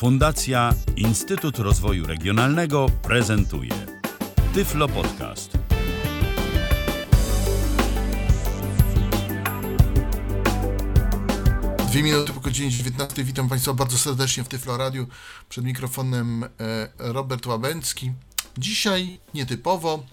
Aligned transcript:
Fundacja 0.00 0.74
Instytut 0.96 1.58
Rozwoju 1.58 2.06
Regionalnego 2.06 2.86
prezentuje 3.02 3.86
Tyflo 4.54 4.88
Podcast. 4.88 5.58
Dwie 11.88 12.02
minuty 12.02 12.32
po 12.32 12.40
godzinie 12.40 12.70
19. 12.70 13.24
Witam 13.24 13.48
Państwa 13.48 13.74
bardzo 13.74 13.98
serdecznie 13.98 14.44
w 14.44 14.48
Tyflo 14.48 14.76
Radiu. 14.76 15.06
Przed 15.48 15.64
mikrofonem 15.64 16.44
e, 16.44 16.48
Robert 16.98 17.46
Łabęcki. 17.46 18.12
Dzisiaj 18.58 19.20
nietypowo, 19.34 20.04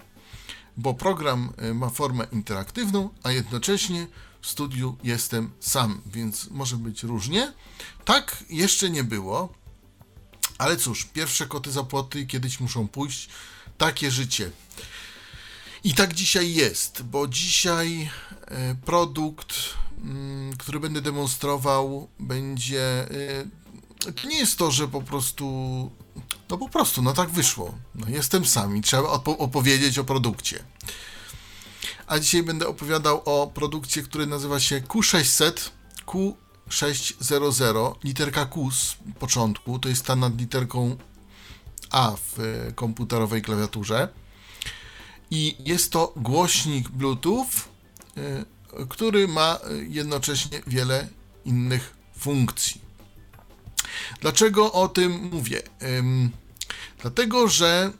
bo 0.76 0.94
program 0.94 1.52
e, 1.56 1.74
ma 1.74 1.88
formę 1.88 2.26
interaktywną, 2.32 3.10
a 3.22 3.32
jednocześnie 3.32 4.06
w 4.40 4.46
studiu 4.46 4.96
jestem 5.04 5.50
sam, 5.60 6.00
więc 6.06 6.50
może 6.50 6.76
być 6.76 7.02
różnie. 7.02 7.52
Tak 8.04 8.44
jeszcze 8.50 8.90
nie 8.90 9.04
było, 9.04 9.58
ale 10.58 10.76
cóż, 10.76 11.04
pierwsze 11.04 11.46
koty 11.46 11.72
za 11.72 11.84
płoty 11.84 12.26
kiedyś 12.26 12.60
muszą 12.60 12.88
pójść. 12.88 13.28
Takie 13.78 14.10
życie. 14.10 14.50
I 15.84 15.94
tak 15.94 16.14
dzisiaj 16.14 16.54
jest, 16.54 17.02
bo 17.02 17.28
dzisiaj 17.28 18.10
e, 18.46 18.74
produkt, 18.74 19.54
mm, 20.04 20.56
który 20.56 20.80
będę 20.80 21.00
demonstrował, 21.00 22.08
będzie. 22.20 22.82
e, 22.84 24.26
nie 24.28 24.38
jest 24.38 24.58
to, 24.58 24.70
że 24.70 24.88
po 24.88 25.02
prostu. 25.02 25.44
No 26.50 26.58
po 26.58 26.68
prostu, 26.68 27.02
no 27.02 27.12
tak 27.12 27.30
wyszło. 27.30 27.74
No 27.94 28.06
jestem 28.08 28.44
sam 28.44 28.76
i 28.76 28.80
trzeba 28.80 29.08
opowiedzieć 29.24 29.98
o 29.98 30.04
produkcie. 30.04 30.64
A 32.06 32.18
dzisiaj 32.18 32.42
będę 32.42 32.68
opowiadał 32.68 33.22
o 33.24 33.46
produkcie, 33.46 34.02
który 34.02 34.26
nazywa 34.26 34.60
się 34.60 34.80
Q600, 34.80 35.70
Q600, 36.68 37.94
literka 38.04 38.46
Q 38.46 38.70
z 38.70 38.96
początku, 39.18 39.78
to 39.78 39.88
jest 39.88 40.04
ta 40.04 40.16
nad 40.16 40.38
literką 40.38 40.96
A 41.90 42.16
w 42.16 42.40
e, 42.40 42.72
komputerowej 42.72 43.42
klawiaturze. 43.42 44.08
I 45.30 45.56
jest 45.64 45.92
to 45.92 46.12
głośnik 46.16 46.88
Bluetooth, 46.88 47.48
y, 48.18 48.44
który 48.88 49.28
ma 49.28 49.58
y, 49.70 49.86
jednocześnie 49.88 50.62
wiele 50.66 51.08
innych 51.44 51.96
funkcji. 52.18 52.80
Dlaczego 54.20 54.72
o 54.72 54.88
tym 54.88 55.30
mówię? 55.32 55.62
Dlatego, 57.02 57.48
że 57.48 57.92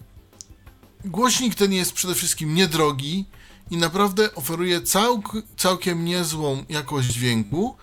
głośnik 1.04 1.54
ten 1.54 1.72
jest 1.72 1.92
przede 1.92 2.14
wszystkim 2.14 2.54
niedrogi 2.54 3.24
i 3.70 3.76
naprawdę 3.76 4.34
oferuje 4.34 4.80
całk, 4.80 5.32
całkiem 5.56 6.04
niezłą 6.04 6.64
jakość 6.68 7.08
dźwięku, 7.08 7.76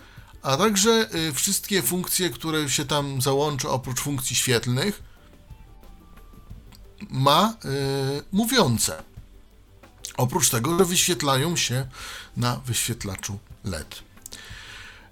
a 0.45 0.57
także 0.57 1.09
y, 1.15 1.33
wszystkie 1.33 1.81
funkcje, 1.81 2.29
które 2.29 2.69
się 2.69 2.85
tam 2.85 3.21
załącza 3.21 3.69
oprócz 3.69 3.99
funkcji 3.99 4.35
świetlnych, 4.35 5.03
ma 7.09 7.53
y, 7.65 8.23
mówiące. 8.31 9.03
Oprócz 10.17 10.49
tego, 10.49 10.79
że 10.79 10.85
wyświetlają 10.85 11.55
się 11.55 11.87
na 12.37 12.55
wyświetlaczu 12.55 13.39
LED. 13.63 14.03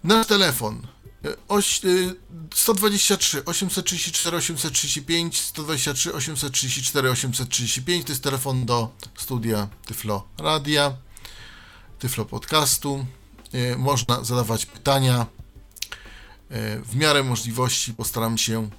Nasz 0.03 0.27
telefon 0.27 0.87
y, 1.25 1.35
oś, 1.47 1.85
y, 1.85 2.15
123 2.55 3.45
834 3.45 4.37
835 4.37 5.41
123 5.41 6.13
834 6.13 7.09
835 7.09 8.05
to 8.05 8.11
jest 8.11 8.23
telefon 8.23 8.65
do 8.65 8.89
studia 9.15 9.67
Tyflo 9.85 10.27
Radia, 10.37 10.93
Tyflo 11.99 12.25
Podcastu. 12.25 13.05
Y, 13.53 13.77
Można 13.77 14.23
zadawać 14.23 14.65
pytania. 14.65 15.25
Y, 16.51 16.81
W 16.85 16.95
miarę 16.95 17.23
możliwości 17.23 17.93
postaram 17.93 18.37
się 18.37 18.69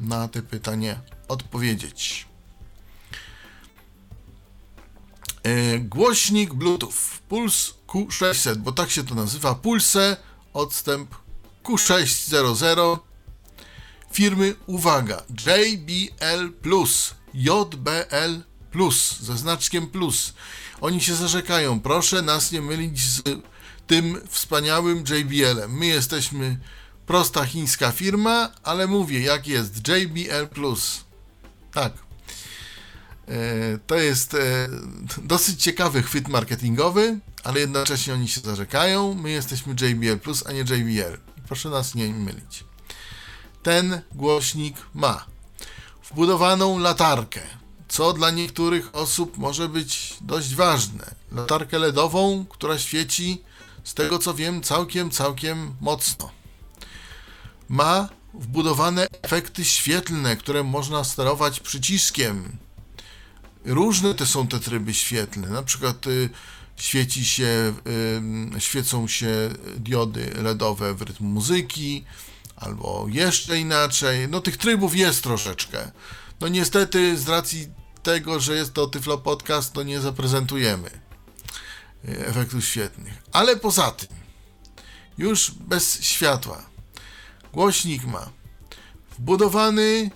na 0.00 0.28
te 0.28 0.42
pytania 0.42 1.00
odpowiedzieć. 1.28 2.26
E, 5.42 5.78
Głośnik 5.78 6.54
Bluetooth 6.54 7.20
Puls 7.28 7.74
Q600, 7.86 8.56
bo 8.56 8.72
tak 8.72 8.90
się 8.90 9.04
to 9.04 9.14
nazywa. 9.14 9.54
Pulse 9.54 10.16
odstęp 10.52 11.14
Q600 11.64 12.98
firmy, 14.12 14.54
uwaga, 14.66 15.22
JBL 15.30 16.52
Plus, 16.62 17.14
JBL 17.34 18.42
Plus, 18.70 19.20
ze 19.20 19.36
znaczkiem 19.36 19.86
plus. 19.86 20.32
Oni 20.80 21.00
się 21.00 21.14
zarzekają, 21.14 21.80
proszę 21.80 22.22
nas 22.22 22.52
nie 22.52 22.62
mylić 22.62 23.00
z 23.00 23.22
tym 23.86 24.20
wspaniałym 24.28 24.98
JBL-em. 24.98 25.78
My 25.78 25.86
jesteśmy 25.86 26.58
prosta 27.06 27.44
chińska 27.44 27.92
firma, 27.92 28.50
ale 28.62 28.86
mówię, 28.86 29.20
jak 29.20 29.46
jest 29.46 29.88
JBL 29.88 30.48
Plus. 30.48 31.04
Tak, 31.72 31.92
E, 33.28 33.78
To 33.86 33.94
jest 33.94 34.34
e, 34.34 34.68
dosyć 35.22 35.62
ciekawy 35.62 36.02
chwyt 36.02 36.28
marketingowy, 36.28 37.18
ale 37.44 37.60
jednocześnie 37.60 38.14
oni 38.14 38.28
się 38.28 38.40
zarzekają. 38.40 39.14
My 39.14 39.30
jesteśmy 39.30 39.74
JBL 39.80 40.18
Plus, 40.18 40.46
a 40.46 40.52
nie 40.52 40.60
JBL. 40.60 41.18
Proszę 41.46 41.68
nas 41.68 41.94
nie 41.94 42.08
mylić. 42.08 42.64
Ten 43.62 44.00
głośnik 44.14 44.76
ma 44.94 45.24
wbudowaną 46.10 46.78
latarkę, 46.78 47.40
co 47.88 48.12
dla 48.12 48.30
niektórych 48.30 48.94
osób 48.94 49.38
może 49.38 49.68
być 49.68 50.16
dość 50.20 50.54
ważne. 50.54 51.14
Latarkę 51.32 51.78
LEDową, 51.78 52.46
która 52.48 52.78
świeci, 52.78 53.42
z 53.86 53.94
tego 53.94 54.18
co 54.18 54.34
wiem, 54.34 54.62
całkiem, 54.62 55.10
całkiem 55.10 55.74
mocno. 55.80 56.30
Ma 57.68 58.08
wbudowane 58.34 59.06
efekty 59.22 59.64
świetlne, 59.64 60.36
które 60.36 60.64
można 60.64 61.04
sterować 61.04 61.60
przyciskiem 61.60 62.56
różne 63.64 64.14
te 64.14 64.26
są 64.26 64.46
te 64.48 64.60
tryby 64.60 64.94
świetlne. 64.94 65.48
Na 65.48 65.62
przykład 65.62 66.06
y, 66.06 66.30
świeci 66.76 67.24
się, 67.24 67.74
y, 68.56 68.60
świecą 68.60 69.08
się 69.08 69.50
diody 69.76 70.32
LEDowe 70.42 70.94
w 70.94 71.02
rytm 71.02 71.24
muzyki, 71.24 72.04
albo 72.56 73.06
jeszcze 73.08 73.58
inaczej. 73.58 74.28
No 74.28 74.40
tych 74.40 74.56
trybów 74.56 74.96
jest 74.96 75.22
troszeczkę. 75.22 75.90
No 76.40 76.48
niestety 76.48 77.16
z 77.16 77.28
racji 77.28 77.68
tego, 78.02 78.40
że 78.40 78.54
jest 78.54 78.74
to 78.74 78.86
Tyflo 78.86 79.18
Podcast, 79.18 79.72
to 79.72 79.82
nie 79.82 80.00
zaprezentujemy 80.00 81.05
efektów 82.06 82.64
świetnych. 82.64 83.22
Ale 83.32 83.56
poza 83.56 83.90
tym, 83.90 84.08
już 85.18 85.50
bez 85.50 86.02
światła, 86.02 86.66
głośnik 87.52 88.04
ma 88.04 88.30
wbudowany 89.18 90.10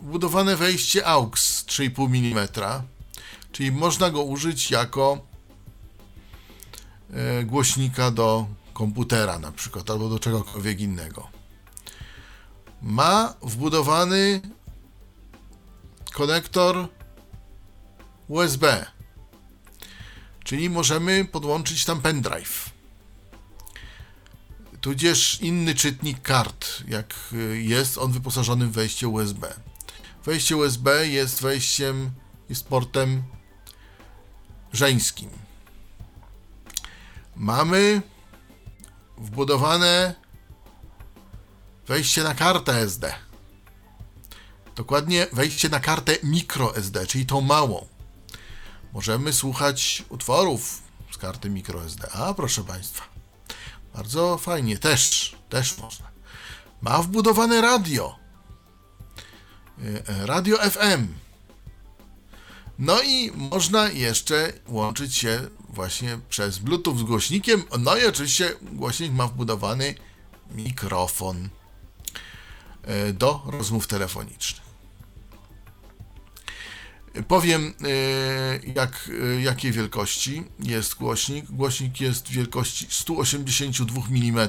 wbudowane 0.00 0.56
wejście 0.56 1.06
AUX 1.06 1.64
3,5 1.66 2.06
mm, 2.06 2.48
czyli 3.52 3.72
można 3.72 4.10
go 4.10 4.22
użyć 4.22 4.70
jako 4.70 5.26
e, 7.12 7.44
głośnika 7.44 8.10
do 8.10 8.46
komputera 8.72 9.38
na 9.38 9.52
przykład, 9.52 9.90
albo 9.90 10.08
do 10.08 10.18
czegokolwiek 10.18 10.80
innego. 10.80 11.28
Ma 12.82 13.34
wbudowany 13.42 14.40
konektor 16.12 16.88
USB, 18.28 18.86
czyli 20.48 20.70
możemy 20.70 21.24
podłączyć 21.24 21.84
tam 21.84 22.00
pendrive 22.00 22.70
tudzież 24.80 25.40
inny 25.40 25.74
czytnik 25.74 26.22
kart, 26.22 26.68
jak 26.88 27.14
y, 27.32 27.62
jest 27.62 27.98
on 27.98 28.12
wyposażony 28.12 28.66
w 28.66 28.72
wejście 28.72 29.08
USB. 29.08 29.54
Wejście 30.24 30.56
USB 30.56 31.08
jest 31.08 31.42
wejściem, 31.42 32.10
jest 32.48 32.66
portem 32.66 33.22
żeńskim. 34.72 35.30
Mamy 37.36 38.02
wbudowane 39.18 40.14
wejście 41.86 42.22
na 42.22 42.34
kartę 42.34 42.74
SD. 42.74 43.14
Dokładnie 44.76 45.26
wejście 45.32 45.68
na 45.68 45.80
kartę 45.80 46.16
microSD, 46.22 47.06
czyli 47.06 47.26
tą 47.26 47.40
małą. 47.40 47.97
Możemy 48.92 49.32
słuchać 49.32 50.04
utworów 50.08 50.82
z 51.12 51.18
karty 51.18 51.50
microSD. 51.50 52.10
A 52.12 52.34
proszę 52.34 52.64
Państwa, 52.64 53.04
bardzo 53.94 54.38
fajnie, 54.38 54.78
też, 54.78 55.36
też 55.48 55.78
można. 55.78 56.08
Ma 56.80 57.02
wbudowane 57.02 57.60
radio. 57.60 58.16
E, 60.08 60.26
Radio 60.26 60.56
FM. 60.70 61.08
No 62.78 63.02
i 63.02 63.32
można 63.34 63.88
jeszcze 63.88 64.52
łączyć 64.66 65.16
się 65.16 65.48
właśnie 65.68 66.18
przez 66.28 66.58
Bluetooth 66.58 66.98
z 66.98 67.02
głośnikiem. 67.02 67.64
No 67.78 67.96
i 67.96 68.06
oczywiście 68.06 68.54
głośnik 68.62 69.12
ma 69.12 69.26
wbudowany 69.26 69.94
mikrofon 70.50 71.48
e, 72.82 73.12
do 73.12 73.42
rozmów 73.46 73.86
telefonicznych. 73.86 74.67
Powiem, 77.28 77.74
e, 77.84 78.72
jak, 78.74 79.10
e, 79.36 79.40
jakiej 79.40 79.72
wielkości 79.72 80.44
jest 80.60 80.94
głośnik. 80.94 81.44
Głośnik 81.50 82.00
jest 82.00 82.28
wielkości 82.28 82.86
182 82.90 84.02
mm 84.10 84.48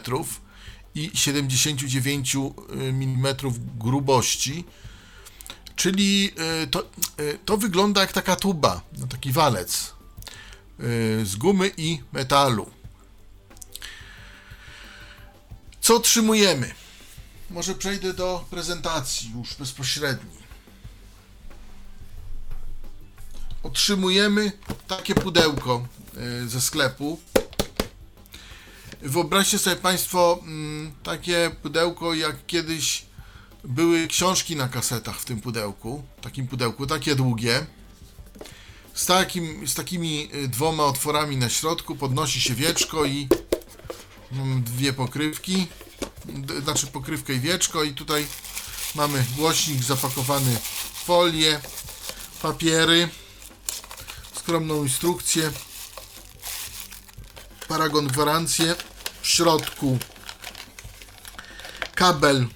i 0.95 1.11
79 1.13 2.35
mm 2.71 3.35
grubości. 3.77 4.65
Czyli 5.75 6.31
to, 6.71 6.89
to 7.45 7.57
wygląda 7.57 8.01
jak 8.01 8.11
taka 8.13 8.35
tuba, 8.35 8.81
no 8.97 9.07
taki 9.07 9.31
walec 9.31 9.93
z 11.23 11.35
gumy 11.35 11.71
i 11.77 11.99
metalu. 12.13 12.69
Co 15.81 15.95
otrzymujemy? 15.95 16.73
Może 17.49 17.75
przejdę 17.75 18.13
do 18.13 18.45
prezentacji 18.49 19.31
już 19.35 19.55
bezpośredniej. 19.55 20.38
Otrzymujemy 23.63 24.51
takie 24.87 25.15
pudełko 25.15 25.87
ze 26.47 26.61
sklepu. 26.61 27.19
Wyobraźcie 29.01 29.59
sobie 29.59 29.75
Państwo 29.75 30.39
mm, 30.41 30.91
takie 31.03 31.51
pudełko, 31.61 32.13
jak 32.13 32.45
kiedyś 32.45 33.05
były 33.63 34.07
książki 34.07 34.55
na 34.55 34.67
kasetach 34.67 35.19
w 35.19 35.25
tym 35.25 35.41
pudełku, 35.41 36.03
takim 36.21 36.47
pudełku, 36.47 36.87
takie 36.87 37.15
długie. 37.15 37.65
Z, 38.93 39.05
takim, 39.05 39.67
z 39.67 39.73
takimi 39.73 40.29
y, 40.33 40.47
dwoma 40.47 40.83
otworami 40.83 41.37
na 41.37 41.49
środku 41.49 41.95
podnosi 41.95 42.41
się 42.41 42.55
wieczko 42.55 43.05
i 43.05 43.27
dwie 44.65 44.93
pokrywki, 44.93 45.67
znaczy 46.63 46.87
pokrywkę 46.87 47.33
i 47.33 47.39
wieczko 47.39 47.83
i 47.83 47.93
tutaj 47.93 48.27
mamy 48.95 49.25
głośnik 49.37 49.83
zapakowany 49.83 50.55
w 50.93 51.03
folię, 51.05 51.59
papiery, 52.41 53.09
skromną 54.39 54.83
instrukcję, 54.83 55.51
paragon 57.67 58.07
gwarancję, 58.07 58.75
w 59.21 59.27
środku 59.27 59.97
kabel 61.95 62.47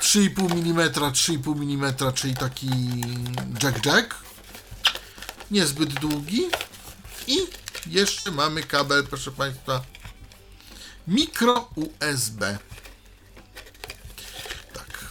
3,5 0.00 0.52
mm, 0.52 0.90
3,5 0.90 1.62
mm, 1.62 2.12
czyli 2.14 2.34
taki 2.34 2.68
jack-jack. 3.62 4.14
Niezbyt 5.50 5.92
długi. 5.94 6.42
I 7.26 7.38
jeszcze 7.86 8.30
mamy 8.30 8.62
kabel, 8.62 9.06
proszę 9.06 9.32
Państwa, 9.32 9.82
mikro 11.08 11.70
USB. 11.74 12.58
Tak. 14.72 15.04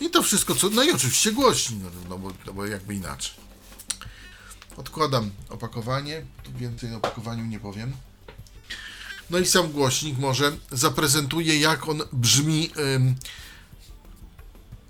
I 0.00 0.10
to 0.10 0.22
wszystko, 0.22 0.54
co. 0.54 0.70
No 0.70 0.82
i 0.82 0.90
oczywiście 0.90 1.32
głośnik, 1.32 1.82
no, 1.82 1.90
no, 2.08 2.18
bo, 2.18 2.32
no 2.46 2.52
bo 2.52 2.66
jakby 2.66 2.94
inaczej. 2.94 3.49
Odkładam 4.80 5.30
opakowanie. 5.48 6.22
Tu 6.42 6.52
więcej 6.52 6.94
o 6.94 6.96
opakowaniu 6.96 7.46
nie 7.46 7.60
powiem. 7.60 7.92
No 9.30 9.38
i 9.38 9.46
sam 9.46 9.72
głośnik 9.72 10.18
może 10.18 10.52
zaprezentuje, 10.72 11.60
jak 11.60 11.88
on 11.88 12.02
brzmi, 12.12 12.70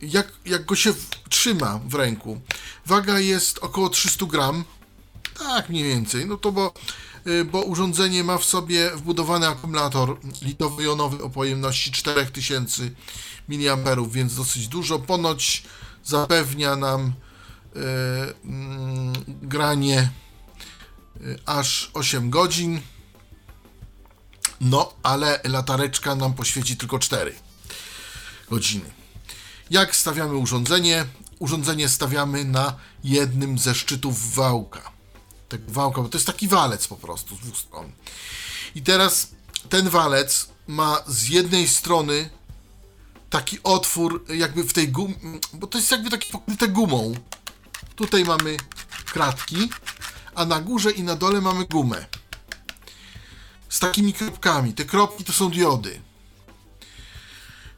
jak, 0.03 0.33
jak 0.47 0.65
go 0.65 0.77
się 0.77 0.95
trzyma 1.29 1.81
w 1.89 1.95
ręku. 1.95 2.41
Waga 2.87 3.19
jest 3.19 3.59
około 3.59 3.89
300 3.89 4.27
gram. 4.27 4.65
Tak, 5.39 5.69
mniej 5.69 5.85
więcej. 5.85 6.27
No 6.27 6.37
to 6.37 6.53
bo, 6.53 6.75
y, 7.27 7.45
bo 7.45 7.63
urządzenie 7.63 8.25
ma 8.25 8.39
w 8.39 8.45
sobie 8.45 8.91
wbudowany 8.91 9.49
akumulator 9.49 10.19
litowo-jonowy 10.43 11.23
o 11.23 11.31
pojemności 11.31 11.93
4000 11.93 12.83
mAh, 13.49 14.11
więc 14.11 14.35
dosyć 14.35 14.69
dużo. 14.69 14.99
Ponoć 14.99 15.63
zapewnia 16.05 16.77
nam 16.77 17.13
granie 19.43 20.11
y, 21.21 21.39
aż 21.47 21.91
8 21.95 22.31
godzin. 22.31 22.81
No, 24.61 24.93
ale 25.03 25.41
latareczka 25.45 26.15
nam 26.15 26.35
poświeci 26.35 26.77
tylko 26.77 26.99
4 26.99 27.35
godziny. 28.51 28.91
Jak 29.71 29.97
stawiamy 29.97 30.35
urządzenie? 30.35 31.07
Urządzenie 31.39 31.89
stawiamy 31.89 32.45
na 32.45 32.77
jednym 33.05 33.59
ze 33.59 33.75
szczytów 33.75 34.35
wałka. 34.35 34.93
Tak 35.49 35.71
wałka, 35.71 36.03
bo 36.03 36.09
to 36.09 36.19
jest 36.19 36.27
taki 36.27 36.49
walec 36.49 36.87
po 36.87 36.97
prostu 36.97 37.37
z 37.37 37.41
dwóch 37.41 37.57
stron. 37.57 37.93
I 38.75 38.83
teraz 38.83 39.31
ten 39.69 39.89
walec 39.89 40.49
ma 40.67 41.03
z 41.07 41.29
jednej 41.29 41.69
strony 41.69 42.31
taki 43.31 43.63
otwór 43.63 44.25
jakby 44.29 44.65
w 44.65 44.73
tej 44.73 44.89
gumie, 44.89 45.15
bo 45.53 45.67
to 45.67 45.79
jest 45.79 45.91
jakby 45.91 46.11
taki 46.11 46.33
pokryte 46.33 46.69
gumą. 46.69 47.15
Tutaj 48.01 48.25
mamy 48.25 48.57
kratki, 49.13 49.71
a 50.35 50.45
na 50.45 50.61
górze 50.61 50.91
i 50.91 51.03
na 51.03 51.17
dole 51.17 51.41
mamy 51.41 51.65
gumę 51.65 52.07
z 53.69 53.79
takimi 53.79 54.13
kropkami. 54.13 54.75
Te 54.75 54.85
kropki 54.85 55.25
to 55.25 55.33
są 55.33 55.51
diody. 55.51 56.01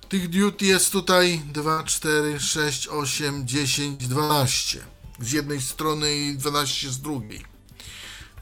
Tych 0.09 0.29
diod 0.29 0.63
jest 0.63 0.93
tutaj 0.93 1.43
2, 1.53 1.83
4, 1.83 2.41
6, 2.41 2.89
8, 2.89 3.47
10, 3.47 4.07
12. 4.07 4.85
Z 5.21 5.33
jednej 5.33 5.61
strony 5.61 6.15
i 6.15 6.37
12 6.37 6.91
z 6.91 7.01
drugiej. 7.01 7.45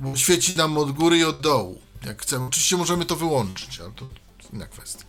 Bo 0.01 0.17
świeci 0.17 0.57
nam 0.57 0.79
od 0.79 0.93
góry 0.93 1.19
i 1.19 1.25
od 1.25 1.41
dołu. 1.41 1.81
Jak 2.07 2.23
chcemy. 2.23 2.47
Oczywiście 2.47 2.77
możemy 2.77 3.05
to 3.07 3.17
wyłączyć, 3.17 3.81
ale 3.81 3.91
to 3.91 4.09
inna 4.53 4.67
kwestia. 4.67 5.05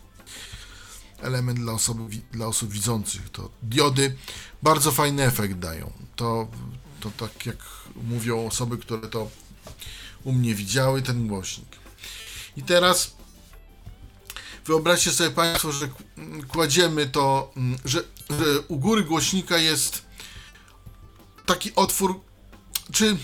Element 1.21 1.59
dla, 1.59 1.73
osoby, 1.73 2.21
dla 2.31 2.47
osób 2.47 2.71
widzących. 2.71 3.29
To 3.29 3.49
diody 3.63 4.17
bardzo 4.63 4.91
fajny 4.91 5.23
efekt 5.23 5.53
dają. 5.53 5.91
To, 6.15 6.47
to 6.99 7.11
tak 7.17 7.45
jak 7.45 7.57
mówią 7.95 8.47
osoby, 8.47 8.77
które 8.77 9.07
to 9.07 9.29
u 10.23 10.31
mnie 10.31 10.55
widziały, 10.55 11.01
ten 11.01 11.27
głośnik. 11.27 11.67
I 12.57 12.63
teraz 12.63 13.15
wyobraźcie 14.65 15.11
sobie 15.11 15.29
Państwo, 15.29 15.71
że 15.71 15.89
kładziemy 16.47 17.07
to, 17.07 17.51
mm, 17.57 17.79
że, 17.85 18.03
że 18.29 18.61
u 18.67 18.77
góry 18.77 19.03
głośnika 19.03 19.57
jest 19.57 20.05
taki 21.45 21.75
otwór, 21.75 22.19
czy 22.91 23.17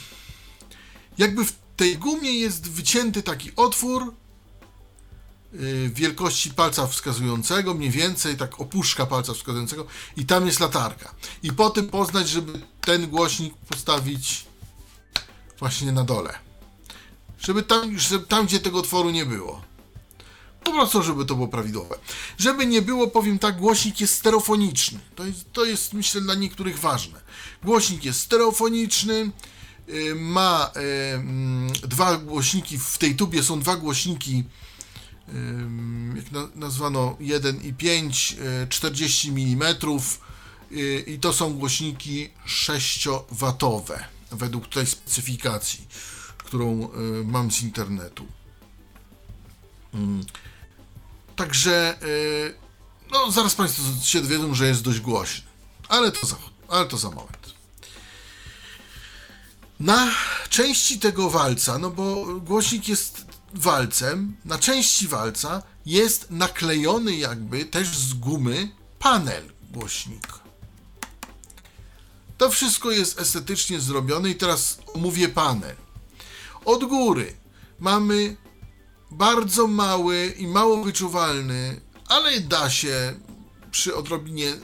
jakby 1.18 1.46
w 1.46 1.54
tej 1.76 1.98
gumie 1.98 2.32
jest 2.32 2.70
wycięty 2.70 3.24
taki 3.24 3.52
otwór 3.56 4.14
wielkości 5.94 6.52
palca 6.52 6.88
wskazującego, 6.88 7.74
mniej 7.74 7.90
więcej 7.90 8.38
tak 8.38 8.62
opuszka 8.62 9.06
palca 9.06 9.34
wskazującego 9.34 9.86
i 10.18 10.26
tam 10.26 10.46
jest 10.46 10.60
latarka. 10.60 11.16
I 11.44 11.52
po 11.52 11.70
tym 11.70 11.88
poznać, 11.88 12.30
żeby 12.30 12.62
ten 12.82 13.10
głośnik 13.10 13.54
postawić 13.70 14.46
właśnie 15.60 15.92
na 15.92 16.04
dole. 16.04 16.34
Żeby 17.40 17.64
tam, 17.64 18.00
żeby 18.00 18.26
tam, 18.26 18.46
gdzie 18.46 18.60
tego 18.60 18.80
otworu 18.80 19.10
nie 19.10 19.26
było. 19.26 19.62
Po 20.64 20.72
prostu, 20.72 21.04
żeby 21.04 21.26
to 21.26 21.36
było 21.36 21.48
prawidłowe. 21.48 21.98
Żeby 22.38 22.66
nie 22.66 22.82
było, 22.82 23.08
powiem 23.08 23.40
tak, 23.40 23.58
głośnik 23.58 24.02
jest 24.02 24.14
stereofoniczny. 24.14 25.00
To 25.16 25.26
jest, 25.26 25.54
to 25.54 25.66
jest 25.66 25.94
myślę, 25.94 26.22
dla 26.22 26.36
niektórych 26.36 26.80
ważne. 26.80 27.22
Głośnik 27.64 28.06
jest 28.06 28.20
stereofoniczny, 28.20 29.32
yy, 29.88 30.16
ma 30.16 30.72
yy, 31.82 31.88
dwa 31.88 32.18
głośniki, 32.18 32.78
w 32.78 32.98
tej 32.98 33.16
tubie 33.16 33.44
są 33.44 33.60
dwa 33.60 33.76
głośniki, 33.76 34.44
jak 36.16 36.32
na, 36.32 36.48
nazwano 36.56 37.18
1 37.20 37.62
i 37.62 37.74
5, 37.74 38.36
40 38.70 39.30
mm 39.30 39.76
i 41.08 41.20
to 41.20 41.34
są 41.34 41.54
głośniki 41.54 42.30
6-watowe 42.48 44.04
według 44.32 44.68
tej 44.68 44.86
specyfikacji 44.86 45.88
którą 46.48 46.90
e, 46.92 47.24
mam 47.24 47.52
z 47.52 47.62
internetu. 47.62 48.26
Także, 51.36 52.02
e, 52.02 52.08
no, 53.12 53.32
zaraz 53.32 53.56
Państwo 53.56 53.84
się 54.04 54.22
dowiedzą, 54.22 54.54
że 54.54 54.68
jest 54.68 54.82
dość 54.82 55.00
głośny, 55.00 55.48
ale 55.90 56.12
to 56.12 56.28
za, 56.28 56.36
ale 56.68 56.86
to 56.86 56.98
za 56.98 57.10
moment. 57.10 57.54
Na 59.80 60.12
części 60.50 61.00
tego 61.00 61.30
walca, 61.30 61.78
no 61.78 61.90
bo 61.90 62.26
głośnik 62.40 62.88
jest 62.88 63.26
walcem, 63.54 64.36
na 64.46 64.58
części 64.58 65.08
walca 65.08 65.64
jest 65.86 66.32
naklejony 66.32 67.16
jakby 67.16 67.66
też 67.66 67.98
z 67.98 68.14
gumy 68.14 68.70
panel 69.00 69.44
głośnika. 69.72 70.40
To 72.38 72.50
wszystko 72.50 72.92
jest 72.92 73.20
estetycznie 73.20 73.80
zrobione 73.80 74.30
i 74.30 74.36
teraz 74.36 74.80
omówię 74.94 75.30
panel. 75.30 75.76
Od 76.66 76.86
góry 76.86 77.36
mamy 77.80 78.38
bardzo 79.12 79.68
mały 79.68 80.34
i 80.38 80.48
mało 80.48 80.84
wyczuwalny, 80.84 81.82
ale 82.08 82.40
da 82.40 82.70
się 82.70 83.16
przy 83.72 83.96
odrobinie 83.96 84.46
yy, 84.46 84.60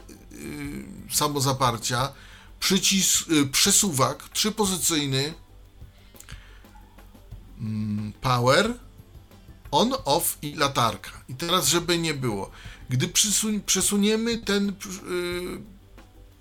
samozaparcia 1.11 2.13
przycisk, 2.59 3.27
yy, 3.27 3.45
przesuwak 3.45 4.29
trzypozycyjny 4.29 5.33
power, 8.21 8.73
on, 9.71 9.93
off 10.05 10.37
i 10.41 10.55
latarka. 10.55 11.11
I 11.29 11.35
teraz, 11.35 11.67
żeby 11.67 11.97
nie 11.97 12.13
było, 12.13 12.51
gdy 12.89 13.09
przesuniemy 13.65 14.37
ten 14.37 14.65
yy, 14.65 15.61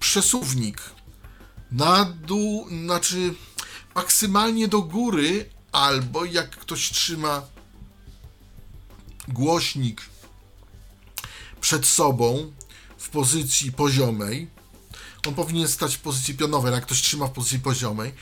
przesuwnik 0.00 0.82
na 1.72 2.04
dół, 2.04 2.68
znaczy 2.84 3.34
maksymalnie 3.94 4.68
do 4.68 4.82
góry, 4.82 5.50
albo 5.72 6.24
jak 6.24 6.50
ktoś 6.50 6.90
trzyma 6.90 7.42
głośnik 9.28 10.02
przed 11.60 11.86
sobą 11.86 12.52
w 12.98 13.08
pozycji 13.08 13.72
poziomej, 13.72 14.48
on 15.28 15.34
powinien 15.34 15.68
stać 15.68 15.96
w 15.96 16.00
pozycji 16.00 16.34
pionowej, 16.34 16.72
jak 16.72 16.86
ktoś 16.86 17.02
trzyma 17.02 17.26
w 17.26 17.32
pozycji 17.32 17.58
poziomej, 17.58 18.12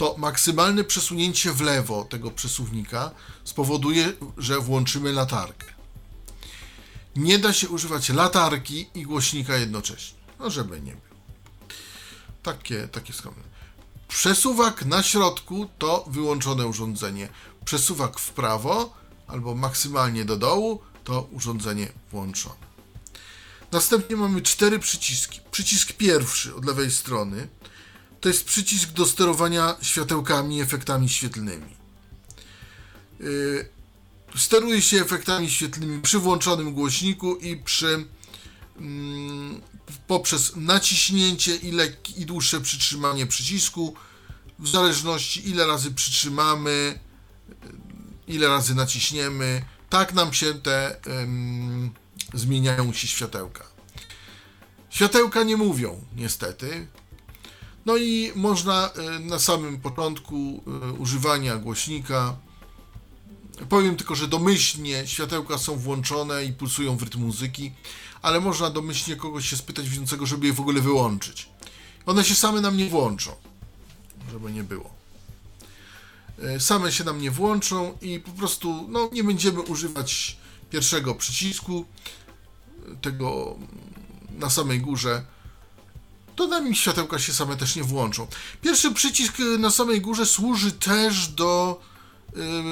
to 0.00 0.14
maksymalne 0.18 0.84
przesunięcie 0.84 1.52
w 1.52 1.60
lewo 1.60 2.04
tego 2.04 2.30
przesuwnika 2.30 3.10
spowoduje, 3.44 4.12
że 4.38 4.60
włączymy 4.60 5.12
latarkę. 5.12 5.66
Nie 7.16 7.38
da 7.38 7.52
się 7.52 7.68
używać 7.68 8.08
latarki 8.08 8.86
i 8.94 9.02
głośnika 9.02 9.56
jednocześnie. 9.56 10.18
No, 10.38 10.50
żeby 10.50 10.80
nie 10.80 10.92
było. 10.92 11.20
Takie, 12.42 12.88
takie 12.88 13.12
skromne. 13.12 13.42
Przesuwak 14.08 14.84
na 14.84 15.02
środku 15.02 15.68
to 15.78 16.04
wyłączone 16.06 16.66
urządzenie. 16.66 17.28
Przesuwak 17.64 18.18
w 18.20 18.30
prawo 18.30 18.96
albo 19.26 19.54
maksymalnie 19.54 20.24
do 20.24 20.36
dołu 20.36 20.80
to 21.04 21.22
urządzenie 21.32 21.92
włączone. 22.10 22.66
Następnie 23.72 24.16
mamy 24.16 24.42
cztery 24.42 24.78
przyciski. 24.78 25.40
Przycisk 25.50 25.92
pierwszy 25.92 26.54
od 26.54 26.64
lewej 26.64 26.90
strony 26.90 27.48
to 28.20 28.28
jest 28.28 28.44
przycisk 28.44 28.90
do 28.90 29.06
sterowania 29.06 29.76
światełkami 29.82 30.60
efektami 30.60 31.08
świetlnymi. 31.08 31.76
Yy, 33.20 33.68
steruje 34.36 34.82
się 34.82 35.02
efektami 35.02 35.50
świetlnymi 35.50 36.02
przy 36.02 36.18
włączonym 36.18 36.74
głośniku 36.74 37.36
i 37.36 37.56
przy 37.56 38.04
mm, 38.76 39.60
poprzez 40.06 40.56
naciśnięcie 40.56 41.56
i, 41.56 41.72
i 42.16 42.26
dłuższe 42.26 42.60
przytrzymanie 42.60 43.26
przycisku 43.26 43.94
w 44.58 44.68
zależności 44.68 45.48
ile 45.48 45.66
razy 45.66 45.90
przytrzymamy, 45.90 47.00
ile 48.28 48.48
razy 48.48 48.74
naciśniemy, 48.74 49.64
tak 49.90 50.14
nam 50.14 50.32
się 50.32 50.54
te 50.54 51.00
zmieniają 52.34 52.92
się 52.92 53.08
światełka. 53.08 53.64
Światełka 54.90 55.42
nie 55.42 55.56
mówią, 55.56 56.04
niestety. 56.16 56.86
No 57.86 57.96
i 57.96 58.32
można 58.34 58.90
y, 59.16 59.20
na 59.20 59.38
samym 59.38 59.80
początku 59.80 60.62
y, 60.90 60.92
używania 60.92 61.56
głośnika 61.56 62.36
Powiem 63.68 63.96
tylko, 63.96 64.14
że 64.14 64.28
domyślnie 64.28 65.06
światełka 65.06 65.58
są 65.58 65.76
włączone 65.76 66.44
i 66.44 66.52
pulsują 66.52 66.96
w 66.96 67.02
rytm 67.02 67.20
muzyki, 67.20 67.72
ale 68.22 68.40
można 68.40 68.70
domyślnie 68.70 69.16
kogoś 69.16 69.48
się 69.48 69.56
spytać 69.56 69.88
widzącego, 69.88 70.26
żeby 70.26 70.46
je 70.46 70.52
w 70.52 70.60
ogóle 70.60 70.80
wyłączyć. 70.80 71.48
One 72.06 72.24
się 72.24 72.34
same 72.34 72.60
nam 72.60 72.76
nie 72.76 72.88
włączą, 72.88 73.30
żeby 74.32 74.52
nie 74.52 74.64
było. 74.64 74.90
Y, 76.56 76.60
same 76.60 76.92
się 76.92 77.04
nam 77.04 77.20
nie 77.20 77.30
włączą 77.30 77.98
i 78.02 78.20
po 78.20 78.30
prostu 78.30 78.86
no, 78.88 79.10
nie 79.12 79.24
będziemy 79.24 79.60
używać 79.60 80.36
pierwszego 80.70 81.14
przycisku, 81.14 81.84
tego 83.00 83.56
na 84.38 84.50
samej 84.50 84.80
górze, 84.80 85.24
to 86.40 86.46
nam 86.46 86.74
światełka 86.74 87.18
się 87.18 87.32
same 87.32 87.56
też 87.56 87.76
nie 87.76 87.84
włączą. 87.84 88.26
Pierwszy 88.62 88.94
przycisk 88.94 89.38
na 89.58 89.70
samej 89.70 90.00
górze 90.00 90.26
służy 90.26 90.72
też 90.72 91.28
do 91.28 91.80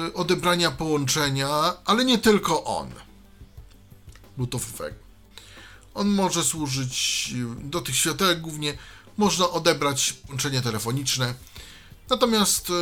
y, 0.07 0.13
odebrania 0.13 0.71
połączenia, 0.71 1.73
ale 1.85 2.05
nie 2.05 2.17
tylko 2.17 2.63
on. 2.63 2.89
Bluetoothowego. 4.37 4.95
On 5.93 6.07
może 6.07 6.43
służyć 6.43 7.33
do 7.59 7.81
tych 7.81 7.95
światełek 7.95 8.41
głównie. 8.41 8.77
Można 9.17 9.49
odebrać 9.49 10.13
połączenie 10.13 10.61
telefoniczne. 10.61 11.33
Natomiast 12.09 12.69
y, 12.69 12.73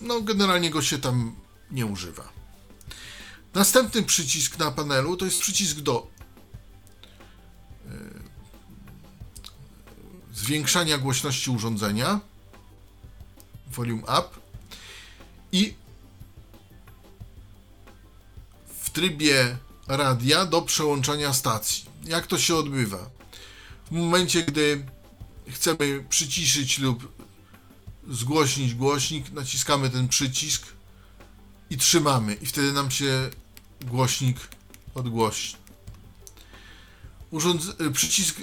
no, 0.00 0.20
generalnie 0.20 0.70
go 0.70 0.82
się 0.82 0.98
tam 0.98 1.36
nie 1.70 1.86
używa. 1.86 2.28
Następny 3.54 4.02
przycisk 4.02 4.58
na 4.58 4.70
panelu 4.70 5.16
to 5.16 5.24
jest 5.24 5.40
przycisk 5.40 5.76
do 5.76 6.12
zwiększania 10.42 10.98
głośności 10.98 11.50
urządzenia, 11.50 12.20
volume 13.66 14.02
up 14.02 14.28
i 15.52 15.74
w 18.82 18.90
trybie 18.90 19.56
radia 19.88 20.46
do 20.46 20.62
przełączania 20.62 21.32
stacji. 21.32 21.84
Jak 22.04 22.26
to 22.26 22.38
się 22.38 22.56
odbywa? 22.56 23.10
W 23.86 23.90
momencie, 23.90 24.42
gdy 24.42 24.86
chcemy 25.48 26.04
przyciszyć 26.08 26.78
lub 26.78 27.12
zgłośnić 28.10 28.74
głośnik, 28.74 29.30
naciskamy 29.30 29.90
ten 29.90 30.08
przycisk 30.08 30.66
i 31.70 31.76
trzymamy, 31.76 32.34
i 32.34 32.46
wtedy 32.46 32.72
nam 32.72 32.90
się 32.90 33.30
głośnik 33.80 34.36
odgłośni. 34.94 35.58
Urząd- 37.32 37.92
przycisk 37.92 38.36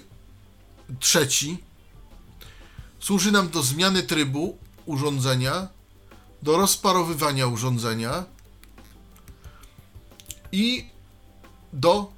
trzeci 0.99 1.68
Służy 2.99 3.31
nam 3.31 3.49
do 3.49 3.63
zmiany 3.63 4.03
trybu 4.03 4.57
urządzenia, 4.85 5.67
do 6.41 6.57
rozparowywania 6.57 7.47
urządzenia 7.47 8.25
i 10.51 10.85
do 11.73 12.11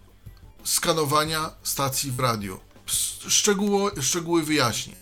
skanowania 0.64 1.50
stacji 1.64 2.12
w 2.12 2.20
radiu. 2.20 2.60
Szczegóło, 3.28 3.92
szczegóły 4.02 4.44
wyjaśnień. 4.44 4.96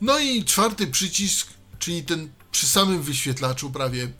No 0.00 0.18
i 0.18 0.44
czwarty 0.44 0.86
przycisk, 0.86 1.48
czyli 1.78 2.02
ten 2.02 2.30
przy 2.50 2.66
samym 2.66 3.02
wyświetlaczu 3.02 3.70
prawie, 3.70 4.12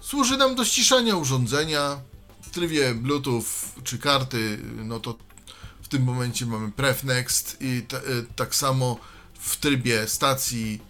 służy 0.00 0.36
nam 0.36 0.54
do 0.54 0.64
ściszania 0.64 1.16
urządzenia 1.16 2.00
w 2.42 2.50
trybie 2.50 2.94
Bluetooth 2.94 3.44
czy 3.84 3.98
karty, 3.98 4.58
no 4.84 5.00
to 5.00 5.27
w 5.88 5.90
tym 5.90 6.02
momencie 6.02 6.46
mamy 6.46 6.72
Prefnext 6.72 7.56
i 7.60 7.82
t- 7.82 7.96
y, 7.96 8.26
tak 8.36 8.54
samo 8.54 8.98
w 9.40 9.56
trybie 9.56 10.08
stacji 10.08 10.82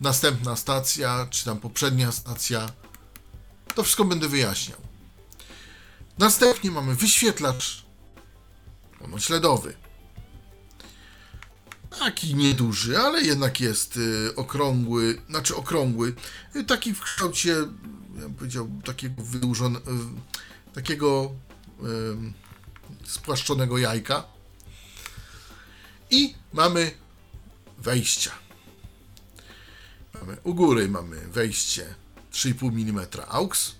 następna 0.00 0.56
stacja, 0.56 1.26
czy 1.30 1.44
tam 1.44 1.60
poprzednia 1.60 2.12
stacja. 2.12 2.70
To 3.74 3.82
wszystko 3.82 4.04
będę 4.04 4.28
wyjaśniał. 4.28 4.78
Następnie 6.18 6.70
mamy 6.70 6.94
wyświetlacz 6.94 7.84
śledowy. 9.18 9.74
Taki 11.98 12.34
nieduży, 12.34 12.98
ale 12.98 13.22
jednak 13.22 13.60
jest 13.60 13.96
y, 13.96 14.36
okrągły, 14.36 15.22
znaczy 15.28 15.56
okrągły, 15.56 16.14
y, 16.56 16.64
taki 16.64 16.94
w 16.94 17.00
kształcie, 17.00 17.50
ja 17.50 18.22
bym 18.22 18.34
powiedział, 18.34 18.70
takiego 18.84 19.22
wydłużonego, 19.22 19.90
y, 19.90 20.74
takiego 20.74 21.32
spłaszczonego 23.06 23.78
jajka. 23.78 24.24
I 26.10 26.34
mamy 26.52 26.90
wejścia. 27.78 28.30
Mamy, 30.14 30.36
u 30.44 30.54
góry 30.54 30.88
mamy 30.88 31.28
wejście 31.28 31.94
3,5 32.32 32.90
mm 32.90 33.06
AUX. 33.28 33.74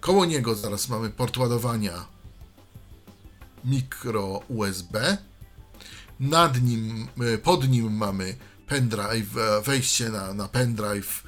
Koło 0.00 0.24
niego 0.24 0.54
zaraz 0.54 0.88
mamy 0.88 1.10
port 1.10 1.36
ładowania 1.36 2.06
mikro 3.64 4.42
USB. 4.48 5.18
Nad 6.20 6.62
nim, 6.62 7.08
e, 7.20 7.38
pod 7.38 7.68
nim 7.68 7.96
mamy 7.96 8.36
pendrive, 8.66 9.36
e, 9.38 9.62
wejście 9.62 10.08
na, 10.08 10.34
na 10.34 10.48
pendrive, 10.48 11.22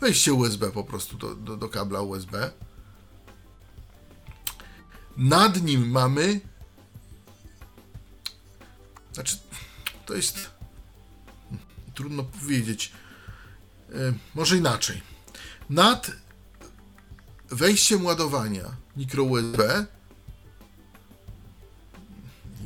wejście 0.00 0.32
USB 0.32 0.70
po 0.70 0.84
prostu 0.84 1.16
do, 1.16 1.34
do, 1.34 1.56
do 1.56 1.68
kabla 1.68 2.00
USB. 2.00 2.50
Nad 5.16 5.62
nim 5.62 5.90
mamy 5.90 6.40
znaczy, 9.16 9.38
to 10.06 10.14
jest 10.14 10.50
trudno 11.94 12.24
powiedzieć. 12.24 12.92
E, 13.92 13.92
może 14.34 14.56
inaczej. 14.56 15.02
Nad 15.70 16.10
wejściem 17.50 18.04
ładowania 18.04 18.76
mikro 18.96 19.22
USB 19.22 19.86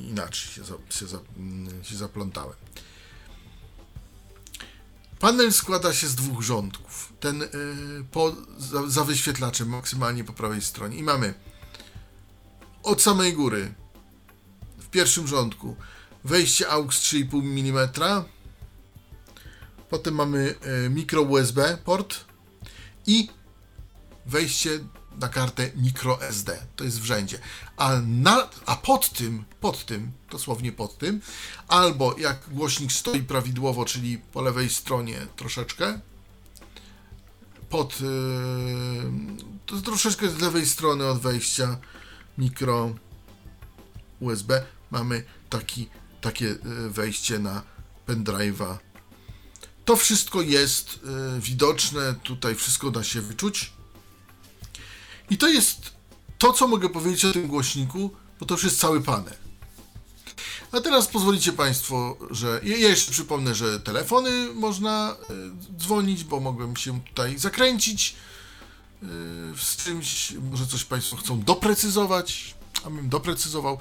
inaczej 0.01 0.51
się, 0.51 0.65
za, 0.65 0.75
się, 0.91 1.07
za, 1.07 1.19
mm, 1.37 1.85
się 1.85 1.97
zaplątałem. 1.97 2.57
Panel 5.19 5.53
składa 5.53 5.93
się 5.95 6.09
z 6.09 6.15
dwóch 6.15 6.43
rządków. 6.43 7.13
Ten 7.21 7.43
y, 7.43 7.49
po, 8.11 8.37
za, 8.59 8.89
za 8.89 9.05
wyświetlaczem 9.05 9.69
maksymalnie 9.69 10.25
po 10.25 10.33
prawej 10.33 10.63
stronie. 10.63 10.97
I 10.97 11.03
mamy 11.03 11.35
od 12.83 13.03
samej 13.03 13.33
góry 13.33 13.75
w 14.79 14.89
pierwszym 14.89 15.27
rządku 15.27 15.77
wejście 16.25 16.69
AUX 16.69 17.01
3,5 17.01 17.41
mm. 17.41 17.89
Potem 19.91 20.15
mamy 20.15 20.55
e, 20.61 20.89
mikro 20.91 21.23
USB 21.23 21.79
port 21.85 22.25
i 23.07 23.29
wejście 24.27 24.71
na 25.21 25.29
kartę 25.29 25.71
micro 25.77 26.23
SD. 26.23 26.59
To 26.77 26.85
jest 26.85 27.01
w 27.01 27.05
rzędzie. 27.05 27.39
A, 27.77 27.97
na, 28.07 28.49
a 28.67 28.77
pod 28.77 29.11
tym, 29.11 29.45
pod 29.61 29.87
tym, 29.87 30.13
dosłownie 30.31 30.73
pod 30.73 30.99
tym, 30.99 31.21
albo 31.69 32.19
jak 32.19 32.41
głośnik 32.51 32.93
stoi 32.93 33.23
prawidłowo, 33.23 33.85
czyli 33.85 34.19
po 34.19 34.43
lewej 34.43 34.71
stronie 34.71 35.27
troszeczkę, 35.37 36.01
pod 37.69 37.99
to 39.67 39.81
troszeczkę 39.81 40.31
z 40.31 40.39
lewej 40.39 40.67
strony 40.67 41.07
od 41.07 41.21
wejścia 41.21 41.79
mikro 42.39 42.95
USB 44.21 44.63
mamy 44.91 45.25
taki, 45.51 45.89
takie 46.21 46.57
wejście 46.89 47.39
na 47.39 47.63
pendrive'a. 48.09 48.77
To 49.85 49.97
wszystko 49.97 50.43
jest 50.43 51.01
widoczne, 51.41 52.15
tutaj 52.23 52.55
wszystko 52.55 52.91
da 52.91 53.05
się 53.05 53.21
wyczuć. 53.21 53.73
I 55.31 55.39
to 55.39 55.49
jest 55.49 55.93
to, 56.39 56.53
co 56.53 56.69
mogę 56.69 56.89
powiedzieć 56.89 57.25
o 57.25 57.33
tym 57.33 57.47
głośniku, 57.47 58.11
bo 58.41 58.47
to 58.47 58.55
już 58.55 58.65
jest 58.65 58.81
cały 58.81 59.01
panel. 59.01 59.35
A 60.73 60.81
teraz 60.81 61.09
pozwolicie 61.09 61.53
Państwo, 61.53 62.17
że. 62.31 62.61
Ja 62.65 62.77
jeszcze 62.77 63.13
przypomnę, 63.13 63.55
że 63.55 63.81
telefony 63.81 64.55
można 64.55 65.17
y, 65.31 65.79
dzwonić, 65.79 66.25
bo 66.25 66.41
mogłem 66.41 66.77
się 66.77 67.01
tutaj 67.01 67.39
zakręcić 67.39 68.15
z 69.59 69.77
czymś. 69.77 70.33
Może 70.51 70.67
coś 70.67 70.85
Państwo 70.85 71.17
chcą 71.17 71.41
doprecyzować, 71.41 72.55
a 72.85 72.91
bym 72.91 73.09
doprecyzował. 73.09 73.79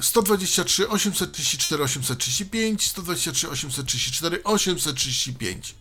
123 0.00 0.88
834 0.88 1.84
835 1.84 2.90
123 2.90 3.48
834 3.50 4.44
835 4.44 5.74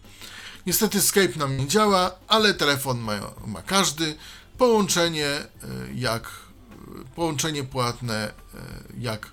Niestety 0.66 1.02
Skype 1.02 1.40
nam 1.40 1.58
nie 1.58 1.68
działa, 1.68 2.12
ale 2.28 2.54
telefon 2.54 3.00
ma, 3.00 3.20
ma 3.48 3.62
każdy. 3.62 4.16
Połączenie 4.58 5.48
jak 5.96 6.30
połączenie 7.16 7.64
płatne 7.64 8.34
jak 8.98 9.32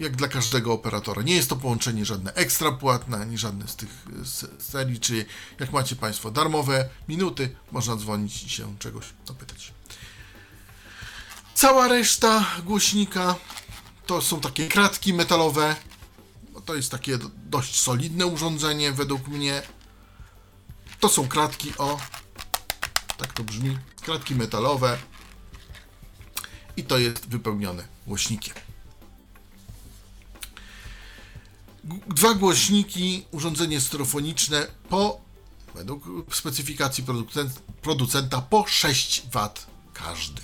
jak 0.00 0.16
dla 0.16 0.28
każdego 0.28 0.72
operatora. 0.72 1.22
Nie 1.22 1.34
jest 1.34 1.48
to 1.48 1.56
połączenie 1.56 2.04
żadne 2.04 2.34
ekstra 2.34 2.72
płatne, 2.72 3.16
ani 3.16 3.38
żadne 3.38 3.68
z 3.68 3.76
tych 3.76 3.88
serii, 4.58 5.00
czy 5.00 5.26
jak 5.60 5.72
macie 5.72 5.96
Państwo 5.96 6.30
darmowe 6.30 6.88
minuty, 7.08 7.56
można 7.72 7.96
dzwonić 7.96 8.42
i 8.42 8.48
się 8.48 8.78
czegoś 8.78 9.04
zapytać. 9.26 9.72
Cała 11.54 11.88
reszta 11.88 12.46
głośnika 12.64 13.34
to 14.06 14.22
są 14.22 14.40
takie 14.40 14.68
kratki 14.68 15.14
metalowe. 15.14 15.76
To 16.64 16.74
jest 16.74 16.90
takie 16.90 17.18
dość 17.36 17.80
solidne 17.80 18.26
urządzenie 18.26 18.92
według 18.92 19.28
mnie. 19.28 19.62
To 21.00 21.08
są 21.08 21.28
kratki, 21.28 21.72
o, 21.78 22.00
tak 23.16 23.32
to 23.32 23.44
brzmi, 23.44 23.78
kratki 24.02 24.34
metalowe 24.34 24.98
i 26.76 26.84
to 26.84 26.98
jest 26.98 27.28
wypełnione 27.28 27.88
głośnikiem. 28.06 28.69
Dwa 32.08 32.34
głośniki, 32.34 33.24
urządzenie 33.30 33.80
stereofoniczne 33.80 34.66
po, 34.88 35.20
według 35.74 36.04
specyfikacji 36.34 37.04
producenta, 37.82 38.40
po 38.40 38.66
6 38.66 39.22
W 39.32 39.66
każdy. 39.92 40.42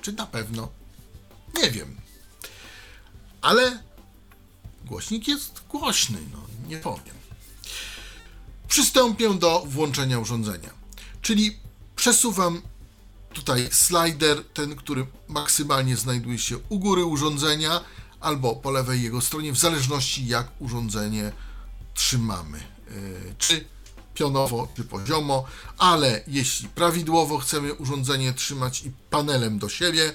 Czy 0.00 0.12
na 0.12 0.26
pewno? 0.26 0.68
Nie 1.62 1.70
wiem. 1.70 1.96
Ale 3.42 3.82
głośnik 4.84 5.28
jest 5.28 5.62
głośny, 5.68 6.18
no 6.32 6.38
nie 6.68 6.76
powiem. 6.76 7.16
Przystąpię 8.68 9.34
do 9.34 9.64
włączenia 9.66 10.18
urządzenia. 10.18 10.70
Czyli 11.22 11.56
przesuwam 11.96 12.62
tutaj 13.32 13.68
slider, 13.72 14.44
ten, 14.44 14.76
który 14.76 15.06
maksymalnie 15.28 15.96
znajduje 15.96 16.38
się 16.38 16.58
u 16.68 16.78
góry 16.78 17.04
urządzenia 17.04 17.80
albo 18.26 18.56
po 18.56 18.70
lewej 18.70 19.02
jego 19.02 19.20
stronie, 19.20 19.52
w 19.52 19.58
zależności 19.58 20.26
jak 20.26 20.46
urządzenie 20.58 21.32
trzymamy. 21.94 22.58
E, 22.58 22.62
czy 23.38 23.64
pionowo, 24.14 24.68
czy 24.76 24.84
poziomo, 24.84 25.44
ale 25.78 26.24
jeśli 26.26 26.68
prawidłowo 26.68 27.38
chcemy 27.38 27.74
urządzenie 27.74 28.32
trzymać 28.32 28.82
i 28.82 28.90
panelem 29.10 29.58
do 29.58 29.68
siebie, 29.68 30.12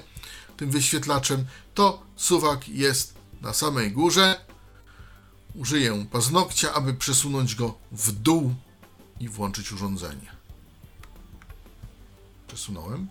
tym 0.58 0.72
wyświetlaczem, 0.72 1.46
to 1.74 2.04
suwak 2.16 2.70
jest 2.70 3.14
na 3.42 3.54
samej 3.54 3.92
górze. 3.92 4.46
Użyję 5.56 6.06
paznokcia, 6.12 6.74
aby 6.74 6.94
przesunąć 6.94 7.56
go 7.56 7.78
w 7.92 8.12
dół 8.12 8.54
i 9.20 9.30
włączyć 9.30 9.72
urządzenie. 9.72 10.32
Przesunąłem. 12.48 13.08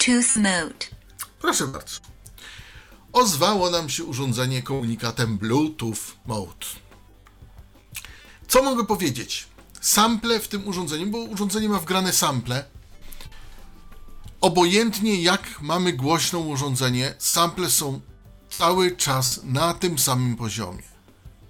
Bluetooth 0.00 0.36
Mode. 0.36 0.86
Proszę 1.40 1.66
bardzo. 1.66 2.00
Ozwało 3.12 3.70
nam 3.70 3.88
się 3.90 4.04
urządzenie 4.04 4.62
komunikatem 4.62 5.38
Bluetooth 5.38 6.16
Mode. 6.26 6.66
Co 8.48 8.62
mogę 8.62 8.86
powiedzieć? 8.86 9.48
Sample 9.80 10.40
w 10.40 10.48
tym 10.48 10.68
urządzeniu, 10.68 11.06
bo 11.06 11.18
urządzenie 11.18 11.68
ma 11.68 11.78
wgrane 11.78 12.12
sample. 12.12 12.64
Obojętnie 14.40 15.22
jak 15.22 15.60
mamy 15.60 15.92
głośne 15.92 16.38
urządzenie, 16.38 17.14
sample 17.18 17.70
są 17.70 18.00
cały 18.50 18.96
czas 18.96 19.40
na 19.44 19.74
tym 19.74 19.98
samym 19.98 20.36
poziomie. 20.36 20.82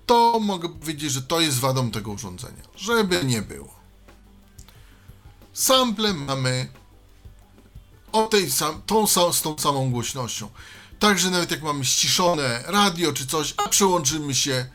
To 0.07 0.41
mogę 0.41 0.69
powiedzieć, 0.69 1.13
że 1.13 1.23
to 1.23 1.41
jest 1.41 1.59
wadą 1.59 1.91
tego 1.91 2.11
urządzenia, 2.11 2.63
żeby 2.77 3.25
nie 3.25 3.43
było. 3.43 3.81
Sample 5.53 6.15
mamy 6.15 6.80
o 8.13 8.27
tej 8.27 8.51
sam, 8.51 8.83
tą, 8.87 9.07
z 9.33 9.43
tą 9.43 9.59
samą 9.59 9.91
głośnością. 9.91 10.51
Także 10.99 11.31
nawet 11.31 11.51
jak 11.51 11.63
mamy 11.63 11.85
ściszone 11.85 12.63
radio 12.67 13.13
czy 13.13 13.27
coś, 13.27 13.55
a 13.57 13.69
przełączymy 13.69 14.35
się, 14.35 14.67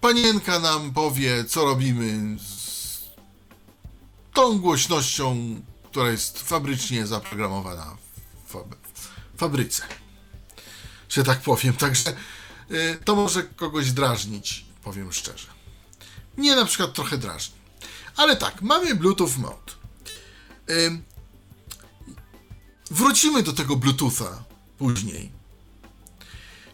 panienka 0.00 0.58
nam 0.58 0.92
powie, 0.92 1.44
co 1.44 1.64
robimy 1.64 2.38
z 2.38 2.82
tą 4.32 4.58
głośnością, 4.58 5.60
która 5.90 6.10
jest 6.10 6.38
fabrycznie 6.38 7.06
zaprogramowana 7.06 7.96
w 8.48 8.64
fabryce. 9.36 9.82
Że 11.08 11.24
tak 11.24 11.40
powiem. 11.40 11.74
Także 11.74 12.10
y, 12.70 12.98
to 13.04 13.14
może 13.16 13.42
kogoś 13.42 13.92
drażnić, 13.92 14.64
powiem 14.84 15.12
szczerze. 15.12 15.46
Mnie 16.36 16.56
na 16.56 16.64
przykład 16.64 16.92
trochę 16.92 17.18
drażni. 17.18 17.54
Ale 18.16 18.36
tak, 18.36 18.62
mamy 18.62 18.94
Bluetooth 18.94 19.38
Mode. 19.38 19.72
Wrócimy 22.92 23.42
do 23.42 23.52
tego 23.52 23.76
Bluetootha 23.76 24.44
później. 24.78 25.32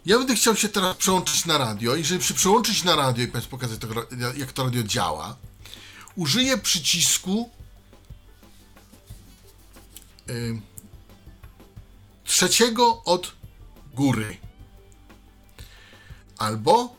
Ja 0.07 0.19
będę 0.19 0.35
chciał 0.35 0.57
się 0.57 0.69
teraz 0.69 0.97
przełączyć 0.97 1.45
na 1.45 1.59
radio 1.59 1.97
i 1.97 2.05
żeby 2.05 2.25
się 2.25 2.35
przełączyć 2.35 2.85
na 2.85 2.97
radio 2.97 3.25
i 3.25 3.29
pokazać, 3.51 3.81
to, 3.81 3.89
jak 4.37 4.53
to 4.53 4.65
radio 4.65 4.83
działa, 4.83 5.37
użyję 6.17 6.59
przycisku 6.59 7.51
yy, 10.27 10.61
trzeciego 12.25 13.05
od 13.05 13.33
góry 13.95 14.37
albo 16.39 16.97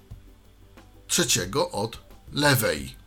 trzeciego 1.08 1.72
od 1.72 1.98
lewej 2.32 2.99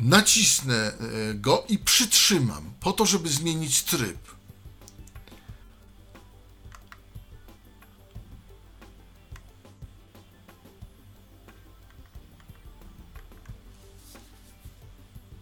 nacisnę 0.00 0.74
e, 0.74 1.34
go 1.34 1.64
i 1.68 1.78
przytrzymam 1.78 2.72
po 2.80 2.92
to, 2.92 3.06
żeby 3.06 3.28
zmienić 3.28 3.82
tryb. 3.82 4.18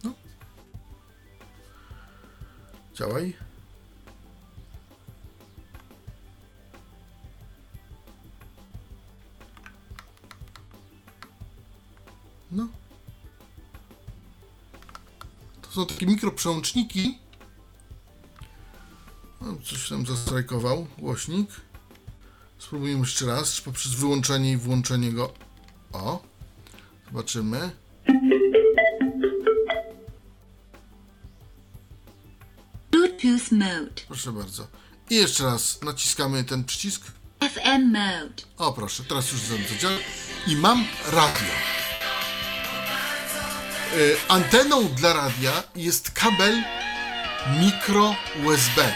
No. 0.03 0.13
Działaj. 2.95 3.33
No. 12.51 12.78
Są 15.79 15.85
takie 15.85 16.05
mikroprzełączniki. 16.05 17.17
No, 19.41 19.57
coś 19.63 19.89
tam 19.89 20.05
zastrajkował 20.05 20.87
głośnik. 20.97 21.49
Spróbujemy 22.57 22.99
jeszcze 22.99 23.25
raz, 23.25 23.53
czy 23.53 23.61
poprzez 23.61 23.93
wyłączenie 23.93 24.51
i 24.51 24.57
włączenie 24.57 25.11
go. 25.11 25.33
O, 25.91 26.23
zobaczymy. 27.05 27.71
Bluetooth 32.91 33.51
mode. 33.51 34.01
Proszę 34.07 34.31
bardzo. 34.31 34.67
I 35.09 35.15
jeszcze 35.15 35.43
raz 35.43 35.81
naciskamy 35.81 36.43
ten 36.43 36.63
przycisk. 36.63 37.05
FM 37.39 37.91
mode. 37.91 38.43
O, 38.57 38.73
proszę, 38.73 39.03
teraz 39.03 39.31
już 39.31 39.41
zadziała. 39.41 39.97
I 40.47 40.55
mam 40.55 40.85
radio. 41.05 41.78
Y, 43.93 44.17
anteną 44.27 44.87
dla 44.87 45.13
radia 45.13 45.63
jest 45.75 46.11
kabel 46.11 46.63
mikro 47.59 48.15
USB. 48.45 48.93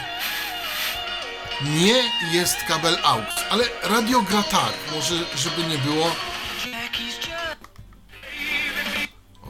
nie 1.62 2.04
jest 2.32 2.58
kabel 2.68 2.98
AUX, 3.04 3.28
ale 3.50 3.64
radio 3.84 4.22
gra 4.22 4.44
tak, 4.44 4.74
może 4.96 5.16
żeby 5.36 5.64
nie 5.64 5.78
było. 5.78 6.16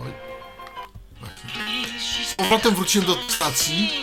Oj. 0.02 0.14
Z 2.30 2.34
powrotem 2.34 2.76
wróciłem 2.76 3.08
do 3.08 3.18
stacji. 3.30 3.94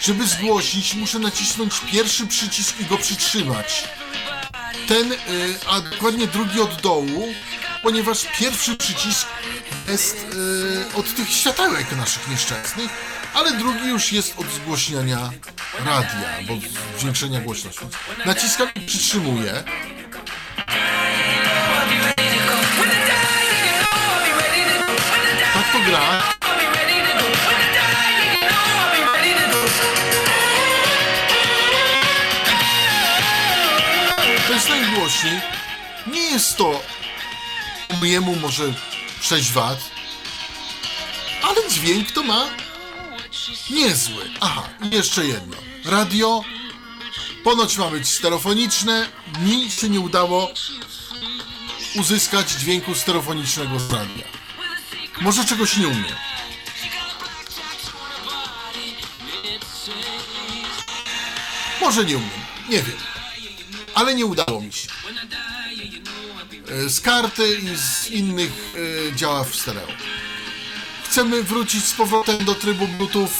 Żeby 0.00 0.26
zgłosić, 0.26 0.94
muszę 0.94 1.18
nacisnąć 1.18 1.80
pierwszy 1.92 2.26
przycisk 2.26 2.80
i 2.80 2.84
go 2.84 2.98
przytrzymać. 2.98 3.84
Ten, 4.88 5.12
y, 5.12 5.16
a 5.66 5.80
dokładnie 5.80 6.26
drugi 6.26 6.60
od 6.60 6.80
dołu, 6.80 7.34
ponieważ 7.82 8.26
pierwszy 8.38 8.76
przycisk 8.76 9.26
jest 9.88 10.16
y, 10.94 10.96
od 10.98 11.14
tych 11.14 11.32
światełek 11.32 11.96
naszych 11.96 12.28
nieszczęsnych, 12.28 12.90
ale 13.34 13.52
drugi 13.52 13.88
już 13.88 14.12
jest 14.12 14.38
od 14.38 14.46
zgłośniania 14.46 15.30
radia, 15.84 16.28
bo 16.48 16.54
zwiększenia 16.98 17.40
głośności. 17.40 17.84
Naciskam 18.26 18.68
i 18.74 18.80
przytrzymuję. 18.80 19.64
Tak 25.54 25.72
to 25.72 25.78
gra. 25.90 26.22
To 34.46 34.54
jest 34.54 34.68
najgłośniej. 34.68 35.40
Nie 36.06 36.20
jest 36.20 36.56
to 36.56 36.80
mojemu 38.00 38.36
może 38.36 38.74
6 39.20 39.50
W, 39.50 39.58
ale 41.42 41.68
dźwięk 41.70 42.12
to 42.12 42.22
ma 42.22 42.46
niezły. 43.70 44.30
Aha, 44.40 44.68
jeszcze 44.90 45.26
jedno. 45.26 45.56
Radio 45.84 46.44
ponoć 47.44 47.76
ma 47.76 47.90
być 47.90 48.08
stereofoniczne. 48.08 49.08
Mi 49.40 49.70
się 49.70 49.88
nie 49.88 50.00
udało 50.00 50.50
uzyskać 51.94 52.50
dźwięku 52.50 52.94
stereofonicznego 52.94 53.78
z 53.80 53.92
radia. 53.92 54.24
Może 55.20 55.44
czegoś 55.44 55.76
nie 55.76 55.88
umiem. 55.88 56.16
Może 61.80 62.04
nie 62.04 62.16
umiem, 62.16 62.40
nie 62.68 62.82
wiem. 62.82 62.98
Ale 63.94 64.14
nie 64.14 64.26
udało 64.26 64.60
mi 64.60 64.72
się. 64.72 64.88
E, 66.70 66.88
Z 66.88 67.00
karty 67.00 67.58
i 67.58 67.76
z 67.76 68.10
innych 68.10 68.52
e, 69.08 69.16
działa 69.16 69.44
w 69.44 69.54
stereo. 69.56 69.86
Chcemy 71.04 71.42
wrócić 71.42 71.84
z 71.84 71.94
powrotem 71.94 72.44
do 72.44 72.54
trybu 72.54 72.88
Bluetooth. 72.88 73.30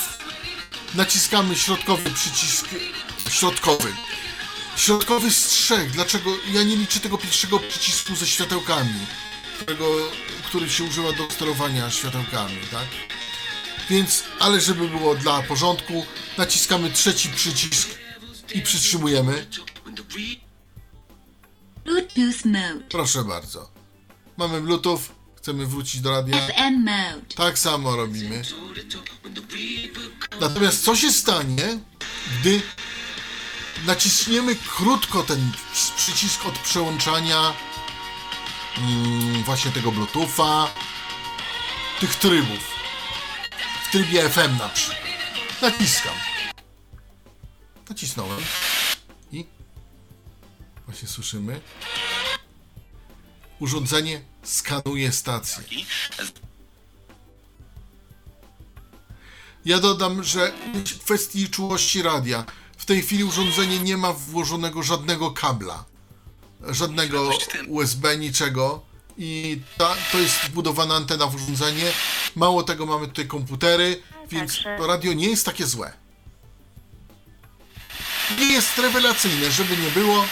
Naciskamy 0.94 1.56
środkowy 1.56 2.10
przycisk. 2.10 2.66
Środkowy. 3.30 3.92
Środkowy 4.76 5.30
z 5.30 5.46
trzech. 5.46 5.90
Dlaczego 5.90 6.30
ja 6.52 6.62
nie 6.62 6.76
liczę 6.76 7.00
tego 7.00 7.18
pierwszego 7.18 7.58
przycisku 7.58 8.16
ze 8.16 8.26
światełkami, 8.26 9.06
którego, 9.56 10.10
który 10.46 10.70
się 10.70 10.84
używa 10.84 11.12
do 11.12 11.30
sterowania 11.30 11.90
światełkami, 11.90 12.58
tak? 12.70 12.86
Więc, 13.90 14.24
ale 14.38 14.60
żeby 14.60 14.88
było 14.88 15.14
dla 15.14 15.42
porządku, 15.42 16.06
naciskamy 16.38 16.90
trzeci 16.90 17.28
przycisk 17.28 17.88
i 18.54 18.62
przytrzymujemy. 18.62 19.46
Bluetooth 21.88 22.44
mode. 22.44 22.84
Proszę 22.88 23.24
bardzo. 23.24 23.70
Mamy 24.36 24.60
Bluetooth, 24.60 25.00
chcemy 25.36 25.66
wrócić 25.66 26.00
do 26.00 26.10
radia. 26.10 26.36
FM 26.36 26.84
mode. 26.84 27.34
Tak 27.36 27.58
samo 27.58 27.96
robimy. 27.96 28.42
Natomiast 30.40 30.84
co 30.84 30.96
się 30.96 31.12
stanie, 31.12 31.78
gdy 32.40 32.62
naciśniemy 33.86 34.56
krótko 34.76 35.22
ten 35.22 35.52
przycisk 35.96 36.46
od 36.46 36.58
przełączania 36.58 37.54
mm, 38.78 39.42
właśnie 39.42 39.70
tego 39.70 39.92
Bluetootha, 39.92 40.68
tych 42.00 42.14
trybów. 42.14 42.78
W 43.88 43.92
trybie 43.92 44.28
FM 44.28 44.58
na 44.58 44.68
przykład. 44.68 44.98
Naciskam. 45.62 46.14
Nacisnąłem. 47.88 48.40
Właśnie 50.88 51.08
słyszymy. 51.08 51.60
Urządzenie 53.58 54.20
skanuje 54.42 55.12
stację. 55.12 55.64
Ja 59.64 59.80
dodam, 59.80 60.24
że 60.24 60.52
w 60.74 61.04
kwestii 61.04 61.48
czułości 61.48 62.02
radia 62.02 62.44
w 62.76 62.84
tej 62.84 63.02
chwili 63.02 63.24
urządzenie 63.24 63.78
nie 63.78 63.96
ma 63.96 64.12
włożonego 64.12 64.82
żadnego 64.82 65.30
kabla, 65.30 65.84
żadnego 66.68 67.30
USB, 67.66 68.16
niczego 68.16 68.82
i 69.18 69.60
ta, 69.78 69.96
to 70.12 70.18
jest 70.18 70.36
wbudowana 70.36 70.94
antena 70.94 71.26
w 71.26 71.34
urządzenie. 71.34 71.92
Mało 72.36 72.62
tego, 72.62 72.86
mamy 72.86 73.06
tutaj 73.06 73.26
komputery, 73.26 74.02
więc 74.30 74.60
radio 74.78 75.12
nie 75.12 75.30
jest 75.30 75.46
takie 75.46 75.66
złe. 75.66 75.92
Nie 78.38 78.46
jest 78.46 78.78
rewelacyjne, 78.78 79.50
żeby 79.50 79.76
nie 79.76 79.90
było, 79.90 80.24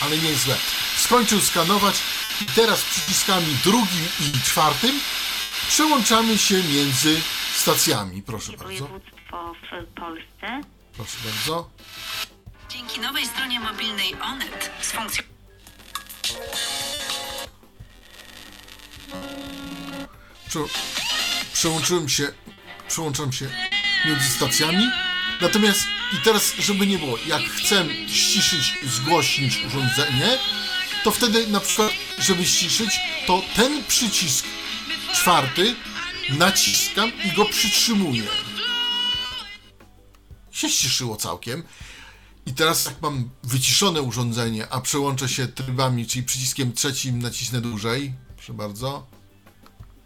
ale 0.00 0.18
nie 0.18 0.28
jest 0.28 0.44
złe. 0.44 0.56
Skończył 0.96 1.40
skanować 1.40 2.02
i 2.40 2.44
teraz 2.46 2.82
przyciskami 2.82 3.56
drugim 3.64 4.08
i 4.20 4.40
czwartym 4.40 5.00
przełączamy 5.68 6.38
się 6.38 6.54
między 6.54 7.20
stacjami. 7.56 8.22
Proszę 8.22 8.52
bardzo. 8.52 8.66
województwo 8.66 9.54
w 9.72 10.00
Polsce. 10.00 10.60
Proszę 10.96 11.16
bardzo. 11.24 11.70
Dzięki 12.68 13.00
nowej 13.00 13.26
stronie 13.26 13.60
mobilnej 13.60 14.14
Onet 14.22 14.70
z 14.80 14.90
funkcją 14.90 15.22
Prze 20.48 20.60
przełączyłem 21.52 22.08
się, 22.08 22.32
przełączam 22.88 23.32
się 23.32 23.50
między 24.06 24.28
stacjami. 24.28 24.84
Natomiast 25.40 25.80
i 26.12 26.16
teraz, 26.24 26.54
żeby 26.58 26.86
nie 26.86 26.98
było, 26.98 27.18
jak 27.26 27.42
chcę 27.42 27.86
ściszyć, 28.06 28.78
zgłośnić 28.82 29.64
urządzenie, 29.66 30.38
to 31.04 31.10
wtedy 31.10 31.46
na 31.46 31.60
przykład, 31.60 31.92
żeby 32.18 32.44
ściszyć, 32.44 33.00
to 33.26 33.42
ten 33.56 33.84
przycisk 33.84 34.44
czwarty 35.14 35.74
naciskam 36.38 37.12
i 37.24 37.36
go 37.36 37.44
przytrzymuję. 37.44 38.22
Się 40.50 40.68
ściszyło 40.68 41.16
całkiem. 41.16 41.62
I 42.46 42.54
teraz 42.54 42.84
jak 42.84 43.02
mam 43.02 43.30
wyciszone 43.42 44.02
urządzenie, 44.02 44.66
a 44.70 44.80
przełączę 44.80 45.28
się 45.28 45.48
trybami, 45.48 46.06
czyli 46.06 46.24
przyciskiem 46.24 46.72
trzecim 46.72 47.22
nacisnę 47.22 47.60
dłużej, 47.60 48.12
proszę 48.36 48.52
bardzo, 48.52 49.06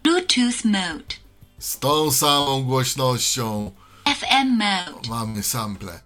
Bluetooth 0.03 0.65
mode. 0.65 1.15
z 1.59 1.79
tą 1.79 2.11
samą 2.11 2.63
głośnością 2.63 3.71
FM 4.05 4.57
mode. 4.57 5.09
mamy 5.09 5.43
sample. 5.43 5.99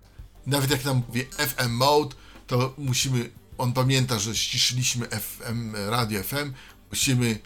Nawet 0.45 0.71
jak 0.71 0.86
nam 0.86 1.03
mówi 1.07 1.23
FM 1.23 1.69
mode, 1.69 2.15
to 2.47 2.73
musimy, 2.77 3.29
on 3.57 3.73
pamięta, 3.73 4.19
że 4.19 4.36
ściszyliśmy 4.36 5.07
FM, 5.07 5.75
radio 5.75 6.23
FM, 6.23 6.53
musimy 6.89 7.39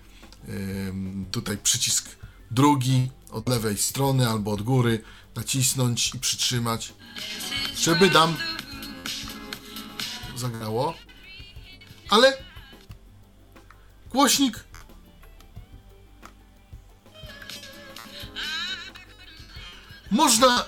tutaj 1.31 1.57
przycisk 1.57 2.09
drugi 2.51 3.11
od 3.31 3.49
lewej 3.49 3.77
strony 3.77 4.29
albo 4.29 4.51
od 4.51 4.61
góry 4.61 5.03
nacisnąć 5.35 6.15
i 6.15 6.19
przytrzymać, 6.19 6.93
żeby 7.77 8.09
nam 8.09 8.35
zagrało. 10.35 10.93
Ale 12.09 12.37
głośnik 14.09 14.63
można 20.12 20.65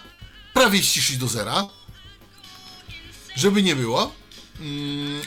prawie 0.54 0.84
ściszyć 0.84 1.18
do 1.18 1.28
zera, 1.28 1.68
żeby 3.36 3.64
nie 3.64 3.76
było. 3.76 4.14
Mm, 4.60 5.22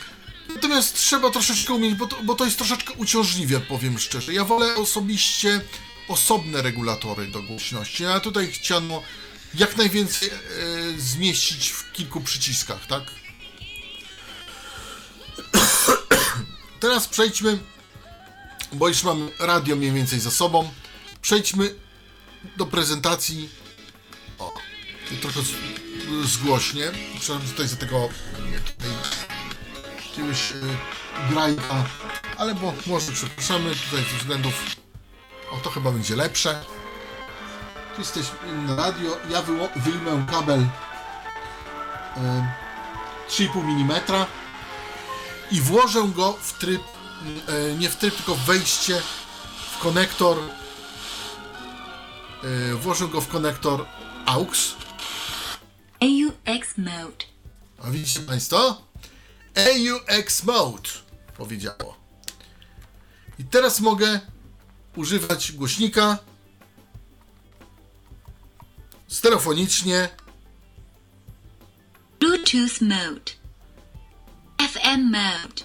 Natomiast 0.49 0.95
trzeba 0.95 1.31
troszeczkę 1.31 1.73
umieć, 1.73 1.95
bo 1.95 2.07
to, 2.07 2.23
bo 2.23 2.35
to 2.35 2.45
jest 2.45 2.57
troszeczkę 2.57 2.93
uciążliwe, 2.93 3.61
powiem 3.61 3.99
szczerze. 3.99 4.35
Ja 4.35 4.45
wolę 4.45 4.75
osobiście 4.77 5.61
osobne 6.09 6.63
regulatory 6.63 7.27
do 7.27 7.43
głośności, 7.43 8.07
a 8.07 8.21
tutaj 8.21 8.53
chciano 8.53 9.03
jak 9.55 9.77
najwięcej 9.77 10.29
e, 10.29 10.33
zmieścić 10.99 11.69
w 11.69 11.93
kilku 11.93 12.21
przyciskach, 12.21 12.87
tak? 12.87 13.03
Teraz 16.81 17.09
przejdźmy, 17.09 17.59
bo 18.73 18.89
już 18.89 19.03
mamy 19.03 19.31
radio 19.39 19.77
mniej 19.77 19.93
więcej 19.93 20.21
za 20.21 20.31
sobą. 20.31 20.73
Przejdźmy 21.23 21.75
do 22.57 22.67
prezentacji 22.67 23.49
trochę 25.21 25.41
zgłośnie. 26.25 26.91
Przepraszam 27.21 27.49
tutaj 27.49 27.69
za 27.69 27.77
tego 27.77 28.09
tutaj, 28.65 28.91
jakiegoś 30.09 30.53
y, 30.53 30.55
grajka, 31.31 31.85
ale 32.37 32.55
bo 32.55 32.75
może 32.87 33.13
przepraszamy 33.13 33.71
tutaj 33.71 34.05
ze 34.13 34.19
względów. 34.19 34.55
O, 35.51 35.57
to 35.57 35.71
chyba 35.71 35.91
będzie 35.91 36.17
lepsze. 36.17 36.65
Tu 37.95 38.01
jesteś 38.01 38.27
na 38.67 38.77
radio. 38.77 39.17
Ja 39.31 39.43
wyjmę 39.77 40.27
kabel 40.31 40.61
y, 40.61 40.67
3,5 43.29 43.61
mm 43.61 44.01
i 45.51 45.61
włożę 45.61 46.03
go 46.15 46.33
w 46.33 46.53
tryb, 46.59 46.83
e, 47.49 47.75
nie 47.75 47.91
w 47.91 47.97
tryb, 47.97 48.17
tylko 48.17 48.35
w 48.35 48.45
wejście 48.45 49.03
w 49.73 49.79
konektor 49.79 50.39
e, 52.43 52.75
włożę 52.75 53.09
go 53.09 53.21
w 53.21 53.29
konektor 53.29 53.87
AUX 54.27 54.75
AUX 56.01 56.79
mode. 56.79 57.25
a 57.83 57.91
widzicie 57.91 58.21
Państwo? 58.21 58.83
AUX 59.55 60.45
Mode 60.45 60.89
powiedziało. 61.37 61.97
I 63.39 63.45
teraz 63.45 63.81
mogę 63.81 64.21
używać 64.97 65.53
głośnika 65.53 66.19
stereofonicznie 69.09 70.09
Bluetooth 72.21 72.81
mode. 72.81 73.33
FM 74.59 75.11
mode. 75.11 75.63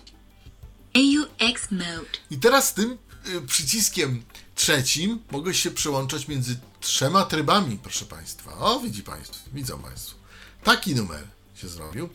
AUX 0.96 1.72
mode. 1.72 2.18
I 2.30 2.38
teraz 2.38 2.74
tym 2.74 2.98
y, 3.28 3.42
przyciskiem 3.42 4.24
trzecim 4.56 5.20
mogę 5.32 5.54
się 5.54 5.72
przełączać 5.72 6.28
między 6.28 6.60
trzema 6.82 7.26
trybami, 7.26 7.78
proszę 7.84 8.06
Państwa. 8.06 8.58
O, 8.58 8.80
widzi 8.80 9.04
Państwo, 9.04 9.50
widzą 9.54 9.80
Państwo. 9.80 10.21
Taki 10.64 10.96
numer 10.96 11.28
się 11.56 11.68
zrobił. 11.68 12.10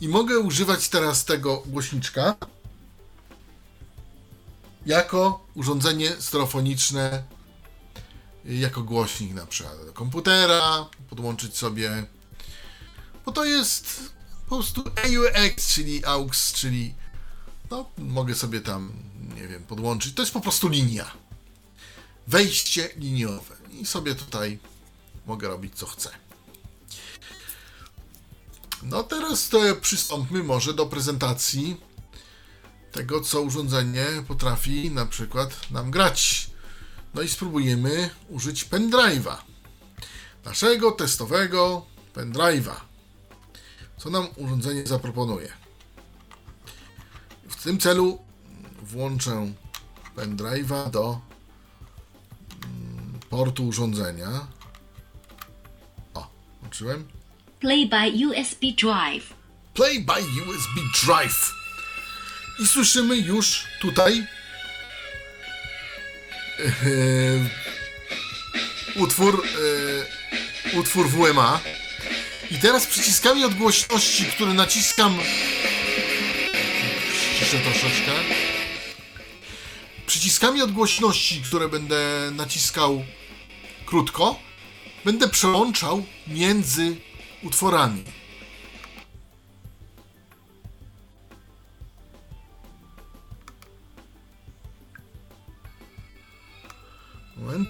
I 0.00 0.08
mogę 0.08 0.38
używać 0.38 0.88
teraz 0.88 1.24
tego 1.24 1.62
głośniczka 1.66 2.36
jako 4.86 5.46
urządzenie 5.54 6.10
stereofoniczne, 6.18 7.22
jako 8.44 8.82
głośnik 8.82 9.34
na 9.34 9.46
przykład 9.46 9.86
do 9.86 9.92
komputera, 9.92 10.86
podłączyć 11.10 11.56
sobie, 11.56 12.06
bo 13.26 13.32
to 13.32 13.44
jest 13.44 14.12
po 14.48 14.56
prostu 14.56 14.80
AUX, 14.80 15.74
czyli 15.74 16.04
AUX, 16.04 16.52
czyli 16.52 16.94
no, 17.70 17.90
mogę 17.98 18.34
sobie 18.34 18.60
tam, 18.60 18.92
nie 19.36 19.48
wiem, 19.48 19.64
podłączyć. 19.64 20.14
To 20.14 20.22
jest 20.22 20.32
po 20.32 20.40
prostu 20.40 20.68
linia. 20.68 21.10
Wejście 22.26 22.90
liniowe. 22.96 23.56
I 23.70 23.86
sobie 23.86 24.14
tutaj 24.14 24.58
mogę 25.26 25.48
robić 25.48 25.74
co 25.74 25.86
chcę. 25.86 26.25
No 28.82 29.02
teraz 29.02 29.48
to 29.48 29.58
przystąpmy 29.80 30.42
może 30.42 30.74
do 30.74 30.86
prezentacji 30.86 31.76
tego, 32.92 33.20
co 33.20 33.42
urządzenie 33.42 34.06
potrafi 34.28 34.90
na 34.90 35.06
przykład 35.06 35.70
nam 35.70 35.90
grać. 35.90 36.50
No 37.14 37.22
i 37.22 37.28
spróbujemy 37.28 38.10
użyć 38.28 38.64
pendrive'a. 38.64 39.36
Naszego 40.44 40.92
testowego 40.92 41.86
pendrive'a. 42.14 42.74
Co 43.96 44.10
nam 44.10 44.26
urządzenie 44.36 44.86
zaproponuje? 44.86 45.52
W 47.48 47.62
tym 47.62 47.80
celu 47.80 48.18
włączę 48.82 49.52
pendrive'a 50.16 50.90
do 50.90 51.20
mm, 52.64 53.20
portu 53.30 53.68
urządzenia. 53.68 54.46
O, 56.14 56.30
włączyłem. 56.60 57.15
Play 57.60 57.86
by 57.86 58.10
USB 58.26 58.72
drive. 58.76 59.34
Play 59.74 59.98
by 60.00 60.20
USB 60.20 60.80
Drive. 61.04 61.54
I 62.58 62.66
słyszymy 62.66 63.16
już 63.16 63.64
tutaj 63.80 64.26
e, 66.58 66.66
utwór, 68.96 69.44
e, 70.72 70.78
utwór 70.78 71.08
WMA. 71.08 71.60
I 72.50 72.54
teraz 72.58 72.86
przyciskami 72.86 73.44
odgłośności, 73.44 74.24
które 74.24 74.54
naciskam. 74.54 75.18
Ściszę 77.34 77.58
troszeczkę. 77.58 78.12
Przyciskami 80.06 80.62
odgłośności, 80.62 81.42
które 81.42 81.68
będę 81.68 82.30
naciskał 82.32 83.04
krótko, 83.86 84.40
będę 85.04 85.28
przełączał 85.28 86.06
między 86.26 86.96
utworami. 87.46 88.04
Moment. 97.36 97.68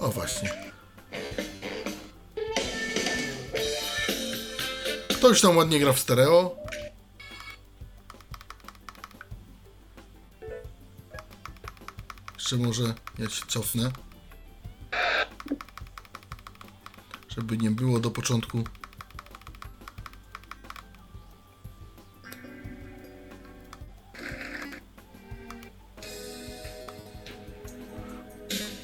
O 0.00 0.08
właśnie. 0.08 0.50
To 5.20 5.28
już 5.28 5.40
tam 5.40 5.56
ładnie 5.56 5.80
gra 5.80 5.92
w 5.92 5.98
stereo. 5.98 6.56
Jeszcze 12.34 12.56
może 12.56 12.94
ja 13.18 13.30
się 13.30 13.46
cofnę. 13.46 13.90
Żeby 17.36 17.58
nie 17.58 17.70
było 17.70 18.00
do 18.00 18.10
początku. 18.10 18.64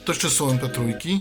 To 0.05 0.13
jeszcze 0.13 0.31
są 0.31 0.57
MP3. 0.57 1.21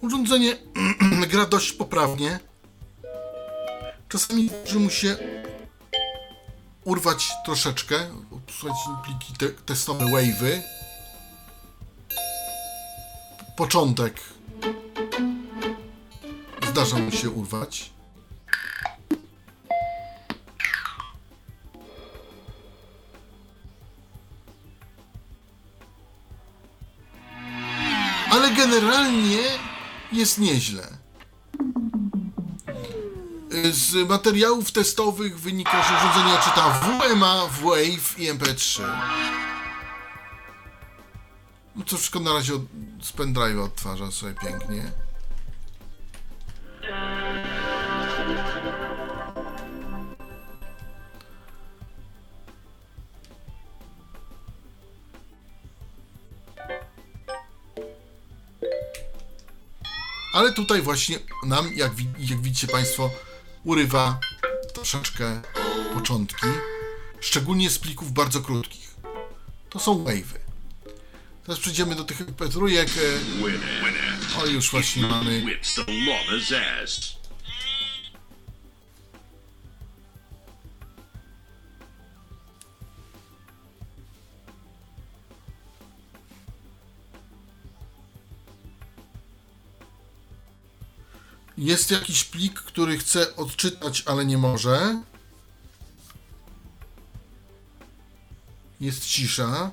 Urządzenie 0.00 0.65
gra 1.30 1.46
dość 1.46 1.72
poprawnie. 1.72 2.40
Czasami 4.08 4.50
może 4.64 4.78
mu 4.78 4.90
się 4.90 5.16
urwać 6.84 7.32
troszeczkę. 7.44 8.08
Słuchajcie, 8.50 8.90
pliki 9.04 9.32
te, 9.38 9.48
testowe 9.48 10.04
wave'y. 10.04 10.62
Początek 13.56 14.20
zdarza 16.70 16.96
mu 16.96 17.10
się 17.10 17.30
urwać. 17.30 17.90
Ale 28.30 28.50
generalnie 28.50 29.42
jest 30.16 30.38
nieźle. 30.38 30.98
Z 33.70 34.08
materiałów 34.08 34.72
testowych 34.72 35.40
wynika, 35.40 35.82
że 35.82 35.96
urządzenie 35.96 36.38
czyta 36.44 36.70
WMA, 36.70 37.46
WAVE 37.46 37.84
i 38.18 38.32
MP3. 38.32 38.82
No 41.76 41.84
to 41.84 41.96
wszystko 41.96 42.20
na 42.20 42.32
razie 42.32 42.54
od, 42.54 42.62
z 43.02 43.12
pendrive'a 43.12 43.64
odtwarza 43.64 44.10
sobie 44.10 44.34
pięknie. 44.34 44.92
Tutaj 60.56 60.82
właśnie 60.82 61.18
nam, 61.46 61.74
jak, 61.74 61.92
jak 62.18 62.40
widzicie 62.40 62.66
Państwo, 62.66 63.10
urywa 63.64 64.20
troszeczkę 64.74 65.42
początki, 65.94 66.46
szczególnie 67.20 67.70
z 67.70 67.78
plików 67.78 68.12
bardzo 68.12 68.40
krótkich. 68.40 68.94
To 69.70 69.78
są 69.78 70.04
wave'y. 70.04 70.38
Teraz 71.42 71.60
przejdziemy 71.60 71.94
do 71.94 72.04
tych 72.04 72.26
petrójek. 72.26 72.88
O, 74.42 74.46
już 74.46 74.70
właśnie 74.70 75.02
mamy. 75.02 75.58
Jest 91.66 91.90
jakiś 91.90 92.24
plik, 92.24 92.60
który 92.60 92.98
chce 92.98 93.36
odczytać, 93.36 94.02
ale 94.06 94.26
nie 94.26 94.38
może. 94.38 95.02
Jest 98.80 99.06
cisza. 99.06 99.70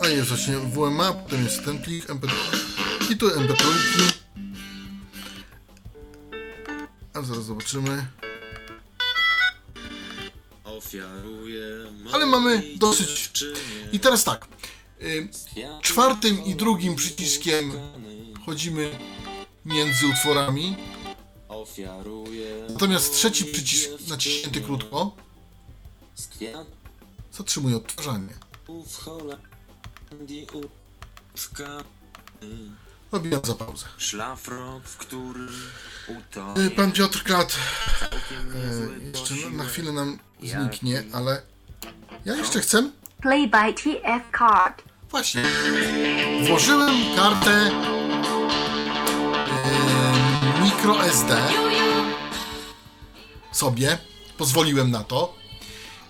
A 0.00 0.08
jest 0.08 0.28
właśnie 0.28 0.58
WMA, 0.58 1.12
potem 1.12 1.44
jest 1.44 1.64
ten 1.64 1.82
plik 1.82 2.06
MP3 2.06 2.32
i 3.10 3.16
tu 3.16 3.28
MP3. 3.28 4.12
A 7.14 7.22
zaraz 7.22 7.44
zobaczymy. 7.44 8.06
Ale 12.12 12.26
mamy 12.26 12.62
dosyć. 12.76 13.44
I 13.92 14.00
teraz 14.00 14.24
tak. 14.24 14.48
y, 15.02 15.28
Czwartym 15.82 16.44
i 16.44 16.54
drugim 16.54 16.96
przyciskiem 16.96 17.72
chodzimy 18.46 18.98
między 19.64 20.06
utworami. 20.06 20.76
Natomiast 22.68 23.14
trzeci 23.14 23.44
przycisk 23.44 23.90
naciśnięty 24.08 24.60
krótko 24.60 25.16
zatrzymuje 27.32 27.76
odtwarzanie. 27.76 28.34
Robiłem 33.12 33.40
za 33.44 33.54
pauzę. 33.54 33.86
szlafrok, 33.98 34.84
w 34.84 34.96
którym 34.96 35.70
utonie 36.08 36.70
Pan 36.70 36.92
Piotr 36.92 37.24
niezły 38.54 38.96
y, 38.96 39.10
jeszcze 39.12 39.50
na, 39.50 39.64
chwilę 39.64 39.92
nam 39.92 40.18
zniknie, 40.42 41.02
ale 41.12 41.42
ja 42.24 42.36
jeszcze 42.36 42.60
chcę. 42.60 42.90
Play 43.22 43.48
by 43.48 43.74
TF 43.74 44.38
card. 44.38 44.82
Właśnie. 45.10 45.42
Włożyłem 46.48 47.16
kartę 47.16 47.70
yy, 50.80 50.86
micro 50.86 51.04
SD 51.04 51.36
sobie. 53.52 53.98
Pozwoliłem 54.38 54.90
na 54.90 55.04
to. 55.04 55.34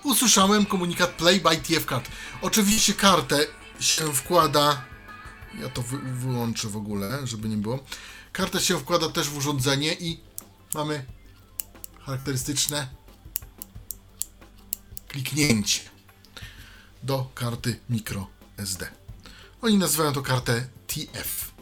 Usłyszałem 0.04 0.66
komunikat 0.66 1.10
Play 1.10 1.40
by 1.40 1.56
TF 1.56 1.86
Card. 1.86 2.08
Oczywiście 2.42 2.94
kartę 2.94 3.46
się 3.80 4.12
wkłada. 4.12 4.84
Ja 5.60 5.68
to 5.68 5.82
wy, 5.82 5.98
wyłączę 5.98 6.68
w 6.68 6.76
ogóle, 6.76 7.26
żeby 7.26 7.48
nie 7.48 7.56
było. 7.56 7.78
Kartę 8.32 8.60
się 8.60 8.78
wkłada 8.78 9.08
też 9.08 9.28
w 9.28 9.36
urządzenie 9.36 9.94
i 9.94 10.20
mamy 10.74 11.04
charakterystyczne 12.00 12.88
kliknięcie 15.08 15.80
do 17.02 17.30
karty 17.34 17.80
micro 17.88 18.26
SD. 18.58 18.88
Oni 19.62 19.78
nazywają 19.78 20.12
to 20.12 20.22
kartę 20.22 20.68
TF. 20.86 21.52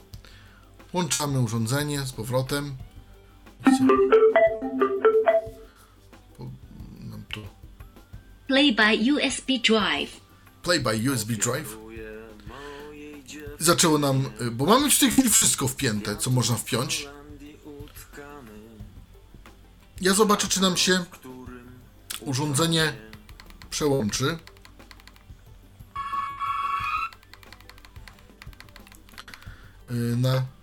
Włączamy 0.92 1.40
urządzenie 1.40 2.00
z 2.06 2.12
powrotem. 2.12 2.88
Play 8.46 8.72
by 8.72 9.12
USB 9.12 9.58
drive. 9.66 10.20
Play 10.62 10.80
by 10.80 11.10
USB 11.10 11.36
Drive. 11.36 11.76
Zaczęło 13.58 13.98
nam, 13.98 14.26
y, 14.40 14.50
bo 14.50 14.66
mamy 14.66 14.90
w 14.90 14.98
tej 14.98 15.10
chwili 15.10 15.30
wszystko 15.30 15.68
wpięte, 15.68 16.16
co 16.16 16.30
można 16.30 16.56
wpiąć. 16.56 17.08
Ja 20.00 20.14
zobaczę, 20.14 20.48
czy 20.48 20.60
nam 20.60 20.76
się 20.76 21.04
urządzenie 22.20 22.92
przełączy. 23.70 24.38
Y, 29.90 30.16
Na. 30.16 30.57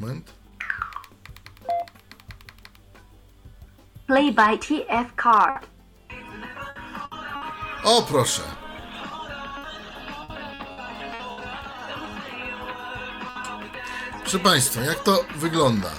Moment. 0.00 0.32
Play 4.06 4.30
by 4.30 4.56
TF 4.56 5.14
card. 5.16 5.66
O, 7.84 8.02
proszę. 8.02 8.42
Proszę 14.22 14.38
Państwa, 14.38 14.80
jak 14.80 15.00
to 15.00 15.24
wygląda? 15.36 15.90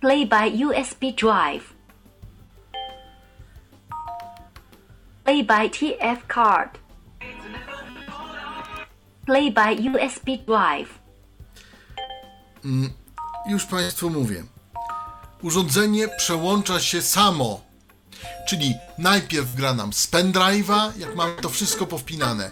Play 0.00 0.26
by 0.26 0.66
USB 0.66 1.12
drive. 1.12 1.73
Play 5.24 5.42
by 5.42 5.68
TF 5.70 6.28
card. 6.34 6.78
Play 9.26 9.50
by 9.50 9.74
USB 9.74 10.36
drive. 10.46 10.98
Już 13.48 13.64
Państwu 13.64 14.10
mówię. 14.10 14.44
Urządzenie 15.42 16.08
przełącza 16.08 16.80
się 16.80 17.02
samo. 17.02 17.60
Czyli 18.48 18.74
najpierw 18.98 19.54
gra 19.54 19.74
nam 19.74 19.92
z 19.92 20.10
pendrive'a, 20.10 20.92
jak 20.98 21.14
mamy 21.16 21.34
to 21.42 21.48
wszystko 21.48 21.86
powpinane. 21.86 22.50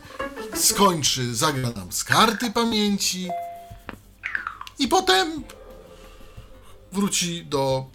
Skończy, 0.54 1.35
zagra 1.35 1.70
nam 1.70 1.92
z 1.92 2.04
karty 2.04 2.50
pamięci. 2.50 3.28
I 4.78 4.88
potem 4.88 5.44
wróci 6.92 7.44
do 7.46 7.87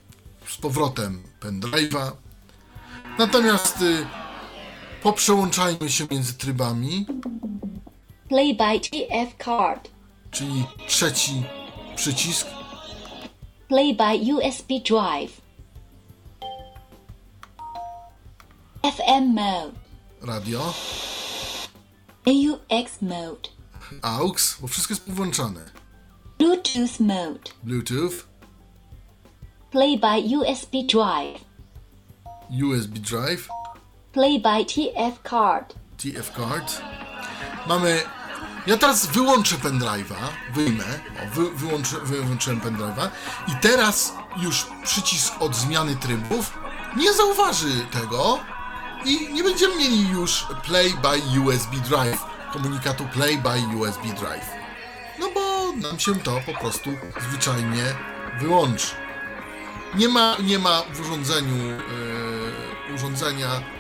z 0.50 0.58
powrotem 0.58 1.24
pendrive'a. 1.42 2.12
Natomiast 3.18 3.82
y, 3.82 4.06
poprzełączajmy 5.04 5.90
się 5.90 6.08
między 6.12 6.34
trybami, 6.34 7.06
Play 8.30 8.56
by 8.56 8.80
TF 8.80 9.36
card. 9.46 9.90
czyli 10.32 10.66
trzeci 10.88 11.44
przycisk 11.96 12.48
Play 13.68 13.96
by 13.96 14.34
USB 14.34 14.74
drive. 14.90 15.42
FM 18.84 19.34
mode. 19.34 19.72
radio, 20.22 20.74
AUX 22.26 23.02
mode. 23.02 23.50
AUX, 24.02 24.58
bo 24.62 24.68
wszystko 24.68 24.94
jest 24.94 25.06
powłączane. 25.06 25.70
Bluetooth 26.40 27.00
mode. 27.00 27.52
Bluetooth, 27.64 28.14
Play 29.72 29.98
by 30.00 30.38
USB 30.38 30.84
drive. 30.84 31.46
USB 32.50 33.00
drive, 33.00 33.48
Play 34.18 34.40
by 34.40 34.66
TF 34.66 35.22
card. 35.30 35.76
TF 35.98 36.32
card. 36.32 36.82
Mamy. 37.68 38.02
Ja 38.68 38.78
teraz 38.78 39.06
wyłączę 39.06 39.56
pendrive'a, 39.56 40.16
wyjmę. 40.54 40.84
O, 41.24 41.36
wy, 41.36 41.52
wyłączę, 41.52 41.96
wyłączyłem 42.04 42.62
pendrive'a. 42.62 43.10
I 43.48 43.52
teraz 43.62 44.14
już 44.38 44.68
przycisk 44.84 45.42
od 45.42 45.56
zmiany 45.56 45.96
trybów 45.96 46.60
nie 46.96 47.14
zauważy 47.14 47.86
tego 47.92 48.40
i 49.06 49.34
nie 49.34 49.44
będziemy 49.44 49.76
mieli 49.76 50.10
już 50.10 50.48
play 50.64 50.94
by 50.94 51.40
USB 51.40 51.78
drive, 51.78 52.26
komunikatu 52.54 53.06
play 53.14 53.38
by 53.38 53.78
USB 53.78 54.08
drive. 54.08 54.50
No 55.20 55.30
bo 55.34 55.72
nam 55.88 56.00
się 56.00 56.16
to 56.16 56.40
po 56.46 56.54
prostu 56.54 56.90
zwyczajnie 57.30 57.84
wyłączy. 58.40 58.88
Nie 59.96 60.10
ma, 60.10 60.36
nie 60.44 60.60
ma 60.60 60.82
w 60.94 61.02
urządzeniu 61.02 61.68
yy, 61.68 62.96
urządzenia 62.96 63.77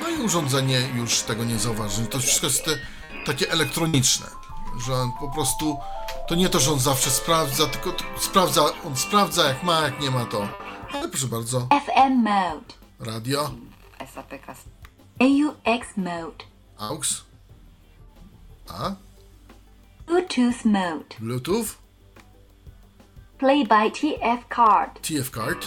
no 0.00 0.08
i 0.08 0.22
urządzenie 0.22 0.80
już 0.96 1.20
tego 1.20 1.44
nie 1.44 1.58
zauważy. 1.58 2.06
To 2.06 2.18
wszystko 2.18 2.46
jest 2.46 2.64
te, 2.64 2.70
takie 3.26 3.50
elektroniczne, 3.50 4.26
że 4.86 4.94
on 4.94 5.12
po 5.20 5.28
prostu 5.28 5.78
to 6.28 6.34
nie 6.34 6.48
to, 6.48 6.60
że 6.60 6.72
on 6.72 6.78
zawsze 6.80 7.10
sprawdza, 7.10 7.66
tylko 7.66 7.92
sprawdza, 8.18 8.62
on 8.86 8.96
sprawdza 8.96 9.48
jak 9.48 9.62
ma, 9.62 9.80
jak 9.80 10.00
nie 10.00 10.10
ma 10.10 10.24
to. 10.24 10.48
Ale 10.92 11.08
proszę 11.08 11.26
bardzo, 11.26 11.60
FM 11.60 12.14
mode. 12.22 12.74
radio, 13.00 13.50
AUX 15.20 15.96
mode. 15.96 16.44
AUX, 16.78 17.22
a 18.68 18.90
Bluetooth 20.06 20.64
mode. 20.64 21.16
Bluetooth, 21.20 21.66
Play 23.38 23.64
by 23.66 23.90
TF 23.90 24.44
card. 24.56 25.00
TF 25.02 25.30
card. 25.30 25.66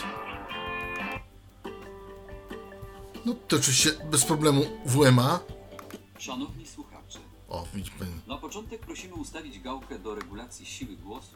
No 3.28 3.34
to 3.48 3.56
oczywiście 3.56 3.92
bez 4.12 4.26
problemu 4.26 4.66
WMA. 4.86 5.40
Szanowni 6.20 6.68
słuchacze, 6.68 7.20
O, 7.50 7.66
widzi 7.74 7.92
na 8.28 8.38
początek 8.38 8.82
prosimy 8.82 9.14
ustawić 9.14 9.60
gałkę 9.60 10.00
do 10.00 10.16
regulacji 10.16 10.66
siły 10.66 10.96
głosu. 10.96 11.36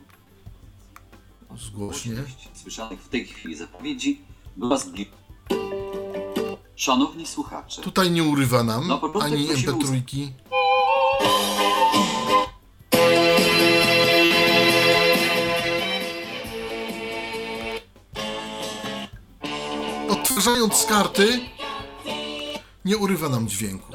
zgłośnie. 1.57 2.15
Głośność 2.15 2.49
słyszanych 2.53 3.01
w 3.01 3.09
tej 3.09 3.25
chwili 3.25 3.55
zapowiedzi 3.55 4.21
była. 4.57 4.79
Szanowni 6.75 7.27
słuchacze, 7.27 7.81
Tutaj 7.81 8.11
nie 8.11 8.23
urywa 8.23 8.63
nam 8.63 8.87
Na 8.87 8.99
ani 9.21 9.47
prosimy 9.47 9.73
MP3. 9.73 10.27
Odtwarzając 20.09 20.85
karty, 20.85 21.39
nie 22.85 22.97
urywa 22.97 23.29
nam 23.29 23.47
dźwięku. 23.47 23.93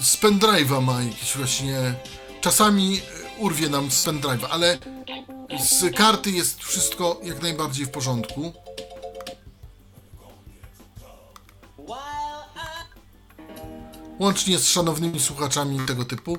Z 0.00 0.16
pendrive'a 0.16 0.82
ma 0.82 1.02
jakiś 1.02 1.36
właśnie... 1.36 1.94
Czasami 2.40 2.98
e, 2.98 3.00
urwie 3.38 3.68
nam 3.68 3.90
z 3.90 4.06
pendrive'a, 4.06 4.46
ale 4.50 4.78
z 5.60 5.96
karty 5.96 6.30
jest 6.30 6.64
wszystko 6.64 7.20
jak 7.22 7.42
najbardziej 7.42 7.86
w 7.86 7.90
porządku. 7.90 8.52
Łącznie 14.18 14.58
z 14.58 14.68
szanownymi 14.68 15.20
słuchaczami 15.20 15.80
tego 15.86 16.04
typu. 16.04 16.38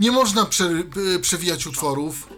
Nie 0.00 0.10
można 0.10 0.46
prze, 0.46 0.64
e, 1.16 1.18
przewijać 1.18 1.66
utworów. 1.66 2.28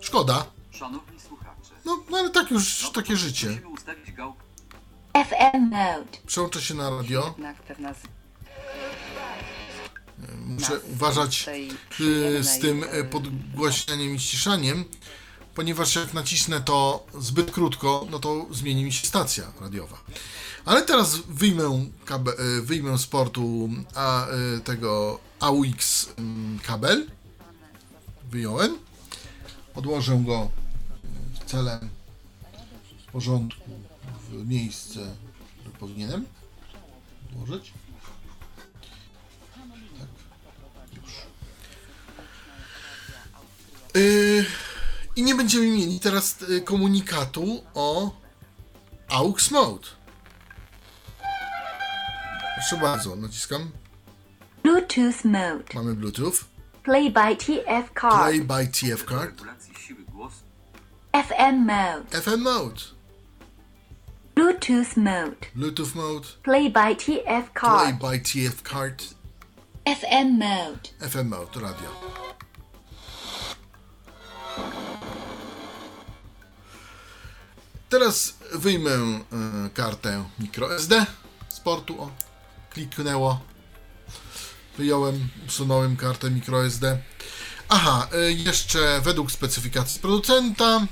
Szkoda. 0.00 0.46
Szanowni 0.70 1.20
słuchacze. 1.20 1.70
No, 1.84 2.02
no 2.10 2.18
ale 2.18 2.30
tak 2.30 2.50
już, 2.50 2.90
takie 2.90 3.16
życie. 3.16 3.48
Musimy 3.48 3.68
ustawić 3.68 4.12
gałkę 4.12 4.45
FM 5.28 5.70
mode. 5.70 6.18
Przełączę 6.26 6.62
się 6.62 6.74
na 6.74 6.90
radio. 6.90 7.34
Jednak 7.36 7.62
pewna 7.62 7.94
z 7.94 7.98
Muszę 10.46 10.80
uważać 10.80 11.44
tej 11.44 11.70
y, 12.00 12.44
z 12.44 12.58
tym 12.58 12.84
e, 12.84 12.98
y, 12.98 13.04
podgłaśnianiem 13.04 14.14
i 14.14 14.20
ściszaniem, 14.20 14.84
ponieważ 15.54 15.96
jak 15.96 16.14
nacisnę 16.14 16.60
to 16.60 17.06
zbyt 17.18 17.50
krótko, 17.50 18.06
no 18.10 18.18
to 18.18 18.46
zmieni 18.50 18.84
mi 18.84 18.92
się 18.92 19.06
stacja 19.06 19.52
radiowa. 19.60 19.96
Ale 20.64 20.82
teraz 20.82 21.16
wyjmę, 21.16 21.86
y, 22.58 22.62
wyjmę 22.62 22.98
z 22.98 23.06
portu 23.06 23.68
a, 23.94 24.26
y, 24.56 24.60
tego 24.60 25.20
AUX 25.40 26.08
mm, 26.18 26.58
kabel. 26.58 27.06
Wyjąłem. 28.30 28.78
Odłożę 29.74 30.22
go 30.26 30.50
y, 31.42 31.46
celem 31.46 31.90
porządku 33.12 33.85
miejsce, 34.32 35.00
które 35.60 35.76
powinienem 35.78 36.24
odłożyć. 37.32 37.72
Yy, 43.94 44.46
I 45.16 45.22
nie 45.22 45.34
będziemy 45.34 45.66
mieli 45.66 46.00
teraz 46.00 46.42
y, 46.42 46.60
komunikatu 46.60 47.64
o 47.74 48.10
AUX 49.08 49.50
Mode. 49.50 49.86
Proszę 52.54 52.76
bardzo, 52.82 53.16
naciskam. 53.16 53.70
Bluetooth 54.62 55.24
mode. 55.24 55.64
Mamy 55.74 55.94
Bluetooth. 55.94 56.44
Play 56.82 57.10
by 57.10 57.36
TF 57.36 57.92
card. 58.00 58.16
Play 58.16 58.40
by 58.40 58.66
TF 58.66 59.04
card. 59.04 59.42
FM 61.12 61.66
mode. 61.66 62.22
FM 62.22 62.40
Mode. 62.42 62.95
Bluetooth 64.36 64.96
mode. 64.98 65.46
Bluetooth 65.56 65.94
Mode. 65.94 66.26
Play 66.42 66.68
by 66.68 66.94
TF 66.94 67.24
Play 67.24 67.44
card. 67.54 67.98
by 67.98 68.18
TF 68.18 68.62
card. 68.62 69.02
FM 69.86 70.38
mode. 70.38 70.90
FM 71.00 71.28
Mode, 71.28 71.56
radio. 71.60 71.90
Teraz 77.88 78.34
wyjmę 78.54 78.90
e, 78.90 79.20
kartę 79.74 80.24
microSD 80.38 81.06
z 81.48 81.60
portu. 81.60 82.02
O, 82.02 82.10
kliknęło. 82.70 83.40
Wyjąłem, 84.78 85.28
usunąłem 85.48 85.96
kartę 85.96 86.30
microSD. 86.30 86.98
Aha, 87.68 88.08
e, 88.12 88.32
jeszcze 88.32 89.00
według 89.00 89.32
specyfikacji 89.32 90.00
producenta 90.00 90.86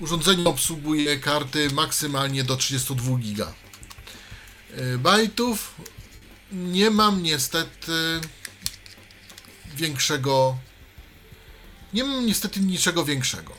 urządzenie 0.00 0.44
obsługuje 0.44 1.18
karty 1.18 1.70
maksymalnie 1.70 2.44
do 2.44 2.56
32 2.56 3.18
GB 3.18 3.52
e, 4.72 4.98
bajtów. 4.98 5.74
Nie 6.52 6.90
mam 6.90 7.22
niestety 7.22 8.20
większego. 9.76 10.58
Nie 11.92 12.04
mam 12.04 12.26
niestety 12.26 12.60
niczego 12.60 13.04
większego 13.04 13.52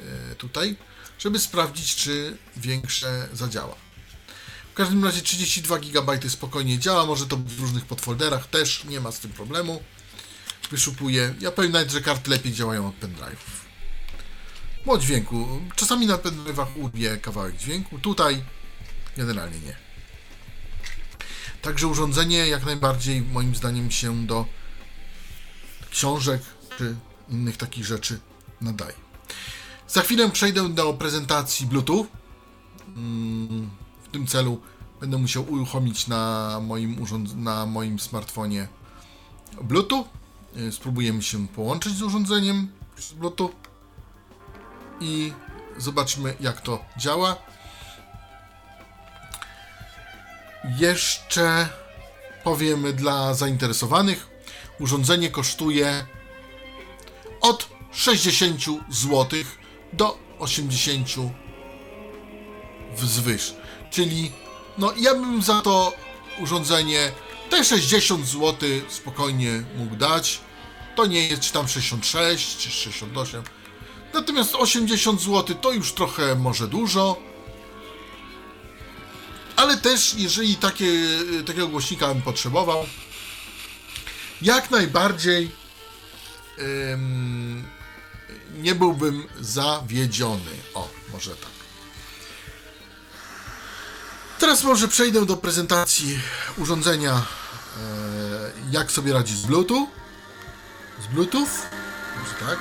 e, 0.00 0.34
tutaj, 0.34 0.76
żeby 1.18 1.38
sprawdzić, 1.38 1.94
czy 1.94 2.38
większe 2.56 3.28
zadziała. 3.32 3.74
W 4.72 4.74
każdym 4.74 5.04
razie 5.04 5.22
32 5.22 5.78
GB 5.78 6.30
spokojnie 6.30 6.78
działa, 6.78 7.06
może 7.06 7.26
to 7.26 7.36
w 7.36 7.60
różnych 7.60 7.84
podfolderach 7.86 8.46
też, 8.46 8.84
nie 8.84 9.00
ma 9.00 9.12
z 9.12 9.18
tym 9.18 9.30
problemu. 9.30 9.82
Wyszukuję. 10.70 11.34
Ja 11.40 11.50
powiem 11.50 11.72
nawet, 11.72 11.90
że 11.90 12.00
karty 12.00 12.30
lepiej 12.30 12.52
działają 12.52 12.88
od 12.88 12.94
pendrive'ów. 13.00 13.61
O 14.86 14.98
dźwięku. 14.98 15.46
Czasami 15.76 16.06
na 16.06 16.16
pendrive'ach 16.18 16.66
urwie 16.76 17.16
kawałek 17.16 17.56
dźwięku, 17.56 17.98
tutaj 17.98 18.42
generalnie 19.16 19.58
nie. 19.58 19.76
Także 21.62 21.86
urządzenie 21.86 22.36
jak 22.48 22.64
najbardziej 22.64 23.22
moim 23.22 23.54
zdaniem 23.54 23.90
się 23.90 24.26
do 24.26 24.46
książek 25.90 26.42
czy 26.78 26.96
innych 27.28 27.56
takich 27.56 27.84
rzeczy 27.84 28.20
nadaje. 28.60 28.94
Za 29.88 30.02
chwilę 30.02 30.30
przejdę 30.30 30.68
do 30.68 30.92
prezentacji 30.94 31.66
Bluetooth. 31.66 32.06
Mm, 32.96 33.70
W 34.04 34.08
tym 34.08 34.26
celu 34.26 34.60
będę 35.00 35.18
musiał 35.18 35.52
uruchomić 35.52 36.06
na 36.06 36.58
moim, 36.62 36.96
urząd- 37.04 37.36
na 37.36 37.66
moim 37.66 37.98
smartfonie 37.98 38.68
Bluetooth. 39.62 40.04
Y, 40.56 40.72
Spróbujemy 40.72 41.22
się 41.22 41.48
połączyć 41.48 41.96
z 41.96 42.02
urządzeniem 42.02 42.68
przez 42.96 43.12
Bluetooth 43.12 43.50
i 45.02 45.32
zobaczymy 45.76 46.34
jak 46.40 46.60
to 46.60 46.84
działa. 46.96 47.36
Jeszcze 50.78 51.68
powiemy 52.44 52.92
dla 52.92 53.34
zainteresowanych, 53.34 54.30
urządzenie 54.80 55.30
kosztuje 55.30 56.06
od 57.40 57.68
60 57.92 58.64
zł 58.90 59.26
do 59.92 60.18
80 60.38 61.08
wzwyż. 62.96 63.54
Czyli 63.90 64.32
no 64.78 64.92
ja 64.96 65.14
bym 65.14 65.42
za 65.42 65.60
to 65.60 65.92
urządzenie 66.40 67.12
te 67.50 67.64
60 67.64 68.26
zł 68.26 68.68
spokojnie 68.88 69.62
mógł 69.76 69.96
dać. 69.96 70.40
To 70.96 71.06
nie 71.06 71.28
jest 71.28 71.42
czy 71.42 71.52
tam 71.52 71.68
66 71.68 72.56
czy 72.58 72.70
68. 72.70 73.42
Natomiast 74.14 74.54
80 74.54 75.20
zł 75.20 75.56
to 75.60 75.72
już 75.72 75.92
trochę 75.92 76.34
może 76.34 76.68
dużo. 76.68 77.16
Ale 79.56 79.76
też, 79.76 80.14
jeżeli 80.14 80.56
takie, 80.56 80.86
takiego 81.46 81.68
głośnika 81.68 82.08
bym 82.08 82.22
potrzebował, 82.22 82.86
jak 84.42 84.70
najbardziej 84.70 85.50
ym, 86.92 87.64
nie 88.54 88.74
byłbym 88.74 89.28
zawiedziony. 89.40 90.50
O, 90.74 90.88
może 91.12 91.30
tak. 91.30 91.52
Teraz 94.38 94.64
może 94.64 94.88
przejdę 94.88 95.26
do 95.26 95.36
prezentacji 95.36 96.18
urządzenia, 96.56 97.12
e, 97.14 97.22
jak 98.70 98.92
sobie 98.92 99.12
radzić 99.12 99.36
z 99.36 99.46
Bluetooth. 99.46 99.86
Z 101.02 101.14
Bluetooth, 101.14 101.48
może 102.18 102.34
tak, 102.46 102.58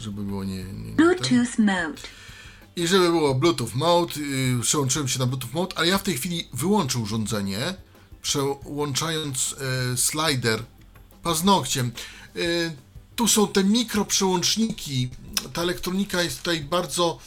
żeby 0.00 0.22
było 0.22 0.44
nie... 0.44 0.56
nie, 0.56 0.64
ten. 0.64 0.96
Bluetooth 0.96 1.58
mode. 1.58 2.02
I 2.76 2.86
żeby 2.86 3.08
było 3.08 3.34
Bluetooth 3.34 3.74
Mode, 3.74 4.20
yy, 4.20 4.60
przełączyłem 4.62 5.08
się 5.08 5.18
na 5.18 5.26
Bluetooth 5.26 5.52
Mode, 5.52 5.78
ale 5.78 5.88
ja 5.88 5.98
w 5.98 6.02
tej 6.02 6.16
chwili 6.16 6.48
wyłączę 6.52 6.98
urządzenie, 6.98 7.74
przełączając 8.22 9.54
yy, 9.90 9.96
slider 9.96 10.62
paznokciem. 11.22 11.92
Yy, 12.34 12.76
tu 13.16 13.28
są 13.28 13.48
te 13.48 13.64
mikroprzełączniki. 13.64 15.10
Ta 15.52 15.62
elektronika 15.62 16.22
jest 16.22 16.38
tutaj 16.38 16.60
bardzo 16.60 17.18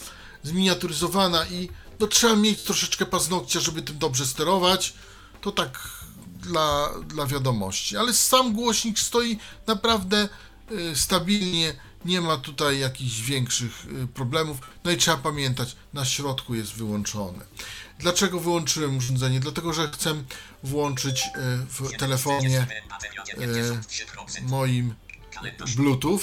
zminiaturyzowana 0.43 1.45
i 1.45 1.69
no, 1.99 2.07
trzeba 2.07 2.35
mieć 2.35 2.61
troszeczkę 2.61 3.05
paznokcia, 3.05 3.59
żeby 3.59 3.81
tym 3.81 3.97
dobrze 3.97 4.25
sterować. 4.25 4.93
To 5.41 5.51
tak 5.51 5.89
dla, 6.39 6.89
dla 7.07 7.25
wiadomości. 7.25 7.97
Ale 7.97 8.13
sam 8.13 8.53
głośnik 8.53 8.99
stoi 8.99 9.37
naprawdę 9.67 10.29
y, 10.71 10.95
stabilnie. 10.95 11.73
Nie 12.05 12.21
ma 12.21 12.37
tutaj 12.37 12.79
jakichś 12.79 13.21
większych 13.21 13.85
y, 13.85 14.07
problemów. 14.07 14.57
No 14.83 14.91
i 14.91 14.97
trzeba 14.97 15.17
pamiętać, 15.17 15.75
na 15.93 16.05
środku 16.05 16.55
jest 16.55 16.73
wyłączony. 16.73 17.45
Dlaczego 17.99 18.39
wyłączyłem 18.39 18.97
urządzenie? 18.97 19.39
Dlatego, 19.39 19.73
że 19.73 19.91
chcę 19.91 20.23
włączyć 20.63 21.23
y, 21.23 21.29
w 21.65 21.97
telefonie 21.97 22.67
y, 23.39 24.41
moim 24.41 24.95
Bluetooth. 25.75 26.19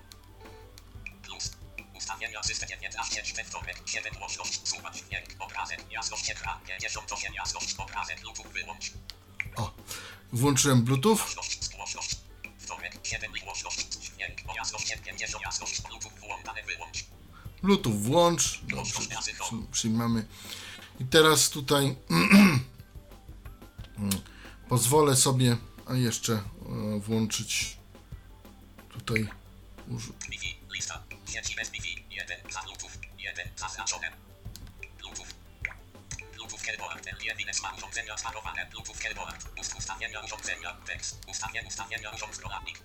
Plus. 1.23 1.51
Ustawienia 1.95 2.43
system 2.43 2.69
15 2.81 3.45
wtorek. 3.45 3.77
7 3.87 4.15
głośność. 4.19 4.61
Słuchać 4.69 4.97
dźwięk. 4.97 5.29
Obrazek. 5.39 5.81
Jasność 5.91 6.31
ekran. 6.31 6.61
58 6.61 7.35
jasność. 7.35 7.75
Obrazek. 7.79 8.21
Bluetooth 8.21 8.49
wyłącz. 8.53 8.93
O, 9.57 9.73
włączyłem 10.33 10.83
Bluetooth. 10.85 11.17
Głośność. 11.17 11.69
Głośność. 11.69 12.17
Wtorek. 12.59 12.93
7 13.03 13.33
głośność. 13.45 13.89
Dźwięk. 13.89 14.39
O 14.49 14.55
jasność 14.57 14.95
50 15.05 15.43
jasność. 15.45 15.83
Bluetooth 15.83 16.13
włączane 16.21 16.63
wyłącz. 16.63 17.05
Bluetooth 17.63 17.93
włącz. 17.93 18.61
Dobrze, 18.63 19.01
przy, 19.41 19.55
przyjmamy. 19.73 20.27
I 21.01 21.05
teraz 21.05 21.51
tutaj 21.51 21.97
pozwolę 24.69 25.17
sobie, 25.17 25.57
a 25.87 25.95
jeszcze 25.95 26.33
e, 26.33 27.01
włączyć 27.01 27.77
tutaj 28.89 29.29
uż-. 29.89 30.13
Lista. 30.75 31.03
Sieci 31.33 31.57
bez 31.57 31.71
Wi-Fi. 31.71 32.05
1 32.11 32.53
za 32.53 32.63
Bluetooth. 32.63 32.91
1 33.19 33.49
zaznaczone. 33.57 34.20
Urządzenia 37.77 38.17
sparowane. 38.17 38.67
Bluetooth 38.71 38.99
keyboard. 38.99 39.61
Ust 39.61 39.75
ustawienia 39.79 40.21
urządzenia. 40.21 40.77
Tekst. 40.87 41.19
Ustawienie 41.29 41.69
ustawienia. 41.69 42.11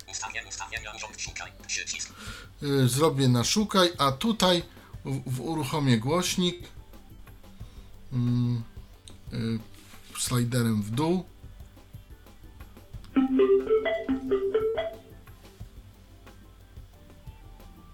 Ustawienie 0.07 0.47
ustawienia 0.47 0.91
urząd 0.95 1.21
szukaj. 1.21 1.51
Przycisk. 1.67 2.13
y, 2.63 2.89
zrobię 2.89 3.27
na 3.27 3.43
szukaj, 3.43 3.89
a 3.97 4.11
tutaj 4.11 4.63
w, 5.05 5.35
w 5.35 5.41
uruchomię 5.41 5.97
głośnik 5.97 6.67
mm, 8.13 8.63
y, 9.33 9.59
sliderem 10.19 10.83
w 10.83 10.91
dół. 10.91 11.25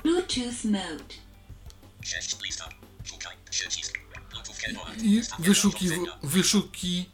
Bluetooth 0.04 0.64
mode. 0.66 1.14
6 2.04 2.42
lista. 2.42 2.81
I 5.02 5.22
wyszuki, 5.40 5.90
wyszuki, 6.24 7.10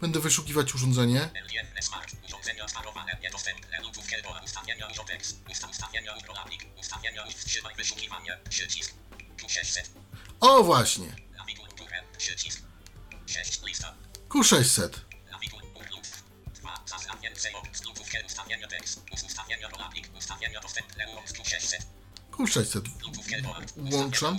będę 0.00 0.20
wyszukiwać 0.20 0.74
urządzenie. 0.74 1.30
600. 9.54 9.90
O 10.40 10.64
właśnie, 10.64 11.06
Nawiguj 11.36 11.68
górę. 11.78 12.02
Przycisk. 12.18 12.62
6 13.26 13.62
lista. 13.62 13.94
Q600. 14.28 14.88
Nawiguj 15.30 15.60
Bluetooth. 15.60 16.02
2. 16.54 16.82
Zaznacz 16.86 17.20
więcej 17.20 17.54
opcji. 17.54 17.84
Bluetooth 17.84 18.10
key 18.10 18.24
ustawienia 18.26 18.68
tekst. 18.68 19.02
Ust 19.12 19.26
ustawienia 19.26 19.68
rolnik. 19.68 20.08
Ustawienia 20.18 20.60
dostępne. 20.60 21.06
Urząd 21.12 21.32
tu 21.32 21.44
600. 21.44 21.86
Q600 22.32 22.80
Bluetooth 22.80 23.26
keyboard. 23.26 23.72
włączam. 23.76 24.38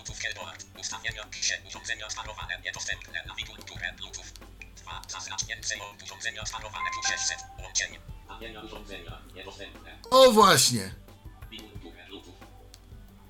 Bluetooth 0.00 0.22
keyboard. 0.22 0.64
Ustawienia 0.80 1.24
pisze. 1.24 1.54
Urządzenia 1.68 2.10
sparowane. 2.10 2.60
Niedostępne. 2.64 3.24
Górę. 3.68 3.94
Bluetooth. 3.96 4.24
2. 4.76 5.02
Zaznacz 5.08 5.44
więcej 5.44 5.80
opcji. 5.80 6.04
Urządzenia 6.04 6.46
sparowane. 6.46 6.90
Tu 6.94 7.08
600. 7.08 7.38
Łączenie. 7.62 8.00
Ustawienia 8.22 8.60
urządzenia. 8.60 9.22
Niedostępne. 9.34 9.98
O 10.10 10.32
właśnie, 10.32 10.94
górę. 11.82 12.06
Bluetooth. 12.08 12.34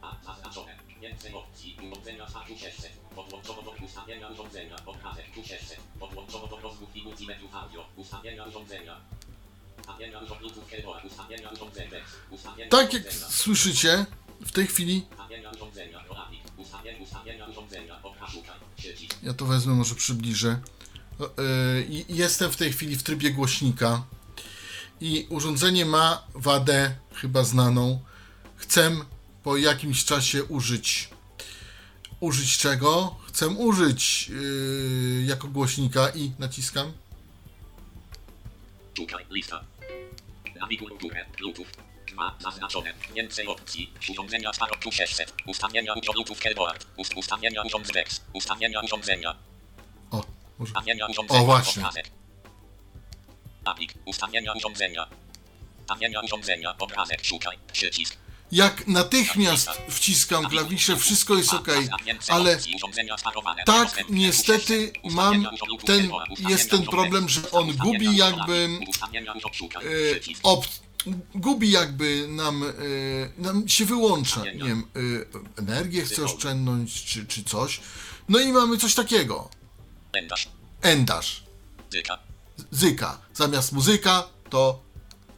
A. 0.02 0.16
Zaznaczone. 0.24 0.78
Więcej 1.00 1.34
opcji. 1.34 1.78
Urządzenia 1.82 2.28
z 2.28 2.32
tu 2.32 2.58
600. 2.58 2.92
Podłączono 3.14 3.62
do 3.62 3.70
ustawienia 3.70 4.28
urządzenia. 4.28 4.76
Obrazek 4.86 5.34
tu 5.34 5.44
600. 5.44 5.80
Podłączono 6.00 6.46
do 6.46 6.60
rozmów 6.60 6.96
i 6.96 7.02
multimediów 7.02 7.54
audio. 7.54 7.88
Ustawienia 7.96 8.44
urządzenia. 8.44 9.00
Tak 12.70 12.92
jak 12.92 13.12
słyszycie, 13.12 14.06
w 14.40 14.52
tej 14.52 14.66
chwili, 14.66 15.06
Ja 19.22 19.34
to 19.34 19.46
wezmę, 19.46 19.74
może 19.74 19.94
przybliżę. 19.94 20.60
I- 21.88 22.04
Jestem 22.08 22.52
w 22.52 22.56
tej 22.56 22.72
chwili 22.72 22.96
w 22.96 23.02
trybie 23.02 23.30
głośnika 23.30 24.02
i 25.00 25.26
urządzenie 25.30 25.84
ma 25.86 26.26
wadę 26.34 26.94
chyba 27.14 27.44
znaną. 27.44 28.00
Chcę 28.56 28.90
po 29.42 29.56
jakimś 29.56 30.04
czasie 30.04 30.44
użyć. 30.44 31.08
Użyć 32.20 32.58
czego? 32.58 33.16
Chcę 33.28 33.48
użyć 33.48 34.30
y, 34.30 35.24
jako 35.26 35.48
głośnika 35.48 36.08
i 36.14 36.32
naciskam. 36.38 36.92
szukaj, 38.96 39.24
lista. 39.30 39.64
Nawiguj 40.60 40.90
górę, 41.02 41.26
Bluetooth. 41.38 41.66
2, 42.20 42.34
zaznaczone, 42.50 42.94
więcej 43.14 43.46
opcji, 43.46 43.92
urządzenia 44.10 44.52
sparotu 44.52 44.92
600, 44.92 45.34
ustawienia 45.46 45.92
urząd 45.92 46.14
Bluetooth 46.14 46.36
keyboard, 46.40 46.86
ust, 46.96 47.14
ustawienia 47.16 47.62
urząd 47.62 47.88
ustawienia 48.32 48.80
urządzenia, 48.80 49.34
O, 50.10 50.24
ustawienia 50.58 51.06
urządzenia, 51.06 51.40
O, 51.40 51.44
właśnie. 51.44 51.82
obrazek. 51.82 52.10
Aplik, 53.64 53.94
ustawienia 54.04 54.52
urządzenia, 54.52 55.06
ustawienia 55.80 56.20
urządzenia, 56.20 56.74
obrazek, 56.78 57.24
szukaj, 57.24 57.58
przycisk. 57.72 58.16
Jak 58.52 58.86
natychmiast 58.86 59.70
wciskam 59.88 60.48
klawisze, 60.48 60.96
wszystko 60.96 61.34
jest 61.34 61.54
ok, 61.54 61.68
ale 62.28 62.58
tak 63.66 64.04
niestety 64.08 64.92
mam 65.04 65.48
ten, 65.86 66.10
jest 66.48 66.70
ten 66.70 66.82
problem, 66.82 67.28
że 67.28 67.50
on 67.50 67.76
gubi 67.76 68.16
jakby 68.16 68.68
e, 69.74 70.20
op, 70.42 70.66
gubi 71.34 71.70
jakby 71.70 72.26
nam, 72.28 72.62
e, 72.62 72.72
nam 73.38 73.68
się 73.68 73.84
wyłącza, 73.84 74.44
nie 74.44 74.52
wiem, 74.64 74.84
e, 75.58 75.60
energię 75.60 76.04
chce 76.04 76.24
oszczędność 76.24 77.04
czy, 77.04 77.26
czy 77.26 77.44
coś. 77.44 77.80
No 78.28 78.38
i 78.40 78.52
mamy 78.52 78.78
coś 78.78 78.94
takiego, 78.94 79.50
Kalendarz, 80.12 80.48
endasz, 80.82 81.42
dyka, 81.90 82.18
zyka, 82.70 83.18
zamiast 83.34 83.72
muzyka 83.72 84.28
to 84.50 84.82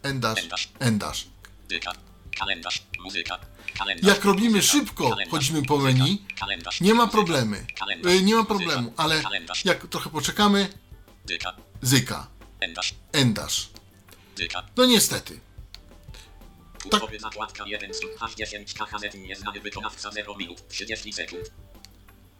endasz, 0.03 0.39
endasz. 0.79 1.27
dyka, 1.69 1.91
kalendarz, 2.39 2.83
muzyka, 3.03 3.39
kalendarz. 3.77 4.07
Jak 4.15 4.25
robimy 4.25 4.61
szybko, 4.61 5.17
chodzimy 5.31 5.63
po 5.63 5.77
menu, 5.77 6.25
nie 6.81 6.93
ma 6.93 7.07
problemy, 7.07 7.65
E, 8.05 8.21
nie 8.21 8.35
ma 8.35 8.43
problemu, 8.43 8.93
ale 8.97 9.23
jak 9.65 9.87
trochę 9.87 10.09
poczekamy, 10.09 10.67
zyka, 11.81 12.27
kalendarz, 12.59 12.93
endasz. 13.11 13.69
dyka. 14.37 14.63
No 14.77 14.85
niestety. 14.85 15.39
Tak. 16.89 16.93
Utwory 16.93 17.19
zakładka 17.19 17.63
1 17.67 17.93
z 17.93 17.99
10 18.35 18.73
KHZ 18.73 19.15
nieznany 19.15 19.59
wykonawca 19.59 20.11
0 20.11 20.35
minut 20.37 20.67
30 20.67 21.13
sekund. 21.13 21.51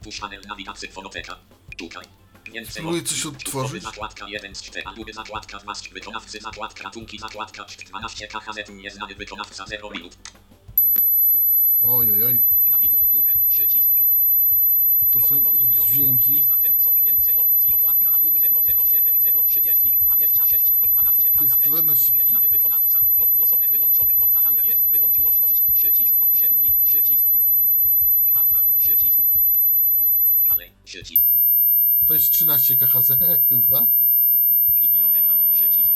Push 0.03 0.19
panel 0.19 0.41
nawigacji 0.47 0.87
fonoteka. 0.87 1.39
Szukaj. 1.79 2.05
Więcej 2.45 2.73
Spróbuję 2.73 3.03
coś 3.03 3.25
Utwory 3.25 3.37
odtworzyć. 3.37 3.83
zakładka 3.83 4.25
1 4.29 4.55
z 4.55 4.61
4 4.61 4.83
albumy 4.85 5.13
zakładka 5.13 5.59
2 5.59 5.75
z 5.75 5.87
wykonawcy 5.87 6.39
zakładka 6.39 6.83
ratunki 6.83 7.19
zakładka 7.19 7.65
12 7.65 8.27
KHZ 8.27 8.69
nieznany 8.69 9.15
wykonawca 9.15 9.65
0 9.65 9.89
minut. 9.89 10.17
Oj, 11.81 12.11
oj, 12.11 12.23
oj. 12.23 12.43
Nawiguj 12.71 12.99
górę. 13.11 13.31
Przycisk. 13.49 13.89
To 15.13 15.19
są 15.19 15.41
dźwięki. 15.87 16.31
Lista 16.35 16.57
tekstów. 16.57 16.95
Więcej 16.95 17.35
opcji. 17.35 17.73
Okładka 17.73 18.11
album 18.11 18.33
007 18.85 19.15
030 19.45 19.99
26 20.01 20.71
12 20.71 21.31
To 21.31 21.43
jest 21.43 21.55
KHZ. 21.55 21.67
12. 21.67 22.13
Nieznany 22.13 22.49
wykonawca. 22.49 23.05
Podgłosowe 23.17 23.67
wyłączone. 23.67 24.13
Powtarzania 24.13 24.63
jest 24.63 24.87
wyłącz 24.87 25.19
głośność. 25.21 25.61
Przycisk. 25.73 26.15
Poprzedni. 26.15 26.73
Przycisk. 26.83 27.25
Pauza. 28.33 28.63
Przycisk. 28.77 29.17
Dalej. 30.47 30.71
Przycisk. 30.85 31.23
To 32.07 32.13
jest 32.13 32.29
13 32.31 32.75
KHZ 32.75 33.11
chyba. 33.49 33.87
Biblioteka. 34.75 35.33
Przycisk. 35.51 35.93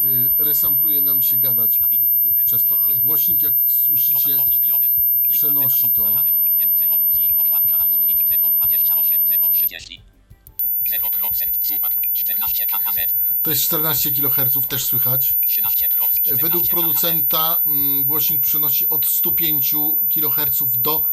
Y, 0.00 0.30
resampluje 0.38 1.00
nam 1.00 1.22
się 1.22 1.36
gadać 1.36 1.80
przez 2.44 2.64
to, 2.64 2.76
ale 2.84 2.96
głośnik 2.96 3.42
jak 3.42 3.54
słyszycie 3.68 4.38
przenosi 5.30 5.90
to. 5.90 6.24
Okładka 7.64 7.78
albumu 7.78 8.06
028 8.06 9.22
030. 9.52 10.02
0% 10.84 11.66
suwak. 11.66 11.94
14 12.12 12.66
KHZ. 12.66 13.12
To 13.42 13.50
jest 13.50 13.62
14 13.62 14.10
kHz, 14.12 14.66
też 14.68 14.84
słychać. 14.84 15.38
13%. 15.48 16.40
Według 16.42 16.68
producenta 16.68 17.62
mm, 17.66 18.04
głośnik 18.04 18.40
przenosi 18.40 18.88
od 18.88 19.06
105 19.06 19.74
kHz 20.14 20.62
do 20.78 21.06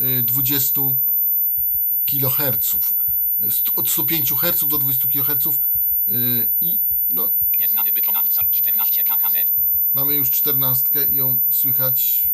y, 0.00 0.22
20 0.22 0.80
kHz. 2.06 2.76
St- 3.40 3.72
Od 3.78 3.88
105 3.90 4.32
Hz 4.32 4.68
do 4.68 4.78
20 4.78 5.08
kHz 5.08 5.46
y, 6.08 6.48
i 6.60 6.78
no, 7.10 7.30
Nieznany 7.58 7.92
wykonawca. 7.92 8.44
14 8.50 9.04
KHZ. 9.04 9.52
mamy 9.94 10.14
już 10.14 10.30
14 10.30 11.06
i 11.10 11.14
ją 11.16 11.40
słychać 11.50 12.28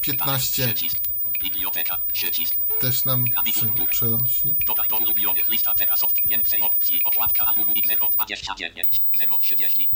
15 0.00 0.68
Przycisk. 0.74 0.98
Biblioteka. 1.42 1.98
Przycisk. 2.12 2.54
też 2.80 3.04
nam 3.04 3.24
prze, 3.44 3.86
przenosi. 3.90 4.56
Dodaj 4.66 4.88
do 4.88 4.96
ulubionych 4.96 5.48
lista 5.48 5.74
teraz 5.74 6.04
od 6.04 6.20
więcej 6.28 6.62
opcji. 6.62 7.00
Okładka 7.04 7.46
albumu 7.46 7.74
029 8.14 9.02
030. 9.40 9.90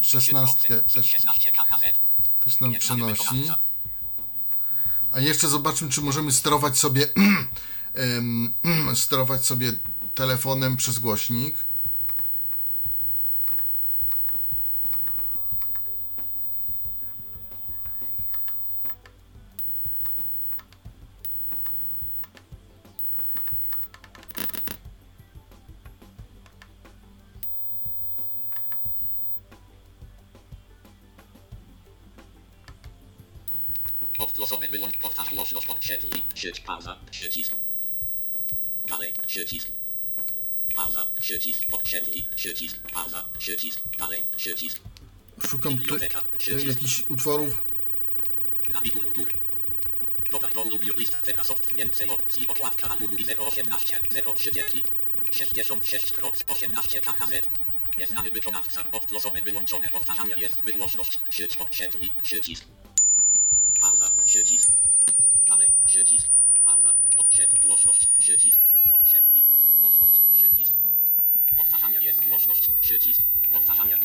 16 0.00 0.68
też, 0.80 1.06
16 1.06 1.52
KHZ. 1.52 2.00
też 2.44 2.60
nam 2.60 2.74
przenosi. 2.74 3.50
A 5.12 5.20
jeszcze 5.20 5.48
zobaczmy, 5.48 5.90
czy 5.90 6.00
możemy 6.00 6.32
sterować 6.32 6.78
sobie 6.78 7.06
sterować 8.94 9.44
sobie 9.46 9.72
telefonem 10.14 10.76
przez 10.76 10.98
głośnik. 10.98 11.69
Odgłosowy 34.40 34.68
wyłącz 34.68 34.96
powtarz 34.96 35.34
głośność 35.34 35.66
podświetli. 35.66 36.24
Sieć 36.34 36.60
pauza. 36.60 36.98
Przycisk. 37.10 37.52
Dalej. 38.88 39.12
Przycisk. 39.26 39.70
Pauza. 40.76 41.06
Przycisk. 41.20 41.66
Podświetli. 41.70 42.26
Przycisk. 42.36 42.76
Pauza. 42.94 43.28
Przycisk. 43.38 43.80
Dalej. 43.98 44.24
Przycisk. 44.36 44.80
Szukam 45.48 45.78
tutaj 45.78 46.10
jakichś 46.66 47.04
utworów. 47.08 47.64
Nawigur 48.68 49.06
u 49.06 49.12
góry. 49.12 49.34
Dodaj 50.30 50.54
do 50.54 50.62
ulubień 50.62 50.90
list 50.96 51.16
teraz 51.24 51.50
od 51.50 51.66
więcej 51.66 52.10
opcji. 52.10 52.48
Okładka 52.48 52.88
albumu 52.88 53.16
018 53.46 54.00
030 54.36 54.84
66 55.30 56.14
18 56.48 57.00
KHZ. 57.00 57.48
Nieznany 57.98 58.30
wykonawca. 58.30 58.90
Odgłosowe 58.90 59.42
wyłączone. 59.42 59.88
Powtarzania 59.88 60.36
jest 60.36 60.60
wygłośność. 60.60 61.20
Sieć 61.30 61.56
podświetli. 61.56 62.12
Przycisk. 62.22 62.64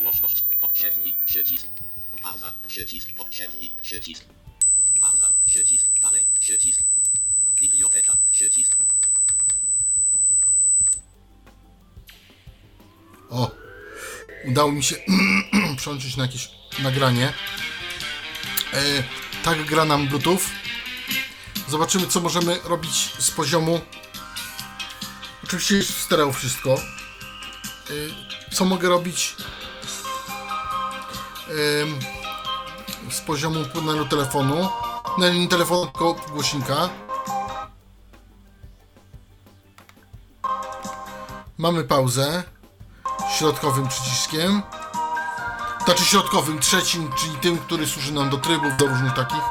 Głośność. 0.01 0.43
Podświetli. 0.61 1.15
Przycisk. 1.25 1.67
Pauza. 2.21 2.53
Przycisk. 2.67 3.09
Podświetli. 3.17 3.71
Przycisk. 3.81 4.25
Pauza. 5.01 5.31
Przycisk. 5.45 5.85
Dalej. 6.01 6.27
Przycisk. 6.39 6.83
Biblioteka. 7.55 8.17
Przycisk. 8.31 8.75
O! 13.29 13.51
Udało 14.45 14.71
mi 14.71 14.83
się 14.83 14.95
przełączyć 15.77 16.17
na 16.17 16.23
jakieś 16.25 16.49
nagranie. 16.79 17.33
E, 18.73 19.03
tak 19.43 19.65
gra 19.65 19.85
nam 19.85 20.07
Bluetooth. 20.07 20.39
Zobaczymy, 21.67 22.07
co 22.07 22.21
możemy 22.21 22.59
robić 22.63 23.11
z 23.19 23.31
poziomu. 23.31 23.81
Oczywiście 25.43 25.75
jest 25.75 25.91
w 25.91 26.01
stereo 26.01 26.33
wszystko. 26.33 26.73
E, 26.73 28.55
co 28.55 28.65
mogę 28.65 28.89
robić 28.89 29.35
z 33.09 33.21
poziomu 33.21 33.65
płynnego 33.73 34.05
telefonu. 34.05 34.69
No 35.17 35.33
nie 35.33 35.47
telefonu, 35.47 35.85
tylko 35.85 36.13
głośnika. 36.13 36.89
Mamy 41.57 41.83
pauzę 41.83 42.43
środkowym 43.37 43.87
przyciskiem. 43.87 44.61
Znaczy 45.85 46.05
środkowym, 46.05 46.59
trzecim, 46.59 47.09
czyli 47.17 47.35
tym, 47.35 47.57
który 47.57 47.87
służy 47.87 48.13
nam 48.13 48.29
do 48.29 48.37
trybów, 48.37 48.77
do 48.77 48.87
różnych 48.87 49.13
takich. 49.13 49.43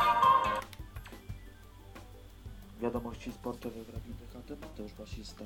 Wiadomości 2.81 3.33
sportowe 3.33 3.85
w 3.85 3.89
Radiu 3.89 4.15
DHT 4.15 4.61
Mateusz 4.61 4.93
Basista. 4.93 5.45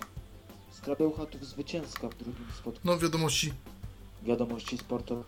Skra 0.72 0.94
Bełchatów 0.94 1.44
zwycięska 1.46 2.08
w 2.08 2.14
drugim 2.14 2.46
spotkaniu. 2.58 2.80
No 2.84 2.98
wiadomości 2.98 3.52
Wiadomości 4.22 4.78
sportowe. 4.78 5.22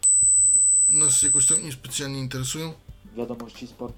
Nas 1.20 1.22
jakoś 1.22 1.46
tam 1.46 1.62
niespecjalnie 1.64 2.18
interesują. 2.18 2.72
Wiadomości 3.16 3.66
sport. 3.66 3.94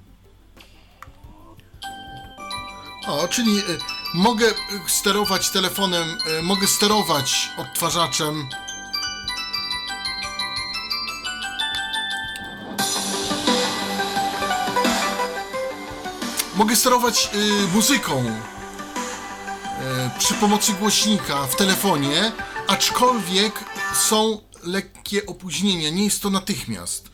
O, 3.07 3.29
czyli 3.29 3.59
y, 3.59 3.63
mogę 4.15 4.47
y, 4.47 4.55
sterować 4.87 5.51
telefonem, 5.51 6.19
y, 6.39 6.43
mogę 6.43 6.67
sterować 6.67 7.51
odtwarzaczem. 7.57 8.49
Mogę 16.55 16.77
sterować 16.77 17.31
y, 17.35 17.69
muzyką 17.75 18.25
y, 18.27 18.33
przy 20.19 20.35
pomocy 20.35 20.73
głośnika 20.73 21.47
w 21.47 21.57
telefonie, 21.57 22.33
aczkolwiek 22.67 23.65
są 23.95 24.41
lekkie 24.63 25.27
opóźnienia, 25.27 25.91
nie 25.91 26.05
jest 26.05 26.23
to 26.23 26.31
natychmiast. 26.31 27.12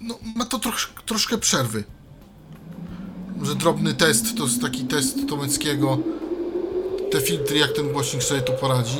No, 0.00 0.18
ma 0.36 0.44
to 0.44 0.58
trosz, 0.58 0.92
troszkę 1.06 1.38
przerwy 1.38 1.84
że 3.42 3.54
drobny 3.54 3.94
test, 3.94 4.36
to 4.36 4.44
jest 4.44 4.62
taki 4.62 4.84
test 4.84 5.16
Tomeckiego. 5.28 5.98
Te 7.10 7.20
filtry, 7.20 7.58
jak 7.58 7.72
ten 7.72 7.92
głośnik 7.92 8.22
sobie 8.22 8.42
tu 8.42 8.52
poradzi. 8.52 8.98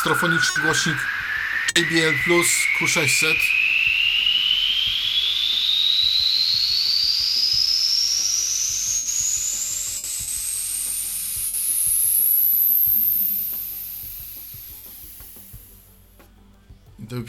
Strofoniczny 0.00 0.62
głośnik 0.62 0.96
JBL 1.76 2.24
Plus 2.24 2.46
Q600. 2.80 3.57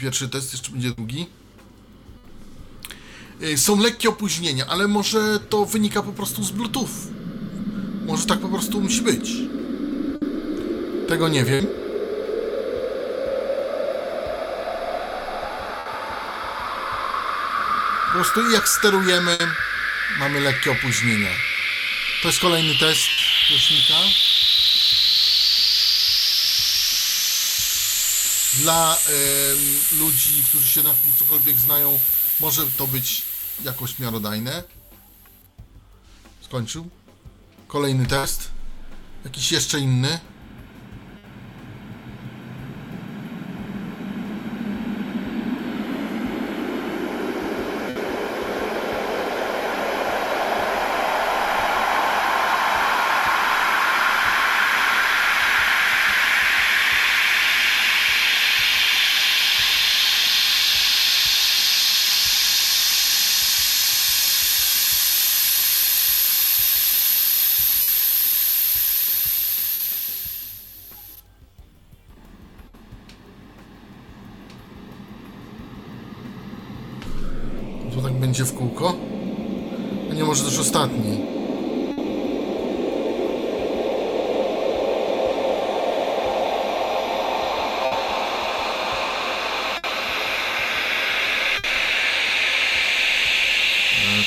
Pierwszy 0.00 0.28
test, 0.28 0.52
jeszcze 0.52 0.70
będzie 0.70 0.90
drugi. 0.90 1.26
Y, 3.42 3.58
Są 3.58 3.80
lekkie 3.80 4.08
opóźnienia, 4.08 4.66
ale 4.66 4.88
może 4.88 5.40
to 5.48 5.66
wynika 5.66 6.02
po 6.02 6.12
prostu 6.12 6.44
z 6.44 6.50
Bluetooth. 6.50 6.88
Może 8.06 8.26
tak 8.26 8.38
po 8.38 8.48
prostu 8.48 8.80
musi 8.80 9.02
być. 9.02 9.30
Tego 11.08 11.28
nie 11.28 11.44
wiem. 11.44 11.66
Po 18.06 18.14
prostu 18.14 18.50
jak 18.50 18.68
sterujemy, 18.68 19.38
mamy 20.18 20.40
lekkie 20.40 20.70
opóźnienia. 20.70 21.30
To 22.22 22.28
jest 22.28 22.40
kolejny 22.40 22.78
test 22.78 23.00
głośnika. 23.50 23.94
Dla 28.60 28.96
em, 28.96 29.98
ludzi, 29.98 30.44
którzy 30.48 30.66
się 30.66 30.82
na 30.82 30.94
tym 30.94 31.10
cokolwiek 31.18 31.58
znają, 31.58 32.00
może 32.40 32.66
to 32.66 32.86
być 32.86 33.22
jakoś 33.64 33.98
miarodajne. 33.98 34.62
Skończył. 36.44 36.88
Kolejny 37.68 38.06
test. 38.06 38.50
Jakiś 39.24 39.52
jeszcze 39.52 39.78
inny. 39.80 40.20
To 77.94 78.02
tak 78.02 78.12
będzie 78.12 78.44
w 78.44 78.54
kółko. 78.54 78.94
A 80.10 80.14
nie 80.14 80.24
E, 81.00 81.02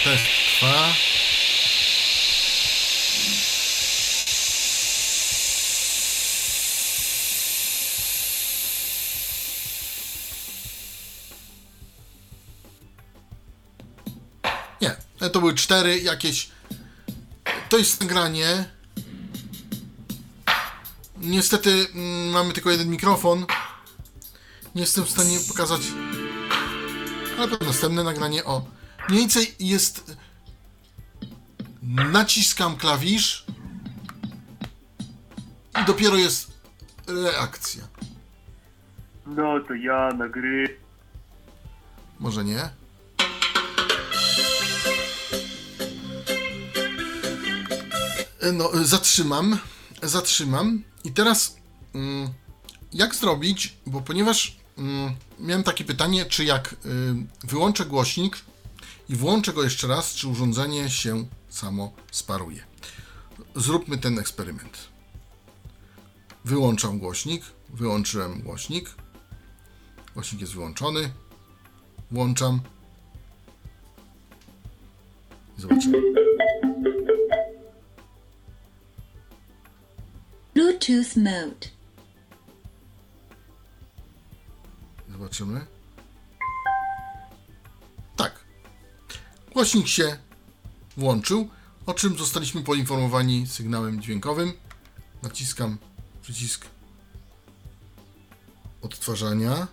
Test 0.03 0.25
trwa. 0.59 0.93
To 15.33 15.39
były 15.39 15.53
cztery 15.55 15.99
jakieś. 15.99 16.49
To 17.73 17.77
jest 17.77 18.01
nagranie. 18.01 18.65
Niestety 21.17 21.87
mm, 21.95 22.29
mamy 22.29 22.53
tylko 22.53 22.71
jeden 22.71 22.89
mikrofon. 22.89 23.45
Nie 24.75 24.81
jestem 24.81 25.03
w 25.03 25.09
stanie 25.09 25.37
pokazać. 25.47 25.81
Ale 27.37 27.57
to 27.57 27.65
następne 27.65 28.03
nagranie. 28.03 28.43
O, 28.45 28.65
mniej 29.09 29.19
więcej 29.21 29.55
jest. 29.59 30.17
Naciskam 32.11 32.77
klawisz. 32.77 33.45
I 35.81 35.85
dopiero 35.85 36.15
jest 36.15 36.51
reakcja. 37.07 37.83
No 39.25 39.59
to 39.67 39.73
ja 39.73 40.09
na 40.17 40.29
gry. 40.29 40.77
może 42.19 42.43
nie. 42.43 42.82
No, 48.51 48.73
e, 48.73 48.85
zatrzymam, 48.85 49.59
zatrzymam. 50.03 50.83
I 51.03 51.11
teraz 51.11 51.55
mm, 51.93 52.29
jak 52.93 53.15
zrobić, 53.15 53.77
bo 53.85 54.01
ponieważ 54.01 54.57
mm, 54.77 55.15
miałem 55.39 55.63
takie 55.63 55.83
pytanie, 55.83 56.25
czy 56.25 56.45
jak 56.45 56.73
y, 56.73 57.47
wyłączę 57.47 57.85
głośnik 57.85 58.37
i 59.09 59.15
włączę 59.15 59.53
go 59.53 59.63
jeszcze 59.63 59.87
raz, 59.87 60.13
czy 60.15 60.27
urządzenie 60.27 60.89
się 60.89 61.25
samo 61.49 61.93
sparuje. 62.11 62.63
Zróbmy 63.55 63.97
ten 63.97 64.19
eksperyment. 64.19 64.77
Wyłączam 66.45 66.99
głośnik, 66.99 67.43
wyłączyłem 67.69 68.41
głośnik. 68.41 68.89
Głośnik 70.13 70.41
jest 70.41 70.53
wyłączony. 70.53 71.11
Włączam. 72.11 72.61
Zobaczymy. 75.57 75.97
Bluetooth 80.53 81.15
mode. 81.17 81.67
Zobaczymy. 85.09 85.65
Tak. 88.15 88.45
Głośnik 89.53 89.87
się 89.87 90.17
włączył, 90.97 91.49
o 91.85 91.93
czym 91.93 92.17
zostaliśmy 92.17 92.61
poinformowani 92.61 93.47
sygnałem 93.47 94.01
dźwiękowym. 94.01 94.53
Naciskam 95.23 95.77
przycisk 96.21 96.65
odtwarzania. 98.81 99.67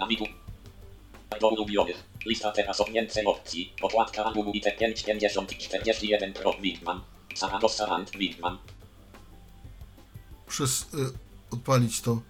Amigu. 0.00 0.24
Do 1.40 1.48
ulubionych. 1.48 2.15
Lista 2.26 2.52
teraz 2.52 2.82
więcej 2.92 3.26
opcji. 3.26 3.72
Okładka 3.82 4.24
albumu 4.24 4.52
i 4.52 4.60
te 4.60 4.72
550 4.72 5.58
41 5.58 6.32
Pro 6.32 6.52
Wingman. 6.52 7.00
Sarado 7.34 7.68
Sarant 7.68 8.10
Wingman. 8.10 8.58
Przez 10.48 10.82
y, 10.82 10.86
odpalić 11.50 12.00
to. 12.00 12.20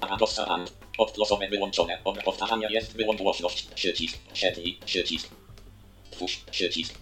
Sarado 0.00 0.26
Sarant. 0.26 0.72
Odgłosowe 0.98 1.48
wyłączone. 1.48 1.98
Od 2.04 2.22
powtarzania 2.22 2.70
jest 2.70 2.92
wyłącz 2.96 3.18
głośność. 3.20 3.68
Przycisk. 3.74 4.18
Siedli. 4.34 4.78
Przycisk. 4.84 5.28
Twórz. 6.10 6.36
Przycisk. 6.50 6.94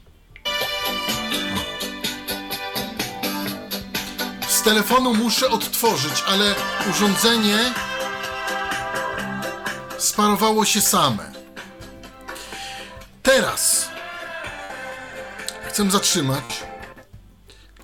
Z 4.49 4.63
telefonu 4.63 5.15
muszę 5.15 5.51
odtworzyć, 5.51 6.23
ale 6.27 6.55
urządzenie 6.91 7.59
sparowało 9.99 10.65
się 10.65 10.81
same. 10.81 11.28
Teraz 13.39 13.89
chcę 15.69 15.91
zatrzymać. 15.91 16.63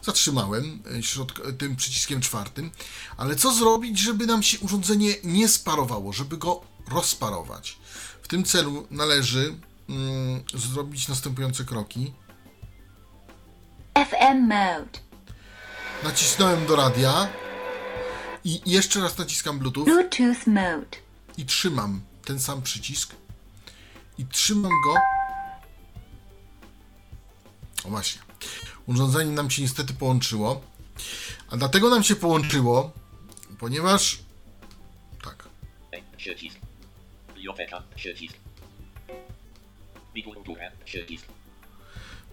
Zatrzymałem 0.03 0.83
e, 0.87 1.03
środk- 1.03 1.57
tym 1.57 1.77
przyciskiem 1.77 2.21
czwartym, 2.21 2.71
ale 3.17 3.37
co 3.37 3.55
zrobić, 3.55 3.99
żeby 3.99 4.27
nam 4.27 4.43
się 4.43 4.59
urządzenie 4.59 5.15
nie 5.25 5.49
sparowało, 5.49 6.13
żeby 6.13 6.37
go 6.37 6.61
rozparować? 6.91 7.79
W 8.23 8.29
tym 8.29 8.45
celu 8.45 8.87
należy 8.91 9.55
mm, 9.89 10.45
zrobić 10.55 11.09
następujące 11.09 11.65
kroki. 11.65 12.13
FM 13.95 14.41
mode. 14.41 14.99
Nacisnąłem 16.05 16.67
do 16.67 16.77
radia 16.77 17.29
i 18.45 18.61
jeszcze 18.67 19.01
raz 19.01 19.19
naciskam 19.19 19.59
Bluetooth 19.59 19.85
Bluetooth 19.85 20.47
mode. 20.47 20.97
i 21.37 21.47
trzymam 21.47 22.01
ten 22.25 22.41
sam 22.41 22.63
przycisk 22.63 23.11
i 24.19 24.27
trzymam 24.27 24.73
go. 24.85 25.14
O 27.85 27.89
właśnie. 27.89 28.22
Urządzenie 28.87 29.30
nam 29.30 29.51
się 29.51 29.62
niestety 29.62 29.95
połączyło. 29.95 30.61
A 31.51 31.57
dlatego 31.57 31.91
nam 31.91 32.03
się 32.05 32.16
połączyło, 32.16 32.93
ponieważ. 33.59 34.18
Tak. 35.24 35.49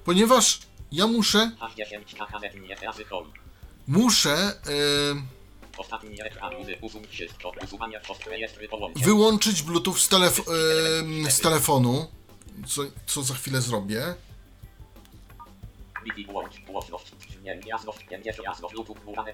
Ponieważ 0.05 0.59
ja 0.91 1.07
muszę. 1.07 1.51
H10 1.59 2.03
KKZ 2.05 2.55
nie 2.67 2.75
razy 2.75 3.05
hol. 3.05 3.25
Muszę 3.87 4.53
połączeń. 8.69 9.03
wyłączyć 9.03 9.61
Bluetooth 9.61 9.95
z, 9.97 10.09
telef- 10.09 10.43
e, 11.27 11.31
z 11.31 11.39
telefonu. 11.39 12.07
Co, 12.67 12.81
co 13.05 13.23
za 13.23 13.33
chwilę 13.33 13.61
zrobię. 13.61 14.15
Włącz, 16.27 16.59
głośność, 16.59 17.11
jasność, 17.65 17.99
50, 18.09 18.37
jasność, 18.43 18.75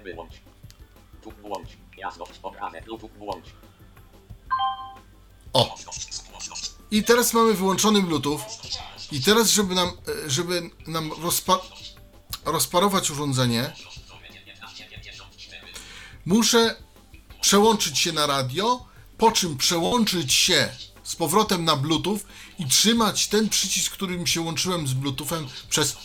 wyłącz. 0.04 0.32
Tu 1.22 1.30
włącz, 1.30 1.68
jasność, 1.96 2.40
włącz. 3.18 3.46
O! 5.52 5.74
I 6.90 7.02
teraz 7.02 7.34
mamy 7.34 7.54
wyłączony 7.54 8.02
Bluetooth. 8.02 8.40
I 9.12 9.22
teraz, 9.22 9.50
żeby 9.50 9.74
nam, 9.74 9.88
e, 9.88 10.30
żeby 10.30 10.70
nam 10.86 11.10
rozpa- 11.10 11.60
rozparować 12.44 13.10
urządzenie, 13.10 13.72
muszę 16.26 16.76
przełączyć 17.40 17.98
się 17.98 18.12
na 18.12 18.26
radio, 18.26 18.86
po 19.18 19.32
czym 19.32 19.56
przełączyć 19.56 20.32
się 20.32 20.68
z 21.02 21.16
powrotem 21.16 21.64
na 21.64 21.76
Bluetooth 21.76 22.18
i 22.58 22.66
trzymać 22.66 23.26
ten 23.26 23.48
przycisk, 23.48 23.92
którym 23.92 24.26
się 24.26 24.40
łączyłem 24.40 24.86
z 24.88 24.92
Bluetoothem 24.92 25.46
przez 25.68 25.96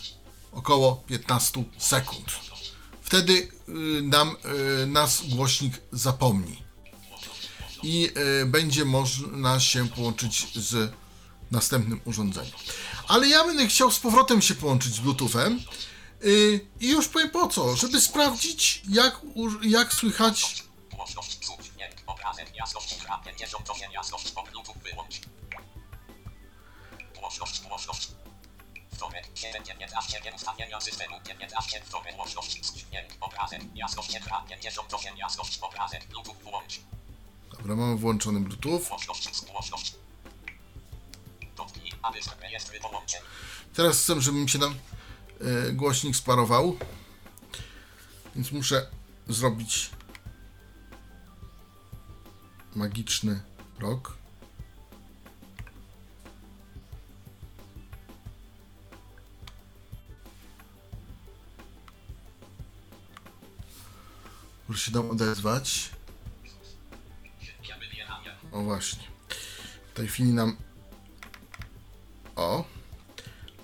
około 0.54 0.96
15 0.96 1.64
sekund. 1.78 2.32
Wtedy 3.02 3.32
y, 3.68 3.72
nam, 4.02 4.36
y, 4.82 4.86
nas 4.86 5.22
głośnik 5.28 5.80
zapomni 5.92 6.62
i 7.82 8.10
y, 8.42 8.46
będzie 8.46 8.84
można 8.84 9.60
się 9.60 9.88
połączyć 9.88 10.58
z 10.58 10.92
następnym 11.50 12.00
urządzeniem. 12.04 12.52
Ale 13.08 13.28
ja 13.28 13.44
będę 13.44 13.66
chciał 13.66 13.90
z 13.90 14.00
powrotem 14.00 14.42
się 14.42 14.54
połączyć 14.54 14.94
z 14.94 15.00
Bluetoothem 15.00 15.60
i 16.80 16.88
już 16.88 17.08
powiem 17.08 17.30
po 17.30 17.48
co, 17.48 17.76
żeby 17.76 18.00
sprawdzić 18.00 18.82
jak, 18.88 19.20
jak 19.62 19.94
słychać 19.94 20.64
Głośność, 20.94 21.38
cud, 21.46 21.62
dźwięk, 21.62 21.94
obrazek, 22.06 22.56
jasność, 22.56 22.92
ultra, 22.92 23.18
58, 23.18 23.92
jasność, 23.92 24.32
o 24.34 24.42
Bluetooth, 24.42 24.74
wyłącz. 24.84 25.20
Głośność, 27.18 27.62
głośność. 29.10 29.28
Wtorek, 29.28 29.28
7, 29.34 29.64
19, 29.64 30.20
nie 30.24 30.34
ustawienia 30.34 30.80
systemu, 30.80 31.16
19, 31.26 31.80
wtorek, 31.84 32.16
głośność, 32.16 32.60
dźwięk, 32.60 33.08
obrazek, 33.20 33.60
jasność, 33.74 34.14
ultra, 34.14 34.44
58, 34.48 35.16
jasność, 35.16 35.58
obrazek, 35.58 36.04
Bluetooth, 36.06 36.34
wyłącz. 36.44 36.80
Dobra, 37.50 37.76
mamy 37.76 37.96
włączony 37.96 38.40
Bluetooth. 38.40 38.80
Głośność, 38.88 39.44
głośność. 39.52 39.94
Dotknij, 41.56 41.92
aby 42.02 42.18
rejestry 42.40 42.80
połączeń. 42.80 43.20
Teraz 43.74 44.02
chcę, 44.02 44.20
żeby 44.20 44.38
mi 44.38 44.50
się 44.50 44.58
tam 44.58 44.74
e, 45.40 45.72
głośnik 45.72 46.16
sparował. 46.16 46.76
Więc 48.34 48.52
muszę 48.52 48.86
zrobić 49.28 49.90
magiczny 52.74 53.42
rok. 53.78 54.23
Muszę 64.68 64.84
się 64.84 64.92
tam 64.92 65.10
odezwać. 65.10 65.90
O 68.52 68.62
właśnie. 68.62 69.02
W 69.92 69.96
tej 69.96 70.08
chwili 70.08 70.32
nam 70.32 70.56
o. 72.36 72.64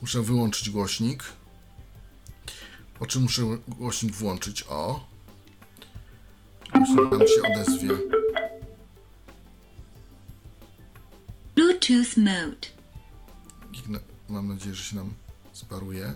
Muszę 0.01 0.22
wyłączyć 0.22 0.70
głośnik. 0.70 1.24
Po 2.98 3.07
czym 3.07 3.22
muszę 3.22 3.42
głośnik 3.68 4.14
włączyć. 4.14 4.64
O. 4.68 5.07
Głośnik 6.72 7.11
nam 7.11 7.20
się 7.20 7.53
odezwie. 7.53 7.88
Bluetooth 11.55 12.16
mode. 12.16 12.68
Mam 14.28 14.48
nadzieję, 14.48 14.74
że 14.74 14.82
się 14.82 14.96
nam 14.96 15.14
sparuje. 15.53 16.14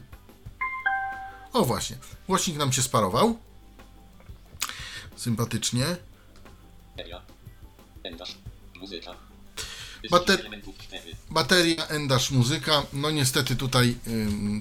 O 1.53 1.65
właśnie. 1.65 1.97
Głośnik 2.27 2.57
nam 2.57 2.73
się 2.73 2.83
sparował. 2.83 3.39
Sympatycznie. 5.17 5.85
Endasz. 8.05 8.35
Bater- 10.11 10.41
elementów 10.41 10.79
4. 10.79 11.17
Bateria 11.31 11.87
Endash 11.87 12.31
Muzyka. 12.31 12.83
No 12.93 13.11
niestety 13.11 13.57
tutaj, 13.57 13.97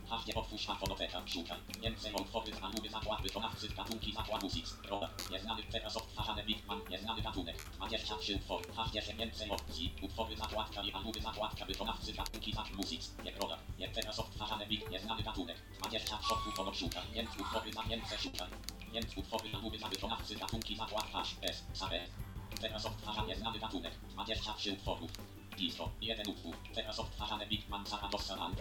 Haśnie 0.09 0.35
otwórz 0.35 0.66
fonoteka, 0.66 1.22
szukaj. 1.26 1.59
Niemcy 1.82 2.12
utwory 2.14 2.53
z 2.55 2.62
anuby 2.62 2.89
zakład 2.89 3.22
wykonawcy, 3.22 3.68
gatunki 3.68 4.12
zakład 4.12 4.43
muzyk. 4.43 4.64
Rola. 4.89 5.11
Nieznany 5.30 5.62
teraz 5.62 5.97
odtwarzane 5.97 6.45
Bigman, 6.45 6.80
nieznany 6.91 7.22
gatunek. 7.22 7.64
23 7.72 8.37
utwory. 8.37 8.72
Haśnie 8.72 9.03
się 9.03 9.14
Niemcy 9.14 9.51
opcji. 9.51 9.95
Utwory 10.03 10.37
zakładka 10.37 10.82
i 10.82 10.93
anuby 10.93 11.20
zakładka 11.20 11.64
wykonawcy, 11.64 12.12
gatunki 12.12 12.53
zakład 12.53 12.76
muzyk. 12.76 13.01
Nie 13.24 13.32
rola. 13.32 13.59
Nie 13.78 13.89
teraz 13.89 14.18
odtwarzane 14.18 14.66
Big, 14.66 14.91
nieznany 14.91 15.22
gatunek. 15.22 15.62
23 15.78 16.35
utworów 16.49 16.76
szukaj. 16.76 17.03
Niemcy 17.14 17.43
utwory 17.43 17.72
za 17.72 17.82
Niemcy 17.82 18.18
szukaj. 18.18 18.49
Niemcy 18.93 19.20
utwory 19.20 19.51
anuby 19.55 19.78
za 19.78 19.89
wykonawcy, 19.89 20.37
gatunki 20.37 20.76
zakład 20.76 21.12
hash, 21.12 21.37
s, 21.43 21.64
sabe. 21.72 22.23
Teraz 22.61 22.86
odtwarza 22.86 23.24
nieznany 23.24 23.59
gatunek. 23.59 23.95
23 24.11 24.72
utworów. 24.72 25.11
Disco, 25.59 25.90
jeden 26.01 26.28
utwór. 26.28 26.57
Teraz 26.74 26.99
odtwarzane 26.99 27.47
Bigman, 27.47 27.86
Zaradossa 27.86 28.36
Land. 28.36 28.61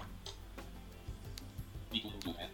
Wikun 1.91 2.19
duchę. 2.19 2.49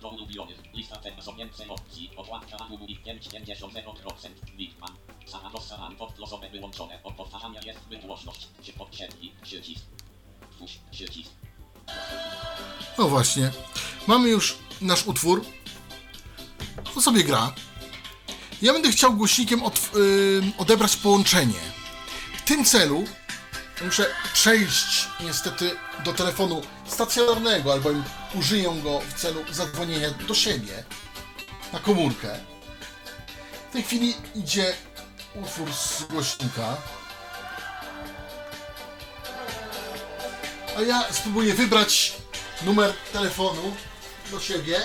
Do 0.00 0.08
ulubionych. 0.08 0.62
Lista 0.74 0.96
teraz 0.96 1.28
objęte 1.28 1.68
opcji. 1.68 2.10
Okładka 2.16 2.56
albumu 2.56 2.86
i 2.86 2.98
5,50%. 2.98 4.28
Bigman. 4.56 4.90
Saradossa 5.26 5.76
Land 5.76 5.98
podlosowe 5.98 6.50
wyłączone. 6.50 7.02
Od 7.02 7.14
powtarzania 7.14 7.60
jest 7.62 7.80
wygłośność. 7.80 8.48
Się 8.62 8.72
podsiedli. 8.72 9.32
Przycisk. 9.42 9.84
Twórz. 10.50 10.78
Przycisk. 10.90 11.30
No 12.98 13.08
właśnie. 13.08 13.52
Mamy 14.06 14.28
już 14.28 14.58
nasz 14.80 15.06
utwór. 15.06 15.44
On 16.96 17.02
sobie 17.02 17.24
gra. 17.24 17.54
Ja 18.64 18.72
będę 18.72 18.90
chciał 18.90 19.12
głośnikiem 19.12 19.62
od, 19.62 19.90
ym, 19.94 20.52
odebrać 20.58 20.96
połączenie. 20.96 21.60
W 22.38 22.42
tym 22.42 22.64
celu 22.64 23.04
muszę 23.84 24.06
przejść 24.32 25.08
niestety 25.20 25.70
do 26.04 26.12
telefonu 26.12 26.62
stacjonarnego, 26.86 27.72
albowiem 27.72 28.04
użyję 28.34 28.80
go 28.82 29.00
w 29.00 29.14
celu 29.14 29.44
zadzwonienia 29.52 30.10
do 30.10 30.34
siebie 30.34 30.84
na 31.72 31.78
komórkę. 31.78 32.38
W 33.70 33.72
tej 33.72 33.82
chwili 33.82 34.14
idzie 34.34 34.74
utwór 35.34 35.72
z 35.72 36.04
głośnika. 36.04 36.76
A 40.78 40.80
ja 40.80 41.12
spróbuję 41.12 41.54
wybrać 41.54 42.12
numer 42.62 42.92
telefonu 43.12 43.76
do 44.30 44.40
siebie. 44.40 44.80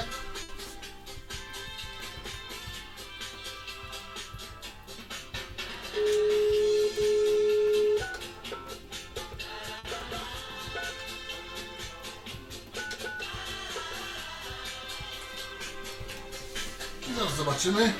Zaraz 17.20 17.36
zobaczymy. 17.36 17.93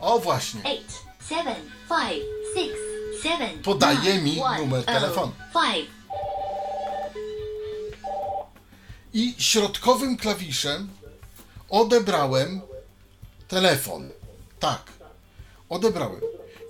O 0.00 0.18
właśnie. 0.18 0.64
Eight, 0.64 0.92
seven, 1.28 1.56
five, 1.88 2.24
six, 2.54 2.78
seven. 3.22 3.62
Podaje 3.62 4.14
nine, 4.14 4.22
mi 4.22 4.40
one, 4.40 4.58
numer 4.58 4.80
oh, 4.80 4.92
telefonu. 4.92 5.32
I 9.14 9.34
środkowym 9.38 10.16
klawiszem 10.16 10.88
odebrałem 11.68 12.60
telefon. 13.48 14.10
Tak, 14.60 14.82
odebrałem. 15.68 16.20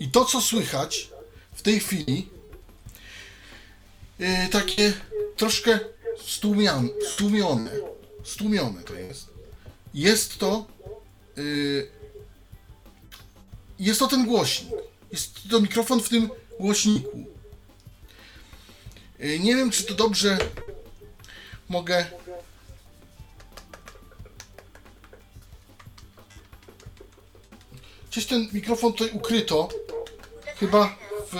I 0.01 0.09
to, 0.09 0.24
co 0.24 0.41
słychać 0.41 1.11
w 1.53 1.62
tej 1.62 1.80
chwili, 1.80 2.28
yy, 4.18 4.49
takie 4.51 4.93
troszkę 5.36 5.78
stłumian, 6.27 6.89
stłumione, 7.14 7.71
stłumione 8.25 8.83
to 8.83 8.95
jest. 8.95 9.27
Jest 9.95 10.39
to, 10.39 10.66
yy, 11.37 11.91
jest 13.79 14.01
to 14.01 14.07
ten 14.07 14.27
głośnik. 14.27 14.73
Jest 15.12 15.49
to 15.51 15.61
mikrofon 15.61 16.01
w 16.01 16.09
tym 16.09 16.31
głośniku. 16.61 17.25
Yy, 19.19 19.39
nie 19.39 19.57
wiem, 19.57 19.71
czy 19.71 19.85
to 19.85 19.95
dobrze 19.95 20.39
mogę 21.69 22.07
Gdzieś 28.11 28.27
ten 28.27 28.49
mikrofon 28.53 28.93
tutaj 28.93 29.16
ukryto. 29.16 29.69
Chyba 30.57 30.97
w, 31.33 31.37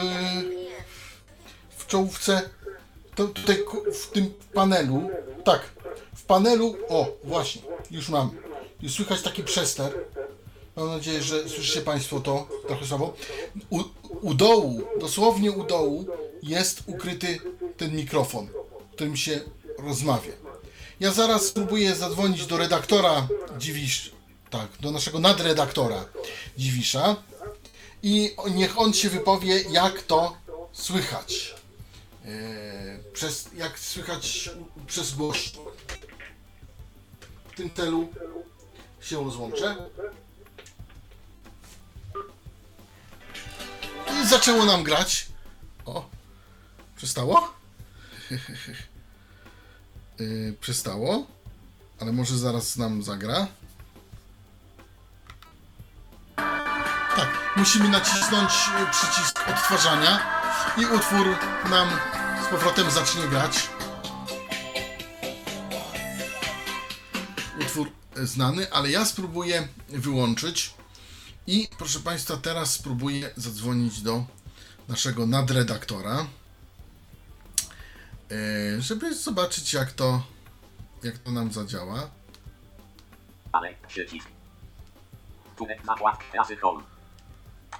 w 1.77 1.87
czołówce. 1.87 2.51
To, 3.19 3.29
tutaj 3.29 3.65
w 3.93 4.07
tym 4.07 4.35
panelu. 4.55 5.11
Tak. 5.45 5.61
W 6.17 6.23
panelu. 6.23 6.77
O, 6.89 7.07
właśnie. 7.25 7.63
Już 7.91 8.09
mam. 8.09 8.31
Już 8.83 8.93
słychać 8.93 9.23
taki 9.23 9.45
przester. 9.45 9.93
Mam 10.77 10.89
nadzieję, 10.89 11.23
że 11.23 11.49
słyszycie 11.49 11.81
Państwo 11.81 12.21
to 12.21 12.49
trochę 12.67 12.87
słabo. 12.87 13.15
U, 13.71 13.83
u 14.21 14.35
dołu, 14.35 14.83
dosłownie 15.01 15.53
u 15.53 15.65
dołu 15.65 16.07
jest 16.43 16.83
ukryty 16.87 17.39
ten 17.77 17.97
mikrofon, 17.97 18.49
którym 18.93 19.17
się 19.17 19.41
rozmawia. 19.79 20.33
Ja 21.01 21.11
zaraz 21.13 21.47
spróbuję 21.47 21.95
zadzwonić 21.95 22.47
do 22.47 22.57
redaktora 22.57 23.29
Dziwisz, 23.59 24.13
tak, 24.51 24.69
do 24.81 24.91
naszego 24.91 25.19
nadredaktora 25.19 26.05
Dziwisza 26.59 27.17
i 28.03 28.35
niech 28.51 28.79
on 28.79 28.93
się 28.93 29.09
wypowie, 29.09 29.63
jak 29.71 30.03
to 30.03 30.37
słychać. 30.73 31.58
Eee, 32.29 32.99
przez, 33.13 33.49
jak 33.55 33.79
słychać 33.79 34.51
przez 34.87 35.15
głośnik. 35.15 35.63
W 37.53 37.57
tym 37.57 37.71
celu 37.75 38.13
się 39.01 39.25
rozłączę. 39.25 39.77
I 44.23 44.27
zaczęło 44.27 44.65
nam 44.65 44.83
grać. 44.83 45.27
O, 45.85 46.09
przestało? 46.97 47.55
Yy, 50.19 50.55
przestało, 50.61 51.27
ale 52.01 52.13
może 52.13 52.39
zaraz 52.39 52.77
nam 52.77 53.03
zagra. 53.03 53.47
Tak, 57.17 57.53
musimy 57.57 57.89
nacisnąć 57.89 58.53
przycisk 58.91 59.49
odtwarzania 59.49 60.39
i 60.77 60.87
utwór 60.87 61.37
nam 61.71 61.89
z 62.49 62.51
powrotem 62.51 62.91
zacznie 62.91 63.23
grać. 63.23 63.69
Utwór 67.61 67.91
znany, 68.17 68.73
ale 68.73 68.91
ja 68.91 69.05
spróbuję 69.05 69.69
wyłączyć 69.89 70.75
i 71.47 71.69
proszę 71.79 72.01
Państwa, 72.01 72.37
teraz 72.37 72.73
spróbuję 72.73 73.31
zadzwonić 73.37 74.01
do 74.01 74.25
naszego 74.89 75.27
nadredaktora. 75.27 76.27
E, 78.31 78.81
żeby 78.83 79.15
zobaczyć 79.15 79.73
jak 79.73 79.93
to 79.93 80.23
jak 81.03 81.19
to 81.19 81.31
nam 81.31 81.53
zadziała. 81.53 82.11
Ale. 83.53 83.75
Przycisk. 83.89 84.29
Razy 86.35 86.57
home. 86.57 86.98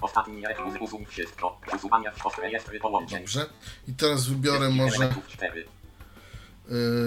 Ostatni 0.01 0.47
rek 0.47 0.65
muzyk 0.65 0.81
usuń 0.81 1.05
wszystko. 1.05 1.59
Usuwania 1.75 2.11
w 2.11 2.37
rejestry 2.37 2.79
połączeń. 2.79 3.19
Dobrze. 3.19 3.45
I 3.87 3.93
teraz 3.93 4.27
wybiorę 4.27 4.69
może 4.69 4.95
Elementów 4.95 5.27
4. 5.27 5.65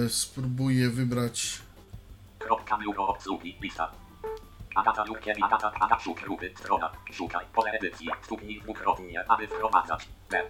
e, 0.05 0.09
spróbuję 0.09 0.91
wybrać 0.91 1.59
Kropka 2.39 2.79
biuro 2.79 3.09
obsługi. 3.09 3.59
Lista. 3.61 3.93
Agata 4.75 5.05
Jurkiewicz, 5.09 5.45
Agata, 5.45 5.73
Agata, 5.75 5.99
grupy, 6.25 6.53
strona, 6.57 6.93
szukaj, 7.13 7.47
pole 7.55 7.71
edycji, 7.71 8.09
stuknij 8.23 8.61
dwukrotnie, 8.61 9.25
aby 9.29 9.47
wprowadzać, 9.47 10.09
B. 10.31 10.43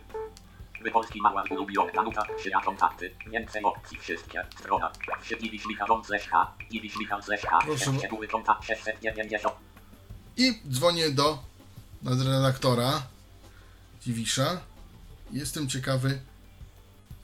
Wypolski 0.82 1.20
mała 1.22 1.44
ulubiona 1.50 2.22
szyja 2.42 2.60
kontakty, 2.60 3.14
więcej 3.26 3.64
opcji, 3.64 3.98
wszystkie, 3.98 4.46
strona, 4.60 4.92
H, 6.30 6.52
i 6.70 6.90
ślikarząc 6.90 7.26
H, 7.48 7.58
Proszę. 7.64 7.98
szczegóły 7.98 8.28
kontakt 8.28 8.64
690. 8.64 9.54
I 10.36 10.60
dzwonię 10.68 11.10
do 11.10 11.38
nadredaktora 12.02 13.02
Dziwisza. 14.02 14.60
Jestem 15.32 15.68
ciekawy, 15.68 16.20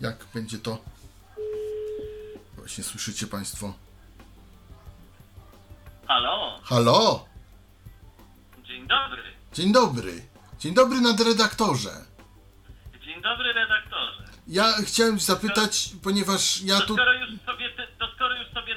jak 0.00 0.24
będzie 0.34 0.58
to. 0.58 0.78
Właśnie 2.56 2.84
słyszycie 2.84 3.26
Państwo. 3.26 3.74
Halo, 6.08 6.60
Halo! 6.64 7.24
dzień 8.66 8.86
dobry. 8.86 9.22
Dzień 9.52 9.72
dobry. 9.72 10.22
Dzień 10.58 10.74
dobry 10.74 11.00
nadredaktorze. 11.00 11.90
Dzień 13.04 13.22
dobry 13.22 13.52
redaktorze. 13.52 14.22
Ja 14.46 14.72
chciałem 14.84 15.18
zapytać, 15.20 15.90
ponieważ 16.02 16.60
ja 16.62 16.80
To 16.80 16.86
tu. 16.86 16.94
skoro 16.94 17.12
już 17.12 17.28
sobie, 17.46 17.70
to 17.98 18.08
skoro 18.16 18.34
już 18.42 18.52
sobie 18.54 18.74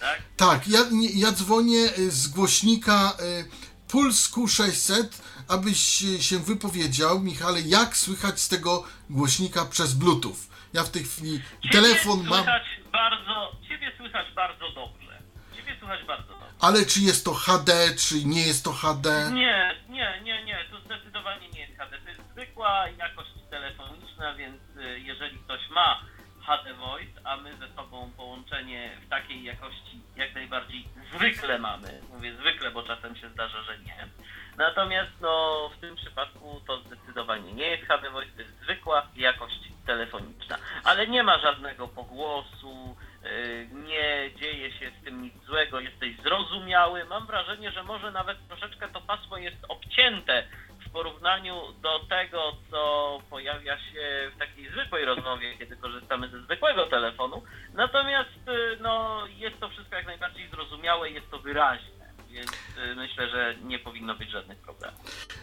tak? 0.00 0.22
Tak, 0.36 0.68
ja, 0.68 0.80
ja 1.14 1.32
dzwonię 1.32 1.90
y, 1.98 2.10
z 2.10 2.28
głośnika 2.28 3.12
y, 3.20 3.88
Puls 3.88 4.30
Q600, 4.32 5.04
abyś 5.48 5.78
się 6.20 6.38
wypowiedział, 6.38 7.20
Michale, 7.20 7.60
jak 7.60 7.96
słychać 7.96 8.40
z 8.40 8.48
tego 8.48 8.84
głośnika 9.10 9.64
przez 9.64 9.94
Bluetooth. 9.94 10.36
Ja 10.72 10.84
w 10.84 10.90
tej 10.90 11.04
chwili 11.04 11.42
telefon 11.72 12.18
Ciebie 12.18 12.30
mam, 12.30 12.38
słychać 12.44 12.62
bardzo, 12.92 13.52
ciebie 13.68 13.92
słychać 13.96 14.26
bardzo 14.34 14.70
dobrze. 14.72 15.22
Ciebie 15.56 15.76
słychać 15.78 16.00
bardzo 16.06 16.28
dobrze. 16.28 16.46
ale 16.60 16.86
czy 16.86 17.00
jest 17.00 17.24
to 17.24 17.34
HD, 17.34 17.94
czy 17.96 18.24
nie 18.24 18.46
jest 18.46 18.64
to 18.64 18.72
HD? 18.72 19.30
Nie, 19.34 19.76
nie, 19.88 20.20
nie, 20.24 20.44
nie, 20.44 20.58
to 20.70 20.80
zdecydowanie 20.80 21.48
nie 21.48 21.60
jest 21.60 21.78
HD. 21.78 21.98
To 21.98 22.08
jest 22.08 22.20
zwykła 22.32 22.88
jakość 22.88 23.30
telefoniczna, 23.50 24.34
więc 24.34 24.60
y, 24.76 25.00
jeżeli 25.00 25.38
ktoś 25.38 25.60
ma 25.70 26.00
HD 26.48 26.74
Voice, 26.74 27.20
a 27.24 27.36
my 27.36 27.56
ze 27.56 27.68
sobą 27.68 28.10
połączenie 28.16 28.90
w 29.06 29.08
takiej 29.08 29.44
jakości 29.44 30.00
jak 30.16 30.34
najbardziej 30.34 30.88
zwykle 31.14 31.58
mamy, 31.58 32.00
mówię 32.12 32.34
zwykle, 32.34 32.70
bo 32.70 32.82
czasem 32.82 33.16
się 33.16 33.28
zdarza, 33.28 33.62
że 33.62 33.78
nie. 33.78 34.08
Natomiast 34.56 35.10
no, 35.20 35.70
w 35.76 35.80
tym 35.80 35.96
przypadku 35.96 36.60
to 36.66 36.80
zdecydowanie 36.80 37.52
nie 37.52 37.66
jest 37.66 37.88
HD 37.88 38.10
Voice, 38.10 38.32
to 38.36 38.42
jest 38.42 38.60
zwykła 38.62 39.06
jakość 39.16 39.68
telefoniczna. 39.86 40.58
Ale 40.84 41.06
nie 41.06 41.22
ma 41.22 41.38
żadnego 41.38 41.88
pogłosu, 41.88 42.96
y, 43.24 43.68
nie 43.72 44.30
dzieje 44.40 44.72
się 44.72 44.90
z 45.00 45.04
tym 45.04 45.22
nic 45.22 45.34
złego, 45.46 45.80
jesteś 45.80 46.16
zrozumiały. 46.16 47.04
Mam 47.04 47.26
wrażenie, 47.26 47.70
że 47.72 47.82
może 47.82 48.12
nawet 48.12 48.48
troszeczkę 48.48 48.88
to 48.88 49.00
pasmo 49.00 49.36
jest 49.36 49.64
obcięte 49.68 50.44
porównaniu 50.98 51.54
do 51.82 51.98
tego, 51.98 52.52
co 52.70 53.18
pojawia 53.30 53.78
się 53.78 54.30
w 54.34 54.38
takiej 54.38 54.70
zwykłej 54.70 55.04
rozmowie, 55.04 55.58
kiedy 55.58 55.76
korzystamy 55.76 56.28
ze 56.28 56.40
zwykłego 56.42 56.86
telefonu. 56.86 57.42
Natomiast 57.74 58.48
y, 58.48 58.76
no, 58.80 59.22
jest 59.36 59.60
to 59.60 59.68
wszystko 59.68 59.96
jak 59.96 60.06
najbardziej 60.06 60.48
zrozumiałe, 60.50 61.10
jest 61.10 61.30
to 61.30 61.38
wyraźne, 61.38 61.97
więc 62.38 62.50
y, 62.92 62.94
myślę, 62.96 63.30
że 63.30 63.54
nie 63.64 63.78
powinno 63.78 64.14
być 64.14 64.30
żadnych 64.30 64.58
problemów. 64.58 65.00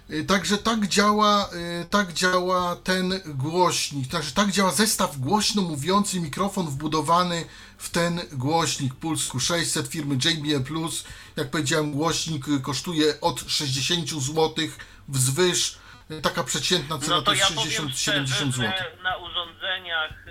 Y, 0.09 0.25
Także 0.25 0.57
tak 0.57 0.87
działa, 0.87 1.49
y, 1.81 1.85
tak 1.89 2.13
działa 2.13 2.75
ten 2.75 3.13
głośnik, 3.25 4.11
także 4.11 4.31
tak 4.31 4.51
działa 4.51 4.71
zestaw 4.71 5.17
głośno 5.17 5.61
mówiący, 5.61 6.19
mikrofon 6.19 6.65
wbudowany 6.65 7.45
w 7.77 7.89
ten 7.89 8.21
głośnik 8.31 8.93
Puls 8.95 9.29
Q600 9.29 9.87
firmy 9.87 10.15
JBL 10.15 10.63
Plus. 10.63 11.05
Jak 11.35 11.49
powiedziałem, 11.51 11.91
głośnik 11.91 12.45
kosztuje 12.61 13.21
od 13.21 13.39
60 13.47 14.09
zł 14.09 14.67
wzwyż. 15.07 15.77
Taka 16.23 16.43
przeciętna 16.43 16.99
cena 16.99 17.15
No 17.15 17.21
to 17.21 17.25
to 17.25 17.33
jest 17.33 17.49
ja 17.49 17.55
powiem 17.55 17.71
60-70 17.89 17.95
szczerze, 17.95 18.51
zł. 18.51 18.71
na 19.03 19.17
urządzeniach 19.17 20.25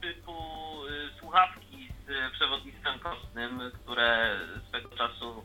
typu 0.00 0.32
słuchawki 1.18 1.88
z 2.08 2.32
przewodnictwem 2.32 2.98
kostnym, 2.98 3.60
które 3.82 4.40
swego 4.68 4.88
czasu 4.88 5.44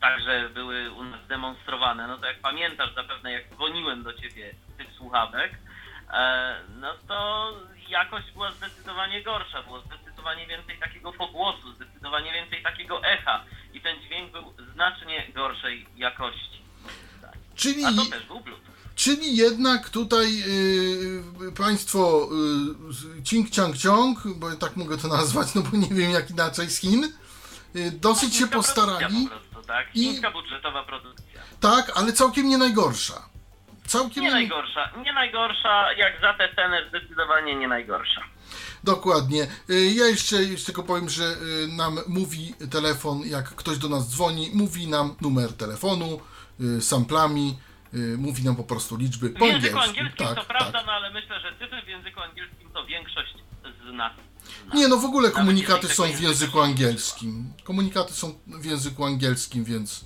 także 0.00 0.48
były 0.54 0.92
u 0.92 1.04
nas 1.04 1.26
demonstrowane, 1.28 2.08
no 2.08 2.18
to 2.18 2.26
jak 2.26 2.40
pamiętasz 2.40 2.94
zapewne 2.94 3.32
jak 3.32 3.54
dzwoniłem 3.54 4.02
do 4.02 4.12
ciebie 4.14 4.54
z 4.74 4.76
tych 4.76 4.88
słuchawek, 4.96 5.52
e, 6.12 6.56
no 6.80 6.94
to 7.08 7.50
jakość 7.88 8.32
była 8.32 8.52
zdecydowanie 8.52 9.22
gorsza, 9.22 9.62
było 9.62 9.80
zdecydowanie 9.80 10.46
więcej 10.46 10.78
takiego 10.78 11.12
pogłosu, 11.12 11.72
zdecydowanie 11.72 12.32
więcej 12.32 12.62
takiego 12.62 13.04
echa 13.04 13.44
i 13.74 13.80
ten 13.80 14.00
dźwięk 14.02 14.32
był 14.32 14.52
znacznie 14.74 15.26
gorszej 15.34 15.86
jakości. 15.96 16.62
Tak. 17.22 17.32
Czyli, 17.54 17.84
A 17.84 17.92
to 17.92 18.04
też 18.10 18.26
był 18.26 18.40
Bluetooth. 18.40 18.72
czyli 18.94 19.36
jednak 19.36 19.90
tutaj 19.90 20.26
y, 21.48 21.52
Państwo 21.56 22.28
y, 23.18 23.22
cink 23.22 23.50
ciang 23.50 23.76
ciąg, 23.76 24.18
bo 24.36 24.56
tak 24.56 24.76
mogę 24.76 24.98
to 24.98 25.08
nazwać, 25.08 25.54
no 25.54 25.62
bo 25.62 25.76
nie 25.76 25.88
wiem 25.88 26.10
jak 26.10 26.30
inaczej 26.30 26.70
z 26.70 26.80
Chin, 26.80 27.04
y, 27.04 27.23
dosyć 27.92 28.32
się 28.32 28.38
Chińska 28.38 28.56
postarali. 28.56 29.28
Po 29.28 29.30
prostu, 29.36 29.66
tak? 29.68 29.86
I- 29.96 30.20
budżetowa 30.32 30.82
produkcja. 30.84 31.40
Tak, 31.60 31.92
ale 31.94 32.12
całkiem 32.12 32.48
nie 32.48 32.58
najgorsza. 32.58 33.28
Całkiem 33.86 34.22
Nie 34.24 34.30
najgorsza, 34.30 34.90
nie 35.04 35.12
najgorsza, 35.12 35.92
jak 35.92 36.20
za 36.20 36.34
tę 36.34 36.54
cenę 36.56 36.88
zdecydowanie 36.88 37.54
nie 37.54 37.68
najgorsza. 37.68 38.20
Dokładnie. 38.84 39.42
Y, 39.70 39.90
Ja 39.94 40.06
jeszcze, 40.06 40.36
jeszcze 40.44 40.66
tylko 40.66 40.82
powiem, 40.82 41.08
że 41.08 41.24
y, 41.24 41.68
nam 41.68 41.98
mówi 42.08 42.54
telefon, 42.70 43.20
jak 43.26 43.44
ktoś 43.44 43.78
do 43.78 43.88
nas 43.88 44.10
dzwoni, 44.10 44.50
mówi 44.54 44.88
nam 44.88 45.14
numer 45.20 45.52
telefonu, 45.52 46.20
y, 46.60 46.80
samplami, 46.82 47.58
y, 47.94 48.16
mówi 48.18 48.44
nam 48.44 48.56
po 48.56 48.64
prostu 48.64 48.96
liczby 48.96 49.28
W 49.28 49.34
po 49.38 49.46
języku 49.46 49.78
angielsku. 49.78 49.98
angielskim 50.00 50.26
Tak, 50.26 50.36
to 50.36 50.44
prawda, 50.44 50.72
tak. 50.78 50.86
no 50.86 50.92
ale 50.92 51.10
myślę, 51.10 51.40
że 51.40 51.52
cyfry 51.58 51.82
w 51.82 51.88
języku 51.88 52.20
angielskim 52.20 52.70
to 52.70 52.86
większość 52.86 53.34
z 53.88 53.92
nas. 53.92 54.12
Nie, 54.74 54.88
no 54.88 54.96
w 54.96 55.04
ogóle 55.04 55.30
komunikaty 55.30 55.88
są 55.88 56.04
w 56.12 56.20
języku 56.20 56.60
angielskim. 56.60 57.52
Komunikaty 57.64 58.12
są 58.12 58.34
w 58.46 58.64
języku 58.64 59.04
angielskim, 59.04 59.64
więc 59.64 60.04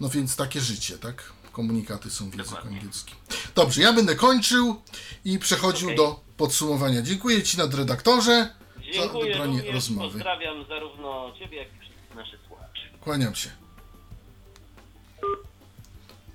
no 0.00 0.08
więc 0.08 0.36
takie 0.36 0.60
życie, 0.60 0.98
tak? 0.98 1.32
Komunikaty 1.52 2.10
są 2.10 2.30
w 2.30 2.34
języku 2.34 2.54
Dokładnie. 2.56 2.78
angielskim. 2.78 3.16
Dobrze, 3.54 3.82
ja 3.82 3.92
będę 3.92 4.14
kończył 4.16 4.82
i 5.24 5.38
przechodził 5.38 5.88
Okej. 5.88 5.96
do 5.96 6.20
podsumowania. 6.36 7.02
Dziękuję 7.02 7.42
Ci 7.42 7.58
nadredaktorze 7.58 8.54
za 8.76 8.92
Dziękuję 8.92 9.32
dobranie 9.32 9.56
również, 9.56 9.74
rozmowy. 9.74 10.08
pozdrawiam 10.12 10.64
zarówno 10.68 11.32
Ciebie, 11.38 11.56
jak 11.58 11.68
i 11.68 11.80
wszystkich 11.80 12.14
naszych 12.16 12.40
słuchaczy. 12.48 12.80
Kłaniam 13.00 13.34
się. 13.34 13.50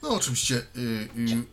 No 0.02 0.10
oczywiście, 0.10 0.56
y, 0.56 0.60
y, 1.18 1.44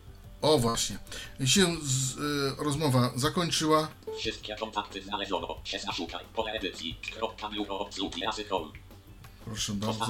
o 0.43 0.57
właśnie, 0.57 0.97
się 1.45 1.75
z, 1.83 2.17
y, 2.17 2.63
rozmowa 2.63 3.11
zakończyła. 3.15 3.87
Wszystkie 4.19 4.55
kontakty 4.55 5.03
znaleziono. 5.03 5.55
Się 5.63 5.79
zaszukaj. 5.79 6.25
Pole 6.35 6.51
edycji. 6.51 6.99
Kropka 7.17 7.49
biuro 7.49 7.79
obsługi 7.79 8.25
asykol. 8.25 8.71
Proszę 9.45 9.73
bardzo. 9.73 10.05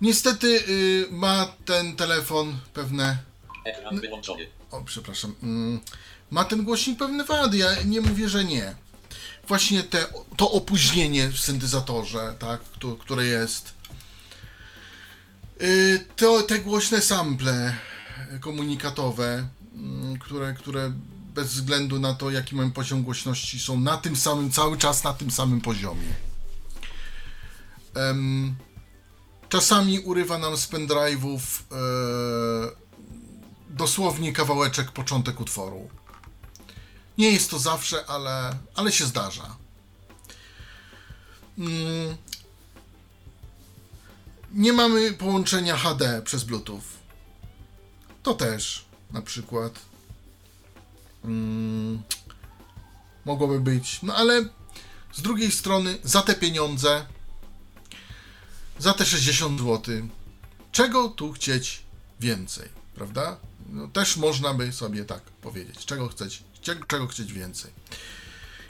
Niestety 0.00 0.46
y, 0.68 1.06
ma 1.10 1.52
ten 1.64 1.96
telefon 1.96 2.58
pewne, 2.74 3.18
Ekran 3.64 4.00
wyłączony. 4.00 4.46
o 4.70 4.82
przepraszam, 4.84 5.34
mm, 5.42 5.80
ma 6.30 6.44
ten 6.44 6.64
głośnik 6.64 6.98
pewne 6.98 7.24
wady, 7.24 7.56
ja 7.56 7.82
nie 7.82 8.00
mówię, 8.00 8.28
że 8.28 8.44
nie. 8.44 8.74
Właśnie 9.48 9.82
te, 9.82 10.06
to 10.36 10.50
opóźnienie 10.50 11.28
w 11.28 11.38
syntezatorze, 11.40 12.34
tak, 12.38 12.60
które 13.00 13.24
jest. 13.24 13.74
Y, 15.62 16.06
To, 16.16 16.42
te 16.42 16.58
głośne 16.58 17.00
sample 17.00 17.76
komunikatowe, 18.40 19.48
mm, 19.74 20.18
które, 20.18 20.54
które 20.54 20.92
bez 21.34 21.54
względu 21.54 21.98
na 22.00 22.14
to, 22.14 22.30
jaki 22.30 22.56
mamy 22.56 22.70
poziom 22.70 23.02
głośności, 23.02 23.60
są 23.60 23.80
na 23.80 23.96
tym 23.96 24.16
samym, 24.16 24.50
cały 24.50 24.78
czas 24.78 25.04
na 25.04 25.12
tym 25.12 25.30
samym 25.30 25.60
poziomie. 25.60 26.14
Czasami 29.48 30.00
urywa 30.00 30.38
nam 30.38 30.56
z 30.56 30.68
pendrive'ów 30.68 31.38
e, 31.38 31.76
dosłownie 33.70 34.32
kawałeczek, 34.32 34.92
początek 34.92 35.40
utworu. 35.40 35.88
Nie 37.18 37.30
jest 37.30 37.50
to 37.50 37.58
zawsze, 37.58 38.06
ale, 38.06 38.58
ale 38.74 38.92
się 38.92 39.06
zdarza. 39.06 39.56
Nie 44.52 44.72
mamy 44.72 45.12
połączenia 45.12 45.76
HD 45.76 46.22
przez 46.24 46.44
Bluetooth. 46.44 46.82
To 48.22 48.34
też 48.34 48.84
na 49.10 49.22
przykład 49.22 49.78
mm, 51.24 52.02
mogłoby 53.24 53.60
być. 53.60 54.02
No 54.02 54.16
ale 54.16 54.44
z 55.12 55.22
drugiej 55.22 55.52
strony 55.52 55.98
za 56.04 56.22
te 56.22 56.34
pieniądze, 56.34 57.06
za 58.78 58.92
te 58.92 59.06
60 59.06 59.60
zł, 59.60 60.08
czego 60.72 61.08
tu 61.08 61.32
chcieć 61.32 61.82
więcej, 62.20 62.68
prawda? 62.94 63.36
No, 63.68 63.88
też 63.88 64.16
można 64.16 64.54
by 64.54 64.72
sobie 64.72 65.04
tak 65.04 65.22
powiedzieć, 65.22 65.86
czego 65.86 66.08
chcieć, 66.08 66.42
czego 66.88 67.06
chcieć 67.06 67.32
więcej? 67.32 67.70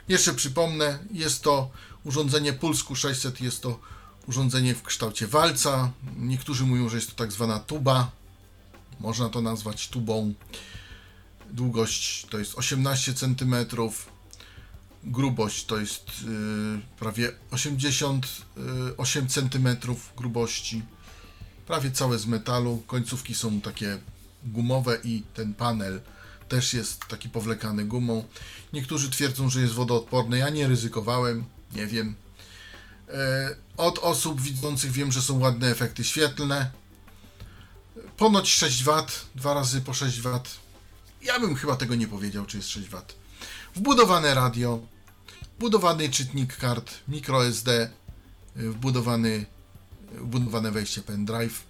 Jeszcze 0.07 0.33
przypomnę, 0.33 0.99
jest 1.11 1.41
to 1.41 1.71
urządzenie 2.03 2.53
Pulsku 2.53 2.95
600, 2.95 3.41
jest 3.41 3.61
to 3.61 3.79
urządzenie 4.27 4.75
w 4.75 4.83
kształcie 4.83 5.27
walca. 5.27 5.91
Niektórzy 6.17 6.65
mówią, 6.65 6.89
że 6.89 6.97
jest 6.97 7.09
to 7.09 7.15
tak 7.15 7.31
zwana 7.31 7.59
tuba. 7.59 8.11
Można 8.99 9.29
to 9.29 9.41
nazwać 9.41 9.87
tubą. 9.87 10.33
Długość 11.51 12.25
to 12.29 12.39
jest 12.39 12.55
18 12.55 13.13
cm. 13.13 13.55
Grubość 15.03 15.65
to 15.65 15.77
jest 15.77 16.05
yy, 16.23 16.81
prawie 16.99 17.31
88 17.51 19.27
cm 19.27 19.67
grubości. 20.17 20.81
Prawie 21.67 21.91
całe 21.91 22.19
z 22.19 22.25
metalu. 22.25 22.83
Końcówki 22.87 23.35
są 23.35 23.61
takie 23.61 23.97
gumowe 24.43 24.97
i 25.03 25.23
ten 25.33 25.53
panel 25.53 26.01
też 26.49 26.73
jest 26.73 27.07
taki 27.07 27.29
powlekany 27.29 27.85
gumą. 27.85 28.23
Niektórzy 28.73 29.09
twierdzą, 29.09 29.49
że 29.49 29.61
jest 29.61 29.73
wodoodporny. 29.73 30.37
Ja 30.37 30.49
nie 30.49 30.67
ryzykowałem, 30.67 31.43
nie 31.75 31.87
wiem. 31.87 32.15
E, 33.09 33.55
Od 33.77 33.99
osób 33.99 34.41
widzących 34.41 34.91
wiem, 34.91 35.11
że 35.11 35.21
są 35.21 35.39
ładne 35.39 35.71
efekty 35.71 36.03
świetlne. 36.03 36.71
Ponoć 38.17 38.49
6 38.53 38.83
W, 38.83 38.91
dwa 39.35 39.53
razy 39.53 39.81
po 39.81 39.93
6 39.93 40.21
W. 40.21 40.39
Ja 41.21 41.39
bym 41.39 41.55
chyba 41.55 41.75
tego 41.75 41.95
nie 41.95 42.07
powiedział, 42.07 42.45
czy 42.45 42.57
jest 42.57 42.69
6 42.69 42.89
W. 42.89 43.01
Wbudowane 43.75 44.33
radio, 44.33 44.79
wbudowany 45.57 46.09
czytnik 46.09 46.57
kart 46.57 46.93
microSD, 47.07 47.69
y, 47.69 47.89
wbudowany, 48.71 49.45
wbudowane 50.11 50.71
wejście 50.71 51.01
pendrive, 51.01 51.63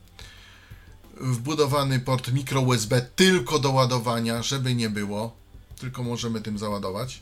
wbudowany 1.22 2.00
port 2.00 2.32
micro 2.32 2.62
USB 2.62 3.02
tylko 3.16 3.60
do 3.60 3.72
ładowania, 3.72 4.44
żeby 4.44 4.76
nie 4.76 4.90
było, 4.90 5.36
tylko 5.80 6.04
możemy 6.04 6.42
tym 6.42 6.58
załadować. 6.58 7.22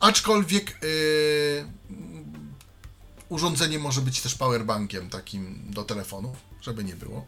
Aczkolwiek 0.00 0.78
yy, 0.82 1.66
urządzenie 3.30 3.78
może 3.78 4.00
być 4.00 4.20
też 4.20 4.34
powerbankiem 4.34 5.10
takim 5.10 5.64
do 5.68 5.84
telefonów, 5.84 6.36
żeby 6.60 6.84
nie 6.84 6.96
było. 6.96 7.26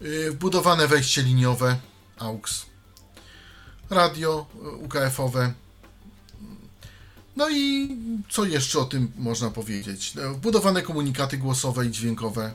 Yy, 0.00 0.30
wbudowane 0.30 0.88
wejście 0.88 1.22
liniowe 1.22 1.78
AUX, 2.18 2.66
radio 3.90 4.46
yy, 4.62 4.70
UKF-owe. 4.70 5.52
No 7.36 7.50
i 7.50 7.88
co 8.28 8.44
jeszcze 8.44 8.78
o 8.78 8.84
tym 8.84 9.12
można 9.16 9.50
powiedzieć? 9.50 10.14
Yy, 10.14 10.34
Wbudowane 10.34 10.82
komunikaty 10.82 11.38
głosowe 11.38 11.86
i 11.86 11.90
dźwiękowe. 11.90 12.54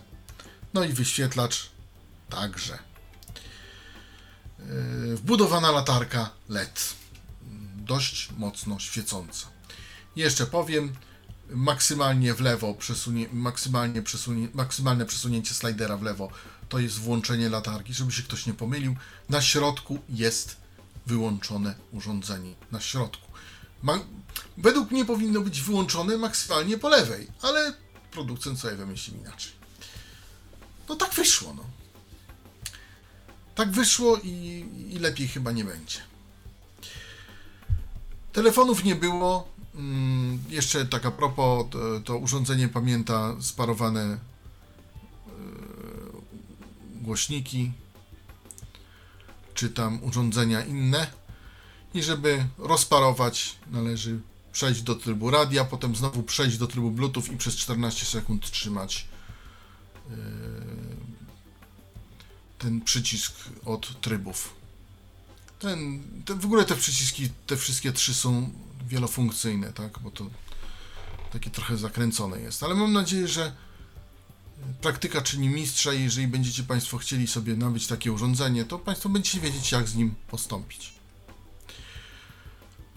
No 0.73 0.83
i 0.83 0.93
wyświetlacz 0.93 1.69
także. 2.29 2.79
Yy, 4.59 5.17
Wbudowana 5.17 5.71
latarka 5.71 6.29
LED. 6.49 6.93
Dość 7.75 8.29
mocno 8.37 8.79
świecąca. 8.79 9.47
Jeszcze 10.15 10.45
powiem, 10.45 10.93
maksymalnie 11.49 12.33
w 12.33 12.41
lewo 12.41 12.73
przesunie, 12.73 13.27
maksymalnie 13.33 14.01
przesunie, 14.01 14.47
maksymalne 14.53 15.05
przesunięcie 15.05 15.53
slidera 15.53 15.97
w 15.97 16.03
lewo 16.03 16.31
to 16.71 16.79
jest 16.79 16.99
włączenie 16.99 17.49
latarki, 17.49 17.93
żeby 17.93 18.11
się 18.11 18.23
ktoś 18.23 18.45
nie 18.45 18.53
pomylił. 18.53 18.95
Na 19.29 19.41
środku 19.41 19.99
jest 20.09 20.57
wyłączone 21.05 21.75
urządzenie. 21.91 22.53
Na 22.71 22.81
środku. 22.81 23.27
Ma, 23.83 23.99
według 24.57 24.91
mnie 24.91 25.05
powinno 25.05 25.41
być 25.41 25.61
wyłączone 25.61 26.17
maksymalnie 26.17 26.77
po 26.77 26.89
lewej, 26.89 27.27
ale 27.41 27.73
producent 28.11 28.59
sobie 28.59 28.75
wymyślił 28.75 29.17
inaczej. 29.17 29.51
No 30.89 30.95
tak 30.95 31.13
wyszło, 31.13 31.53
no. 31.53 31.65
Tak 33.55 33.71
wyszło 33.71 34.17
i, 34.23 34.65
i 34.89 34.99
lepiej 34.99 35.27
chyba 35.27 35.51
nie 35.51 35.63
będzie. 35.63 35.99
Telefonów 38.33 38.83
nie 38.83 38.95
było. 38.95 39.50
Mm, 39.75 40.39
jeszcze 40.49 40.85
tak 40.85 41.05
a 41.05 41.11
propos, 41.11 41.65
to, 41.69 41.99
to 41.99 42.17
urządzenie 42.17 42.67
pamięta 42.67 43.35
sparowane 43.41 44.01
e, 44.01 44.17
głośniki, 47.01 47.71
czy 49.53 49.69
tam 49.69 50.03
urządzenia 50.03 50.65
inne. 50.65 51.07
I 51.93 52.03
żeby 52.03 52.45
rozparować, 52.57 53.55
należy 53.71 54.19
przejść 54.51 54.81
do 54.81 54.95
trybu 54.95 55.29
radia, 55.29 55.65
potem 55.65 55.95
znowu 55.95 56.23
przejść 56.23 56.57
do 56.57 56.67
trybu 56.67 56.91
Bluetooth 56.91 57.23
i 57.33 57.37
przez 57.37 57.55
14 57.55 58.05
sekund 58.05 58.51
trzymać 58.51 59.07
e, 60.09 60.15
ten 62.57 62.81
przycisk 62.81 63.33
od 63.65 64.01
trybów. 64.01 64.53
Ten, 65.59 66.03
ten, 66.25 66.39
w 66.39 66.45
ogóle 66.45 66.65
te 66.65 66.75
przyciski, 66.75 67.29
te 67.47 67.57
wszystkie 67.57 67.91
trzy 67.91 68.13
są 68.13 68.51
wielofunkcyjne, 68.91 69.73
tak? 69.73 69.99
Bo 69.99 70.11
to 70.11 70.25
takie 71.31 71.49
trochę 71.49 71.77
zakręcone 71.77 72.39
jest. 72.39 72.63
Ale 72.63 72.75
mam 72.75 72.93
nadzieję, 72.93 73.27
że 73.27 73.51
praktyka 74.81 75.21
czyni 75.21 75.49
mistrza 75.49 75.93
i 75.93 76.03
jeżeli 76.03 76.27
będziecie 76.27 76.63
Państwo 76.63 76.97
chcieli 76.97 77.27
sobie 77.27 77.55
nabyć 77.55 77.87
takie 77.87 78.11
urządzenie, 78.11 78.65
to 78.65 78.79
Państwo 78.79 79.09
będziecie 79.09 79.39
wiedzieć, 79.39 79.71
jak 79.71 79.87
z 79.87 79.95
nim 79.95 80.15
postąpić. 80.27 80.93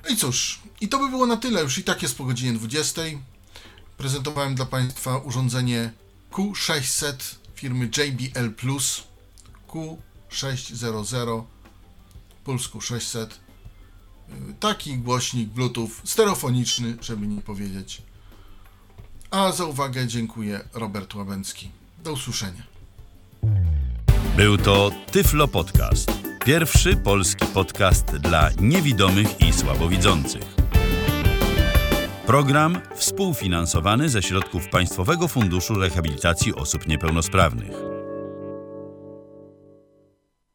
No 0.05 0.11
i 0.11 0.17
cóż, 0.17 0.61
i 0.81 0.89
to 0.89 0.99
by 0.99 1.09
było 1.09 1.27
na 1.27 1.37
tyle. 1.37 1.63
Już 1.63 1.79
i 1.79 1.85
tak 1.85 2.03
jest 2.03 2.17
po 2.17 2.25
godzinie 2.25 2.53
20. 2.53 3.03
Prezentowałem 3.97 4.55
dla 4.55 4.67
Państwa 4.67 5.19
urządzenie 5.19 5.93
Q600 6.31 7.15
firmy 7.55 7.91
JBL 7.97 8.51
Plus 8.51 9.03
Q600 9.69 11.45
Pulsku 12.45 12.81
600 12.81 13.44
taki 14.61 14.99
głośnik 14.99 15.49
Bluetooth 15.49 15.91
stereofoniczny, 16.05 16.97
żeby 17.01 17.27
nie 17.27 17.41
powiedzieć. 17.41 18.03
A 19.31 19.53
za 19.53 19.65
uwagę 19.65 20.07
dziękuję 20.07 20.61
Robert 20.75 21.15
Łabęcki. 21.15 21.69
Do 22.05 22.13
usłyszenia. 22.13 22.63
Był 24.37 24.59
to 24.59 24.91
Tyflo 25.13 25.49
Podcast. 25.49 26.13
Pierwszy 26.45 26.97
polski 26.97 27.47
podcast 27.47 28.05
dla 28.07 28.51
niewidomych 28.61 29.41
i 29.41 29.53
słabowidzących. 29.53 30.55
Program 32.27 32.81
współfinansowany 32.95 34.09
ze 34.09 34.23
środków 34.23 34.69
Państwowego 34.69 35.29
Funduszu 35.29 35.75
Rehabilitacji 35.75 36.55
Osób 36.55 36.87
Niepełnosprawnych. 36.89 38.04